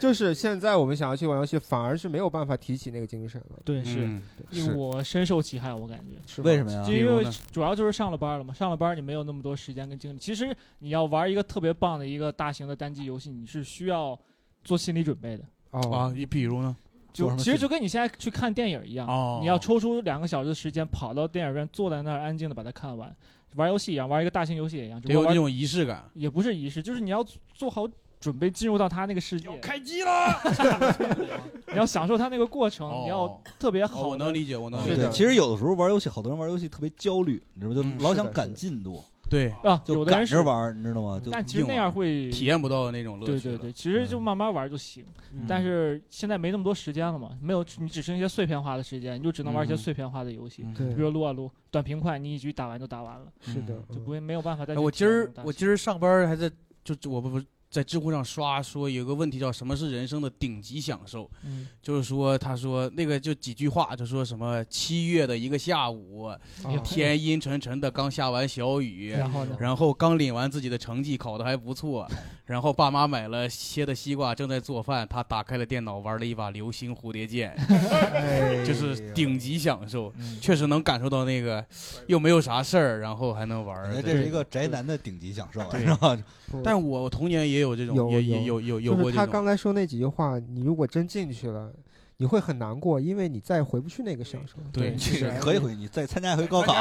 [0.00, 3.58] 就是现在我们想要去玩游戏，反而是没有办法提起那个精神了。
[3.64, 10.18] 对，是嗯因为我深受其害，我感觉是为什么呀就因为主要就是上了班了嘛，上了班你没有那么多时间跟精力。
[10.18, 14.16] 其实你要玩一个特别棒的一个大型的单机游戏，你是需要
[14.62, 15.42] 做心理准备的。
[15.72, 16.76] 哦啊，你比如呢？
[17.16, 23.14] 就其实就跟你现在去看电影一样，哦你要抽出两个小时的时间，跑到电影院，坐在那儿安静的把它看完。
[23.54, 26.04] 玩游戏一样，玩一个大型游戏也一样，得有那种仪式感。
[26.12, 27.88] 也不是仪式，就是你要做好
[28.20, 29.48] 准备进入到他那个世界。
[29.58, 30.12] 开机了，
[31.72, 34.08] 你要享受他那个过程，哦你要特别好。
[34.08, 34.96] 我能理解，我能理解。
[34.96, 37.94] 对，其实有的时候玩游戏，好多人玩游戏特别焦虑，你知道吗？
[37.98, 39.02] 就老想赶进度。
[39.28, 41.20] 对啊，就有的人是玩，你知道吗？
[41.22, 43.32] 就但其实那样会体验不到那种乐趣。
[43.32, 45.04] 对对对，其实就慢慢玩就行。
[45.48, 53.26] 但是现在没那么多时间了嘛，没有你只剩一些碎片化的时间，你就只能玩一些碎片化的游戏，对比如撸啊撸，短平快，你一局打完就打完了。
[53.40, 54.74] 是的，就不会没有办法再。
[54.74, 56.50] 哎我今儿我今儿上班还在
[56.84, 57.42] 就我不不
[57.76, 66.30] 在知乎上刷说有个问题叫什么是人生的顶级享受，嗯就是说他说那个就几句话就说什么七月的一个下午，
[66.82, 72.08] 天阴沉沉的刚下完小雨，然后呢然后刚领完自己的成绩考得还不错，
[72.46, 77.54] 然后爸妈买了切的西瓜正在做饭，他打开了电脑玩了一把流星蝴蝶剑，
[78.64, 80.10] 就是顶级享受，
[80.40, 81.62] 确实能感受到那个
[82.06, 86.16] 又没有啥事儿，然后还能玩，这是一个宅男的顶级享受，对是吧？
[86.62, 89.26] 但我童年也有这种，有也也有有有就是他。
[89.26, 91.72] 刚才说那几句话，你如果真进去了，
[92.18, 94.62] 你会很难过，因为你再也回不去那个小时候。
[94.72, 96.72] 对，是可以回去，你再参加一回高考。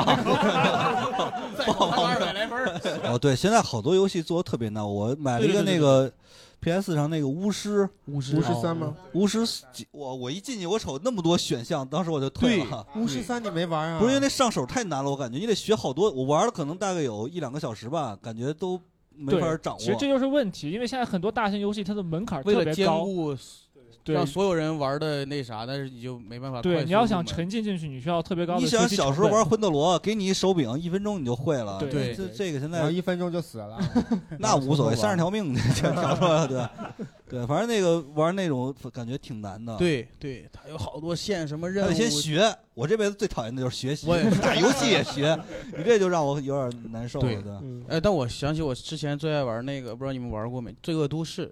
[1.66, 2.80] 报 二百来分儿。
[3.06, 4.88] 哦，对，现在好多游戏做的特别难。
[4.88, 6.12] 我买了一个那个
[6.62, 8.96] PS 上那个巫师，巫师巫师三吗？
[9.14, 12.86] 巫师几，我我一进去，我瞅那么多选项，当时我就退了。
[12.96, 14.00] 巫师三你没玩啊？
[14.00, 16.10] 不是因为那上手太难了，我感觉你得学好多。
[16.12, 18.80] 我玩了可能大概有一两个小时吧，感觉都
[19.18, 19.80] 没对法掌握。
[19.80, 23.03] 其实这就是问题，因为现在很多大型游戏它的门槛为了兼特别高。
[23.05, 23.36] 顾
[24.06, 31.80] 对让所有人玩的那啥，但是你就没办法对，你要想沉浸进去，你需要特别高的你想小时候玩魂斗罗，给你一手柄，一分钟你就会了。
[31.80, 33.80] 对这这个现在一分钟就死了，
[34.38, 36.71] 那无所谓，三十条命就挑出来了， 对啊
[37.28, 39.75] 对，反正那个玩那种感觉挺难的。
[39.78, 42.55] 对对，它有好多线什么任务，先学。
[42.75, 45.36] 我这辈子最讨厌的就是学习，我也是打游戏也学，
[45.75, 47.25] 你这就让我有点难受了。
[47.25, 47.51] 对对，
[47.88, 51.47] 哎，但我想起我之前最爱玩那个，不知道你们玩过没，《罪恶都市》。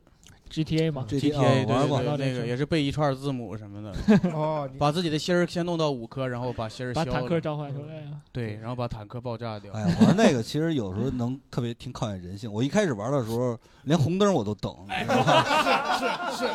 [0.54, 3.92] GTA 嘛 GTA 哦对玩过对对那个也是背一串字母什么的。
[4.32, 8.22] 哦，把自己的芯儿先弄到五颗，然后把芯儿把消了坦克召唤出来啊。
[8.32, 9.74] 对，然后把坦克爆炸掉。
[9.74, 12.52] 哎呀，玩那个其实有时候能特别挺考验人性。
[12.52, 16.50] 我一开始玩的时候，连红灯我都等， 是是是，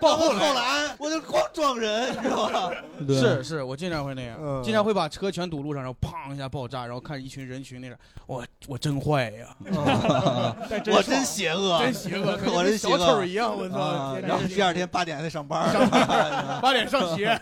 [0.00, 2.72] 到后来我就光撞人，你知道吧？
[3.08, 7.96] 是是，我经常会那样，嗯经常会把车全堵路上，然后砰一下爆炸，然后看一群人群那啥，
[8.26, 9.56] 我我真坏呀，
[10.92, 13.70] 我真邪恶，真邪恶，跟我真邪恶小丑一
[14.26, 15.72] 样，我操第二天八点还得上班，
[16.60, 17.40] 八点上学，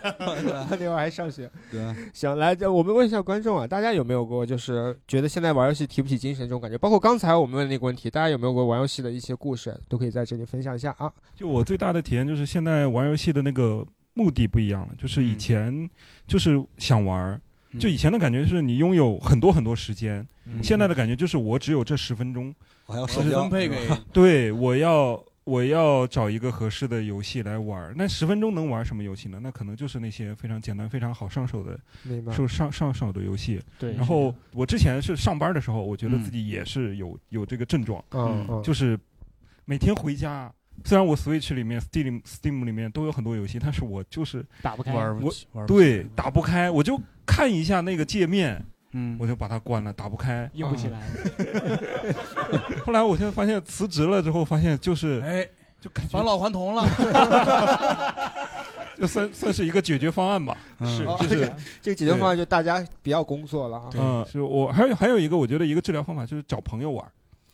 [0.79, 1.49] 另外还上学。
[1.71, 6.77] 对，行，来，这我们问一下观众啊，大家有没有过就是觉得现在玩游戏提不起精神这种感觉？
[6.77, 11.11] 包括刚才我们问那个问题，大家有没有过玩游戏的一些故事，都可以在这里分享一下啊。
[11.35, 15.89] 就我最大的体验就是现在玩游戏的那个目的不一样了，就是以前
[16.27, 17.39] 就是想玩，
[17.79, 22.53] 就以前的感觉是你拥有很多很多时间，嗯现在的感觉就是我只有这十分钟，
[22.85, 27.93] 我还要分配给对，我要我要找一个合适的游戏来玩儿。
[27.97, 29.39] 那十分钟能玩什么游戏呢？
[29.41, 33.59] 那可能就是那些非常简单、非常好上手的明白、受上上手的游戏。
[33.79, 38.99] 对然后我之前是上班的时候，我觉得嗯自己也是有有这个症状，嗯嗯就是
[39.65, 40.51] 每天回家。
[40.85, 50.99] 虽然我 Switch 里面、Steam、Steam 里面都有很多游戏，但是我就是打不开玩不玩不对打不开，我就看一下那个界面，嗯，我就把它关了，打不开，硬不起来。
[52.85, 55.47] 后来我现在发现辞职了之后，发现就是哎，
[55.79, 56.85] 就感觉返老还童了，
[58.97, 61.51] 就算算是一个解决方案吧， 是哦就是
[61.81, 63.89] 这个解决方案就大家不要工作了啊。
[63.95, 67.11] 嗯，是我还有还有一个，我觉得一个治疗方法就是找朋友玩儿。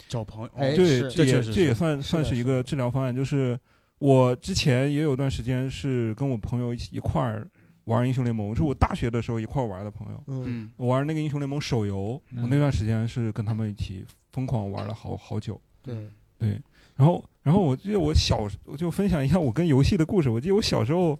[0.08, 3.16] 找朋友，哎对，这也这也算算是一个治疗方案。
[3.16, 3.60] 就是
[3.98, 7.46] 我之前也有段时间是跟我朋友一起一块儿
[7.86, 10.24] 玩英雄联盟，是我大学的时候一块玩的朋友。
[10.28, 15.60] 嗯，我玩那个英雄联盟手游，嗯我那段时间是跟他们一起疯狂玩了好好久。
[15.84, 15.96] 对，
[16.38, 16.62] 对，
[16.96, 20.30] 然后然后我记得我小我就分享一下我跟游戏的故事。
[20.30, 21.18] 我记得我小时候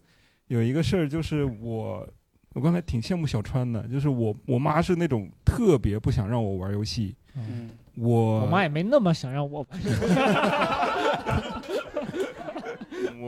[0.48, 2.08] 有一个事儿，就是我
[2.54, 7.16] 我刚才挺羡慕小川的，就是我我妈是那种特别不想让我玩游戏。
[7.36, 9.80] 嗯，我我妈也没那么想让我玩。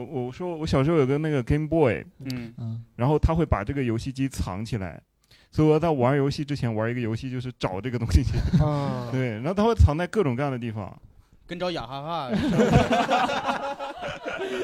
[0.04, 2.54] 我我说我小时候有个那个 Game Boy，嗯。
[2.58, 5.00] 嗯，然后他会把这个游戏机藏起来，
[5.50, 8.22] 所以我在玩游戏之前玩一个游戏就是找这个东西。
[8.24, 9.08] 去，啊。
[9.10, 10.96] 对，然后他会藏在各种各样的地方，
[11.46, 12.30] 跟找雅哈哈，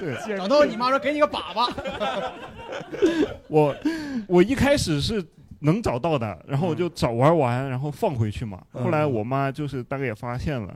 [0.01, 1.73] 对，找到你妈说给你个粑粑，
[3.49, 3.75] 我
[4.29, 5.25] 我一开始是
[5.61, 8.63] 能找到的，然后我就找玩完，然后放回去嘛。
[8.73, 8.85] 嗯。
[8.85, 10.75] 后来我妈就是大概也发现了，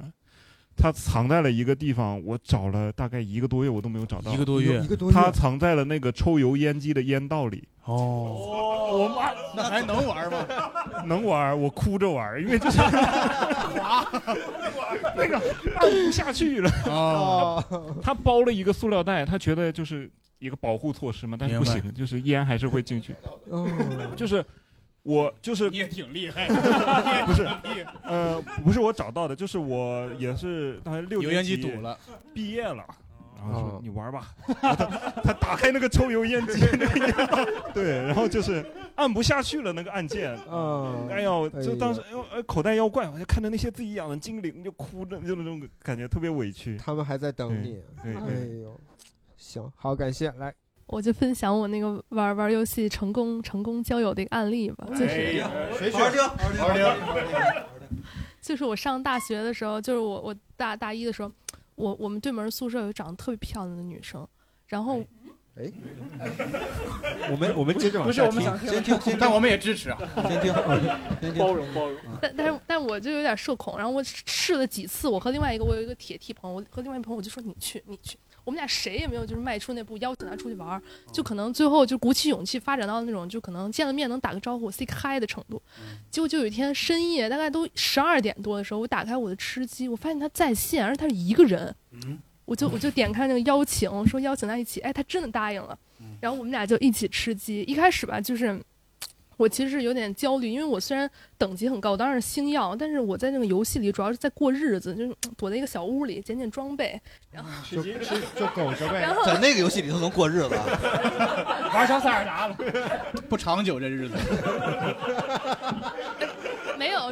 [0.78, 4.32] 她藏在了一个地方，我找了大概一个多月，我都没有找到。
[4.32, 7.66] 一个多月一个多月她藏在了那个抽油烟机的烟道里。
[7.84, 10.46] 哦，我妈那还能玩吗？
[11.06, 12.78] 能玩，我哭着玩，因为就是
[15.16, 15.40] 那个
[15.76, 16.70] 按不下去了。
[16.86, 17.64] 哦，
[18.02, 23.14] 他包了一个塑料袋，他觉得就是一个保护措施嘛，但是不行，就是烟还是会进去。
[23.48, 23.66] 哦，
[24.14, 24.44] 就是
[25.08, 26.46] 我就是你也挺厉害，
[27.24, 27.48] 不是
[28.04, 31.98] 呃，不是我找到的，就是我也是大概六油烟年级堵了，
[32.34, 32.84] 毕业了。
[33.40, 33.80] 然后说哦。
[33.82, 37.14] 你玩吧，然 后他他打开那个抽油烟机， 那个烟
[37.72, 38.62] 对，然后就是
[38.96, 41.08] 按不下去了那个按键，嗯。
[41.08, 46.76] 哎呦，哎就当时呀哎呦呃口袋妖怪，我就看着那些自己养的精灵就哭着，就那种感觉特别委屈。
[46.76, 47.80] 他们还在等你。
[48.02, 48.78] 哎对对，呦，
[49.38, 50.52] 行，好，感谢来。
[50.88, 55.44] 我就分享我那个玩玩游戏成功成功交友的一个案例吧，就是、
[58.40, 61.30] 就是我上大学的时候，就是我我大大一的时候，
[61.74, 64.26] 我我们对门宿舍有长得特别漂亮的女生，
[64.66, 65.04] 然后
[65.56, 65.70] 哎，
[67.30, 69.98] 我们我们接着往不是下我们想听先听先但我们也支持啊
[70.28, 70.54] 先听，
[71.20, 71.38] 先听。
[71.38, 71.98] 包容包容。
[72.22, 78.16] 但但是但我就有点社恐，然后我试了几次，我和另外一个我有一个铁 T 朋友，我和另外一个朋友我就说你去你去，
[78.48, 85.60] 我们俩谁也没有就是迈出那步邀请他出去玩儿，就可能最后就鼓起勇气发展到那种就可能见了面能打个招呼 say hi 的程度。
[86.10, 91.74] 结果就有一天深夜大概都十二点多的时候，我打开我的吃鸡，我发现他在线，而且他是一个人。
[92.46, 95.78] 我就我就点开那个邀请，说邀请他一起，哎，他真的答应了，
[96.18, 97.60] 然后我们俩就一起吃鸡。
[97.64, 98.58] 一开始吧，就是
[99.38, 101.08] 我其实是有点焦虑，因为我虽然
[101.38, 107.00] 等级很高，当然是星耀，但是我在那个游戏里主要是在过日子，就是 躲在一个小屋里捡捡装备，
[107.30, 107.92] 然后就就
[108.34, 110.50] 就苟着呗然后在那个游戏里头能过日子，
[111.72, 112.56] 玩小塞尔达了，
[113.28, 114.14] 不长久这日子。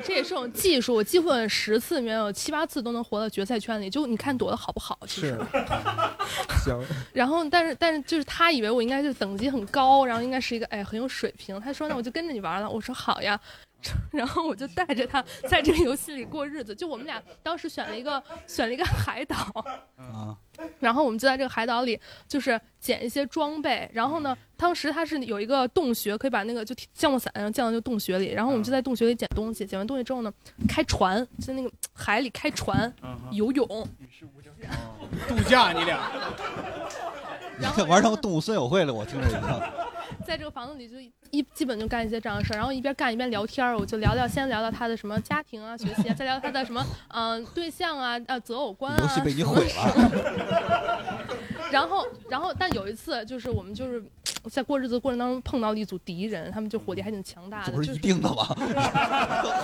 [0.01, 0.95] 这也是种技术。
[0.95, 4.99] 我几乎有十次里面有七八次都能活到决赛圈里，就你看躲的好不好？
[5.07, 5.39] 其实。
[6.65, 6.81] 行，
[7.13, 11.61] 然后，但是但是就是他以为我应该就等级很高，然后应该是一个哎很有水平。
[11.61, 12.69] 他说那我就跟着你玩了。
[12.69, 13.41] 我说好呀。
[14.13, 16.75] 然后我就带着他在这个游戏里过日子。
[16.75, 19.37] 就我们俩当时选了一个选了一个海岛，
[19.97, 20.37] 啊，
[20.81, 23.89] 然后我们就在这个海岛里，就是捡一些装备。
[23.93, 28.33] 然后呢，当时它是有一个洞穴，可以把那个就降落伞，然后降到这个洞穴里。
[28.33, 30.33] 然后我们就在洞穴里捡东西，捡完东西之后呢，
[30.69, 32.93] 开船，在那个海里开船
[33.31, 33.67] 游泳。
[35.29, 36.11] 度假你俩，
[37.87, 39.41] 玩成动物森友会了，我听着已经。
[40.27, 41.01] 在这个房子里就
[41.31, 48.99] 一基本就干一些这样的事儿，然后一边干一边聊天儿，我就聊聊，先聊聊他的什么家庭啊、学习啊，再聊他的什么嗯、对象啊、呃择偶观啊。
[49.01, 51.27] 游戏被你毁了。
[51.73, 54.01] 然后，然后，但有一次就是我们就是
[54.49, 58.45] 在过日子过程当中碰到了一组敌人，他们就火力还挺强大的，不是就一定的吗？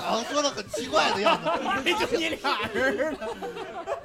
[0.01, 1.49] 好像说的很奇怪的样子。
[1.95, 3.15] 就你俩人儿。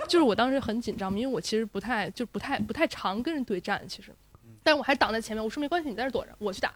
[0.08, 4.12] 就是我当时很紧张，因为我其实不太就不太不太常跟人对战，其实，
[4.68, 6.74] 但是我还挡在前面，我说没关系，你在这躲着，我去打。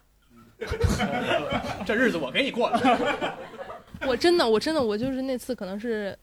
[1.85, 3.37] 这日子我给你过了。
[4.07, 6.17] 我真的，我真的，我就是那次可能是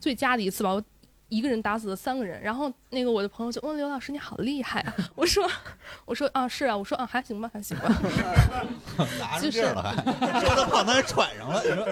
[0.00, 0.82] 最佳的一次吧，我
[1.28, 2.42] 一个人打死了三个人。
[2.42, 5.48] 然后那个我的朋友就问刘老师你好厉害啊， 我说
[6.04, 7.88] 我说啊是啊，我说啊还行吧还行吧，
[9.20, 11.86] 拿上劲了还，说他胖他还喘上了，你说。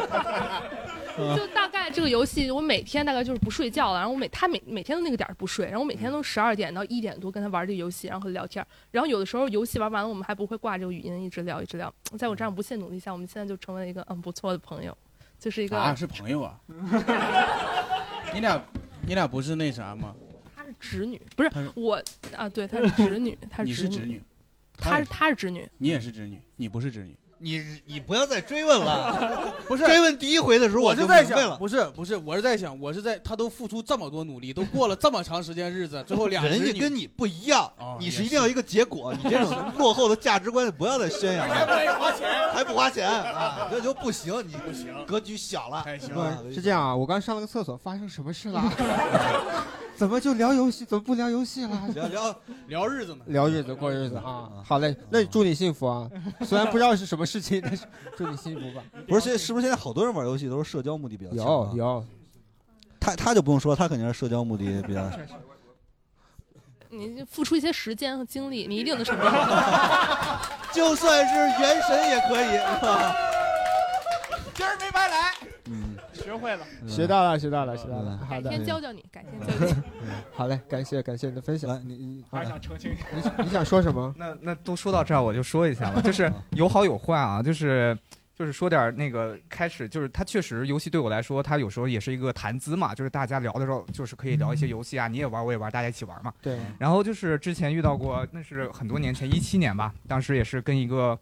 [1.37, 14.97] 就大概这个游戏我每天大概就是不睡觉了，然后我每他每每天都那个点儿不睡，然后我每天都十二点到一点多跟他玩这个游戏，然后和他聊天儿，然后有的时候游戏玩完了我们还不会挂这个语音一直聊一直聊，在我这样不懈努力下，我们现在就成为了一个嗯不错的朋友，
[15.39, 16.59] 就是一个啊，是朋友啊。
[18.35, 18.63] 你俩，
[19.07, 20.15] 你俩不是那啥吗？
[20.57, 22.03] 她是侄女，不是我
[22.37, 24.23] 啊，对，她 是侄女，她是侄是侄女，
[24.79, 27.15] 她是她是侄女，你也是侄女，你不是侄女。
[27.43, 31.57] 你你不要再追问了， 不是追问第一回的时候我就在想，了。
[31.57, 48.63] 不是不是，我是在想，我是在他都付出这么多努力，都过了这么长时间日子，最后俩人家跟你不一样，哦你是一定要一个结果，你这种 落后的价值观不要再宣扬还不了，花钱，还不花钱啊，这就不行，你不行，格局小了，太行了是是这样啊，我刚上了个厕所，发生什么事了？
[49.97, 50.85] 怎么就聊游戏？
[50.85, 51.83] 怎么不聊游戏了？
[51.95, 52.37] 聊聊
[52.67, 53.25] 聊日子嘛？
[53.27, 54.51] 聊日子过日子啊！
[54.65, 56.11] 好嘞，那祝你幸福啊！
[56.45, 57.85] 虽然不知道是什么事情，但是
[58.17, 58.83] 祝你幸福吧。
[59.07, 61.71] 不是现在是不是现在好多人玩游戏都是社交目的比较强啊？
[61.73, 62.05] 有有，
[62.99, 65.09] 他他就不用说，他肯定是社交目的比较。
[66.91, 69.27] 你付出一些时间和精力，你一定能成功。
[70.75, 73.17] 就算是原神也可以，是吧？
[74.55, 75.35] 今儿没白来。
[75.67, 75.97] 嗯，
[76.33, 78.17] 学会了，学到了，学到了，学到了。
[78.19, 79.83] 好改的，天教教你，改天教教你。
[80.33, 81.81] 好嘞，感谢感谢你的分享。
[81.87, 82.91] 你你还是想澄清。
[83.15, 84.15] 你你想说什么？
[84.17, 87.97] 那那都说到这儿，我就说一下吧， 就是有好有坏啊，就是
[88.35, 96.33] 就是说点那个开始，就是它确实游戏对我来说，它有时候也是一个谈资嘛，就是大家聊的时候，就是可以聊一些游戏啊，你也玩我也玩，大家一起玩嘛。
[96.41, 96.59] 对。
[96.79, 101.19] 然后就是之前遇到过，那是很多年前，一七年吧，当时也是跟一个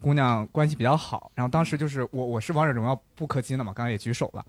[0.00, 4.44] 姑娘关系比较好，然后当时就是我我是王者荣耀不氪金的嘛，刚才也举手了，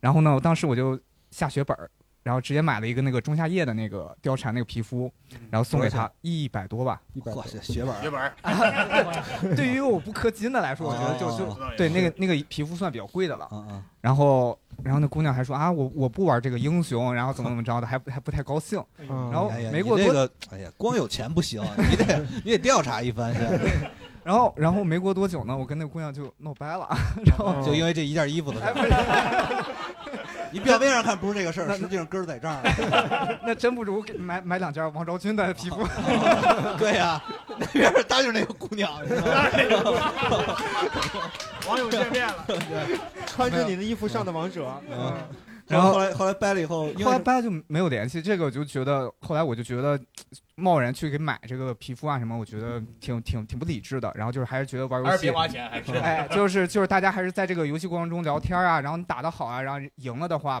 [0.00, 0.98] 然后呢，当时我就
[1.30, 1.90] 下血本儿。
[2.22, 5.10] 然后直接买了一个那个仲夏夜的那个貂蝉那个皮肤，
[5.50, 9.56] 然后送给她一百多吧，一百哇塞，血本儿血本儿。
[9.56, 13.48] 对于我不氪金的来说，我觉得就就哦对那个那个皮肤算比较贵的了。
[14.02, 18.84] 然后然后那姑娘还说啊，我我不玩这个英雄，然后怎么怎么着的，还不还不太高兴。
[19.08, 23.40] 然后哎呀没过这个，哎呀，光有钱不行，你得你得调查一番去。
[24.22, 26.88] 然后然后没过多久呢，我跟那姑娘就闹掰了，
[27.24, 29.64] 然后就因为这一件衣服的事儿。
[30.52, 33.38] 你表面上看不是这个事儿，实际上根儿在这儿。
[33.46, 35.86] 那真不如给买买两件王昭君的皮肤。
[36.76, 37.22] 对呀，
[37.56, 40.10] 那边儿答应那个姑娘，你知道吗？
[41.68, 42.44] 网友见面了，
[43.28, 45.14] 穿着你的衣服上的王者，嗯，
[45.70, 49.98] 然后后来后来掰了以后，因为后来掰了就没有联系，这个我就觉得，后来我就觉得
[50.56, 54.12] 贸然去给买这个皮肤啊什么，我觉得挺挺挺不理智的。
[54.14, 60.60] 然后就是还是觉得玩游戏还是别花钱还是哎，就是就是大家还是在这个游戏过程中聊天啊，然后你打得好啊，然后赢了的话，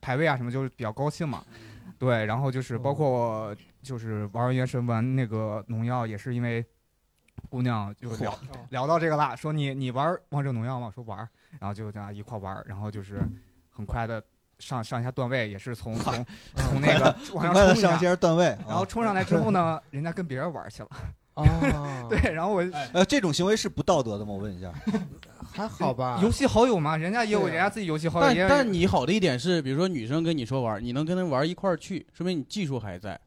[0.00, 1.44] 排位啊什么就是比较高兴嘛。
[1.98, 6.64] 对，然后就是包括就是玩原神玩那个农药也是因为。
[7.48, 8.36] 姑娘就聊
[8.68, 10.86] 聊到这个啦，说你你玩王者荣耀吗？
[10.88, 11.18] 我说玩，
[11.60, 13.22] 然后就这样一块玩，然后就是
[13.70, 14.20] 很快的
[14.58, 16.26] 上上一下段位，也是从 从
[16.56, 20.88] 从那个 往上冲上阶段位然后冲上来之后呢，人家跟别人玩去了。
[21.38, 24.32] 哦对，然后我呃，这种行为是不道德的吗？
[24.32, 24.72] 我问一下，
[25.52, 33.18] 还好吧游戏好友嘛，人家也有人家自己游戏好友，但但你好的一点是，比如说女生跟你说玩，你能跟她玩一块儿去，说明你技术还在。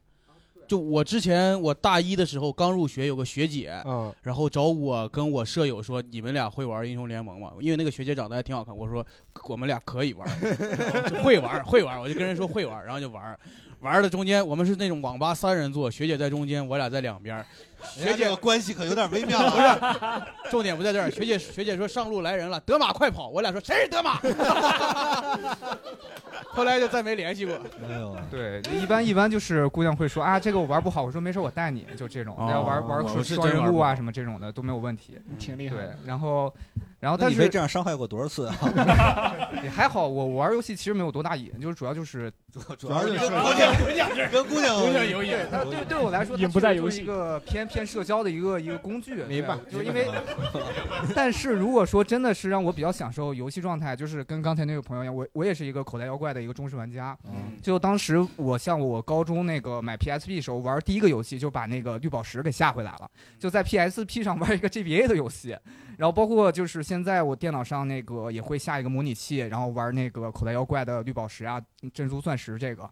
[0.72, 7.52] 就我之前我大一的时候刚入学，有个学姐，嗯，然后找我跟我舍友说，你们俩会玩英雄联盟吗？
[7.60, 9.06] 因为那个学姐长得还挺好看，我说
[9.50, 10.26] 我们俩可以玩，
[11.22, 13.38] 会玩会玩，我就跟人说会玩，然后就玩。
[13.82, 17.44] 玩的中间，我们是那种网吧三人座，学姐在中间，我俩在两边。
[17.82, 21.10] 学姐这个关系可有点微妙啊 不是，重点不在这儿。
[21.10, 23.28] 学姐学姐说上路来人了，德玛快跑！
[23.28, 24.20] 我俩说谁是德玛？
[26.54, 27.58] 后来就再没联系过。
[27.88, 28.16] 没有。
[28.30, 32.36] 对，一般一般就是姑娘会说啊，这个我玩不好，我说没事，我带你，就这种。
[32.38, 36.54] 哦要玩玩双人路啊什么这种的都没有问题，挺厉害对，然后
[37.02, 38.54] 然后但是被这样伤害过多少次啊？
[39.64, 42.32] 也还好，我我玩游戏其实没有多大瘾，就是主要就是
[42.78, 45.32] 主要是跟跟姑娘跟姑娘 对有瘾
[45.68, 49.16] 对对我来说，瘾不在游戏一个偏偏社交的一个一个工具。
[49.24, 50.06] 明白就是因为，
[51.12, 57.18] 但是如果说真的是让我比较享受游戏状态，就是跟刚才那位朋友一样，我我也是一个口袋妖怪的一个忠实玩家。
[57.26, 63.10] 嗯就当时我像我高中那个买 PSP 的时候玩第一个游戏，就把那个绿宝石给下回来了，
[63.40, 65.56] 就在 PSP 上玩一个 GBA 的游戏，
[66.02, 71.62] 然后包括就是现在我电脑上那个也会下一个模拟器，然后玩那个口袋妖怪的绿宝石啊、
[71.94, 72.90] 珍珠钻石这个。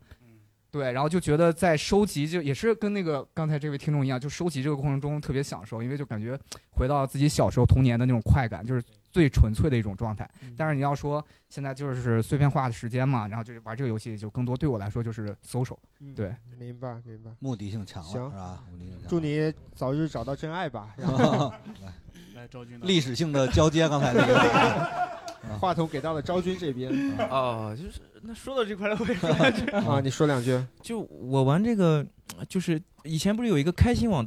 [0.70, 6.38] 对，然后就觉得在收集就也是跟那个刚才这位听众一样，就收集这个过程中特别享受，因为就感觉
[6.70, 8.80] 回到自己小时候童年的那种快感，就是
[9.10, 10.30] 最纯粹的一种状态。
[10.56, 15.76] 但是你要说现在就是碎片化的时间嘛，然后就是玩这个游戏就更多对我来说就是 social，
[16.14, 18.62] 对，明白明白，目的性强了行是吧？
[18.70, 19.08] 目的性强。
[19.08, 20.94] 祝你早日找到真爱吧。
[20.96, 21.52] 然后
[22.40, 24.88] 来赵军历史性的交接，刚才那个
[25.60, 26.90] 话筒给到了昭君这边
[27.30, 30.58] 哦，就是那说到这块儿，我也说两句 啊，你说两句。
[30.80, 32.02] 就我玩这个，
[32.48, 34.26] 就是以前不是有一个开心网，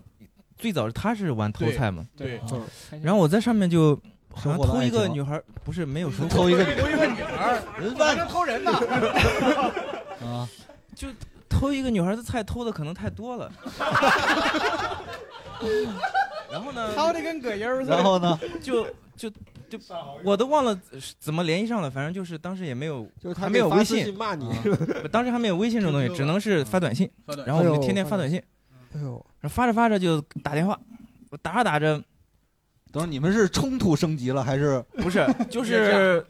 [0.58, 2.62] 最早他是玩偷菜嘛，对对嗯
[2.92, 4.00] 嗯然后我在上面就
[4.44, 8.72] 偷一个女孩，不是没有说，偷一个偷一个女孩儿，人贩能偷人呢。
[10.22, 10.48] 啊，
[10.94, 11.08] 就
[11.50, 13.52] 偷一个女孩的菜，偷的可能太多了。
[16.54, 16.94] 然后呢？
[16.94, 17.96] 掏的跟葛优似的。
[17.96, 18.40] 然后呢？
[18.62, 18.86] 就
[19.18, 19.28] 就
[19.68, 19.80] 就
[20.24, 20.80] 我都忘了
[21.18, 24.06] 怎么联系上了，反正就是当时也没有，就是他还没有微信。
[24.06, 24.64] 信骂你啊。
[25.12, 27.10] 当时还没有微信这种东西， 只能是发短信。
[27.26, 27.48] 发短信。
[27.48, 28.40] 然后我们就天天发短信，
[28.96, 30.80] 哎呦，然后发着发着就打电话，
[31.32, 31.96] 我打着打着，
[32.92, 34.80] 等会儿你们是冲突升级了还是？
[34.98, 36.24] 不是 就是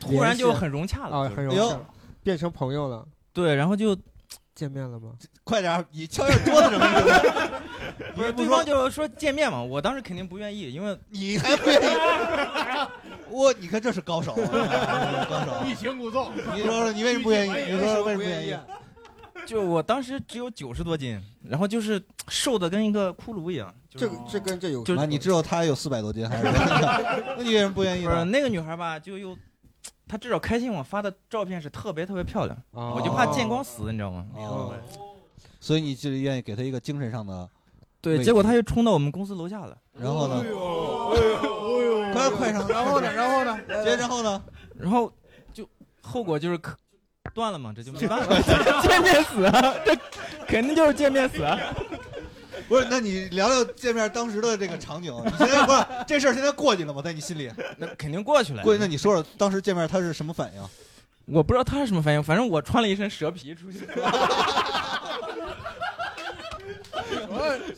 [0.00, 1.78] 突然就很融洽了啊，很融洽，
[2.22, 3.06] 变成朋友了。
[3.34, 3.94] 对，然后就
[4.58, 5.12] 见面了吗？
[5.44, 8.10] 快点儿，你敲一下桌子什么意思？
[8.16, 11.86] 不是对方就说见面嘛，我当时肯定不愿意，因为 你还不愿意？
[13.30, 15.64] 我你看这是高手，啊高手。
[15.64, 16.32] 欲擒故纵。
[16.56, 17.72] 你说说你为什么不愿意？
[17.72, 18.56] 你说说为什么不愿意？
[19.46, 23.72] 就我当时只有九十多斤，然后就是瘦的跟一个骷髅一样。
[23.90, 26.42] 这这跟这有就那你知道他有四百多斤还是？
[27.38, 28.10] 那你为什么不愿意呢？
[28.10, 29.38] 不是那个女孩吧，就又，
[30.08, 34.26] 她至少开心网发的照片是特别特别漂亮，哦我就怕见光死，你知道吗？
[34.34, 34.74] 哦，
[35.60, 37.48] 所以你就愿意给他一个精神上的
[38.00, 40.44] 对，结果她藉又冲到我们公司楼下了，然后呢？
[42.12, 42.66] 快快上！
[42.68, 43.12] 然后呢？
[43.12, 43.58] 然后呢？
[43.84, 44.42] 接然后呢？
[44.78, 45.12] 然后
[45.52, 45.68] 就
[46.02, 46.74] 后果就是可
[47.34, 48.34] 断了嘛，这就没办法，
[48.82, 49.94] 见面死啊，这
[50.46, 51.58] 肯定就是见面死啊。
[52.68, 55.12] 不是，那你聊聊见面当时的这个场景。
[55.24, 57.00] 你现在不是这事儿现在过去了吗？
[57.02, 57.50] 在你心里？
[57.78, 58.62] 那肯定过去了。
[58.62, 60.62] 过去，那你说说当时见面他是什么反应？
[61.26, 63.80] 我不知道他是什么反应，反正我穿了一身蛇皮出去。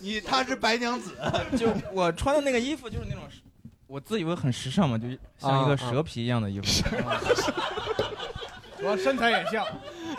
[0.00, 1.16] 你他是白娘子，
[1.56, 3.22] 就我穿的那个衣服就是那种，
[3.86, 5.06] 我自以为很时尚嘛，就
[5.38, 6.66] 像一个蛇皮一样的衣服。
[8.82, 9.66] 我身材也像，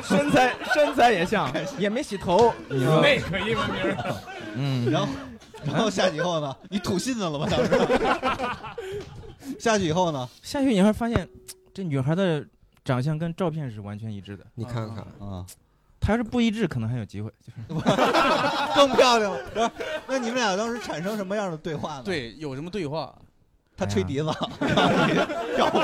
[0.04, 3.98] 身材身材也像，也没洗头，你说那可以闻名儿。
[4.56, 5.14] 嗯，然后
[5.66, 6.56] 然后下去以后呢？
[6.70, 7.48] 你吐信子了吗？
[7.50, 7.72] 当时
[9.60, 10.28] 下去以后呢？
[10.42, 11.28] 下去你会发现，
[11.74, 12.46] 这女孩的
[12.84, 14.46] 长相跟照片是完全一致的。
[14.56, 15.46] 你看看啊，
[16.00, 17.32] 她要是不一致，可能还有机会。
[17.46, 17.60] 就是
[18.76, 19.72] 更漂亮了。
[20.08, 23.14] 那你们俩当时产生什么样的对话呢？，对，有什么对话？
[23.78, 24.32] 他吹笛子，
[25.56, 25.82] 跳 舞。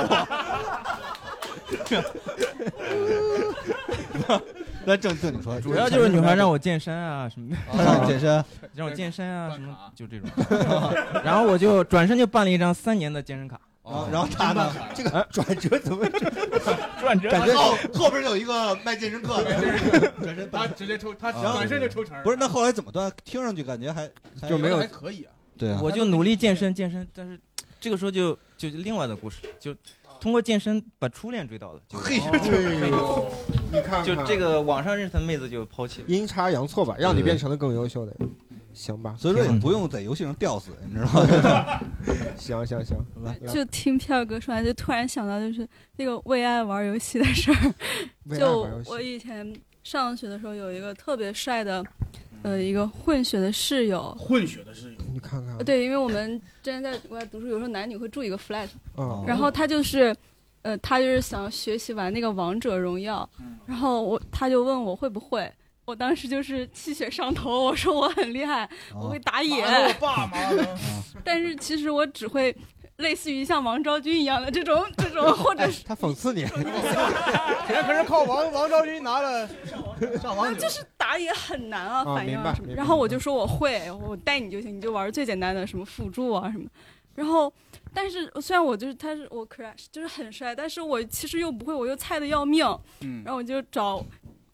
[4.87, 10.29] 那正正经说，主要就是女孩让我健身啊什么的，啊健身 让我健身啊什么，就这种。
[11.25, 13.59] 然后我就转身就办了一张三年的健身卡。
[13.83, 14.69] 哦然后他呢？
[14.93, 16.05] 这个转折怎么
[16.99, 22.21] 转折 感觉后后边有一个卖健身课的，转身他直接抽，他转身就抽成。
[22.23, 23.09] 不是，那后来怎么断？
[23.23, 24.09] 听上去感觉还
[24.41, 25.31] 还就没有还可以啊。
[25.57, 27.39] 对啊，我就努力健身健身，但是
[27.79, 29.73] 这个时候就就另外的故事，就
[30.19, 31.81] 通过健身把初恋追到了。
[31.87, 33.31] 就嘿哎呦
[33.71, 36.07] 你看看就这个网上认识的妹子就抛弃了。
[36.07, 38.29] 阴差阳错吧，让你变成了更优秀的人。
[38.73, 41.05] 行吧，所以说也不用在游戏上吊死，你知道
[41.41, 41.81] 吗？
[42.37, 48.37] 行行行，来就听片儿哥说完，就突然想到就是那个为爱玩游戏的事儿。
[48.37, 49.51] 就我以前
[49.83, 51.83] 上学的时候，有一个特别帅的，
[52.43, 54.15] 呃，一个混血的室友。
[54.19, 59.23] 混血的室友，你看看呃，对，因为我们之前在国外读书，有时候男女会住一个 flat，、哦。
[59.27, 60.15] 然后他就是，
[60.61, 63.27] 呃，他就是想学习玩那个王者荣耀，
[63.65, 65.51] 然后我他就问我会不会，
[65.85, 70.37] 我当时就是气血上头，我说我很厉害，我会打野，我爸妈
[71.25, 72.55] 但是其实我只会
[72.97, 76.51] 类似于像王昭君一样的这种这种，或者是他讽刺你，人
[77.85, 79.47] 可是靠王 王昭君拿了
[80.21, 82.67] 上王者，就是打野很难啊，啊反应啊什么的。
[82.67, 86.65] 明白然后我就说我会，我带你就行，你就玩最简单的什么辅助啊什么。
[87.15, 87.51] 然后，
[87.93, 92.63] 但是虽然我就是他是我 crush，就是很帅，但是我其实又不会，我又菜的要命。
[93.01, 94.03] 嗯然后我就找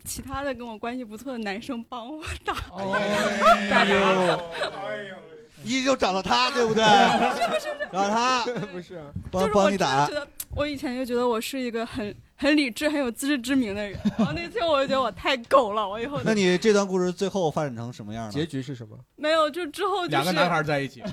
[0.06, 2.54] 其他的跟我关系不错的男生帮我打。
[3.72, 4.40] 哎呦，
[5.64, 6.84] 你就找到他，对不对？
[7.50, 10.14] 不是找到他，不是啊，帮就是我真的帮你打觉。
[10.14, 18.32] 得，我以前就觉得我是一个很很理智、很有自知之明的人，然后那天我就觉得我太狗了，我以后那你这段故事最后发展成什么样呢？
[18.32, 18.98] 结局是什么？
[19.16, 21.02] 没有，就之后、就是、两个男孩在一起，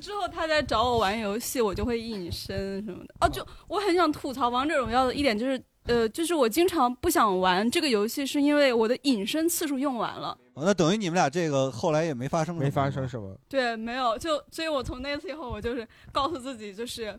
[0.00, 3.14] 之后他再找我玩游戏，我就会隐身什么的。
[3.20, 10.36] 哦，就我很想吐槽王者荣耀的一点就是，呃，就是我经常不想玩这个游戏，是因为我的隐身次数用完了。
[10.54, 13.36] 哦那等于你们俩这个后来也没发生，没发生什么。
[13.48, 17.18] 对，没有，就所以，我从那次以后，我就是告诉自己，就是。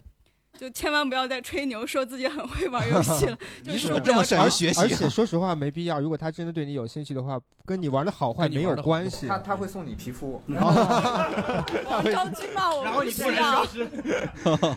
[0.58, 3.38] 就千万不要再吹牛，说自己很会玩游戏了。
[3.64, 4.74] 你是说不要而且
[5.08, 6.02] 说实话，没必要。
[6.02, 9.28] 如果他真的对你有兴趣的话，跟你玩的好坏没有关系。
[9.28, 10.42] 他他会送你皮肤。
[10.50, 13.88] 王昭君骂我，然后你不突然消失。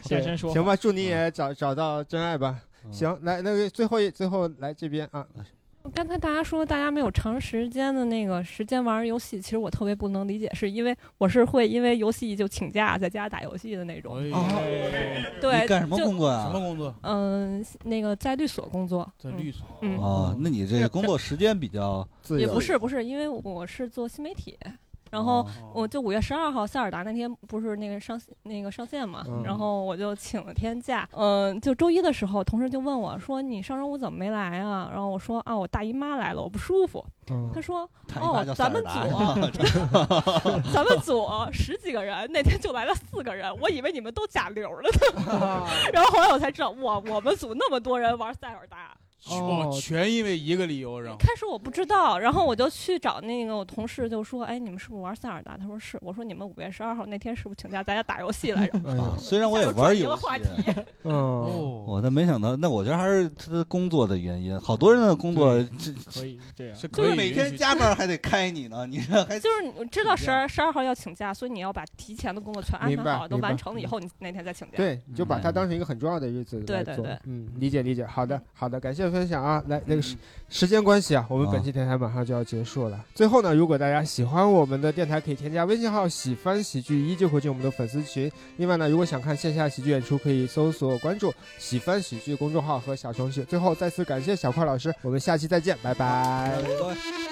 [0.05, 2.55] 现身说法行吧，祝你也找找到真爱吧。
[2.85, 5.27] 嗯行，来，那个最后一最后来这边啊。
[5.93, 14.23] 刚才大家说大家没有长时间的那个时间玩游戏，其实我特别不能理解，是因为我是会因为游戏就请假在家打游戏的那种。
[15.41, 16.47] 对，干什么工作啊？
[16.47, 16.95] 什么工作？
[17.03, 19.13] 嗯，那个在律所工作。
[19.19, 19.67] 在律所。
[19.81, 19.99] 嗯。
[19.99, 24.57] 哦，那你这个工作时间比较自由也不是不是，因为我是做新媒体，
[25.13, 34.89] 然后我就五月十二号塞尔达那天不是那个上那个上线嘛，嗯然后我就请了天假，嗯、就周一的时候，同事就问我说你上周五怎么没来啊？
[34.91, 37.05] 然后我说啊我大姨妈来了，我不舒服。
[37.31, 37.89] 嗯他说
[38.21, 38.91] 哦 咱们组，
[40.73, 45.67] 咱们组十几个人，那天就来了四个人，我以为你们都甲流了呢。
[45.93, 48.97] 然后后来我才知道，哇，我们组那么多人玩塞尔达。
[49.31, 55.99] 哦，全因为一个理由，然后开始我不知道，然后我就去找那个我同事，就说：“哎，你们是不是玩塞尔达？”他说是。
[56.03, 60.45] 我说：“你们五月十二号那天是不是请假在家打游戏来着？” 啊，虽然我也玩游戏，话题。
[61.03, 64.59] 哦，我但没想到，那我觉得还是他的工作的原因。
[64.61, 74.77] 好多人的工作这可以这样，就是每天加班还得开你呢，你这还就是你知道十二十二号要请假，所以你要把提前的工作全安排好，都完成了以后，你那天再请假。
[74.77, 76.95] 对，你就把它当成一个很重要的日子来做。
[76.95, 78.05] 对对对嗯，理解理解。
[78.05, 79.63] 好的好的，感谢分享啊。
[79.69, 80.17] 来，那个时
[80.49, 83.05] 时间关系啊，我们本期电台马上就要结束了。
[83.15, 88.31] 最后呢，如果大家喜欢我们的电台，可以添加微信号“喜欢喜剧一”，就会进我们的粉丝群。
[88.57, 93.45] 另外呢，如果想看线下喜剧演出，可以搜索关注“喜欢喜剧”公众号和小程序。
[93.45, 96.53] 最后再次感谢小块老师，我们下期再见，拜拜。
[96.57, 97.32] 拜拜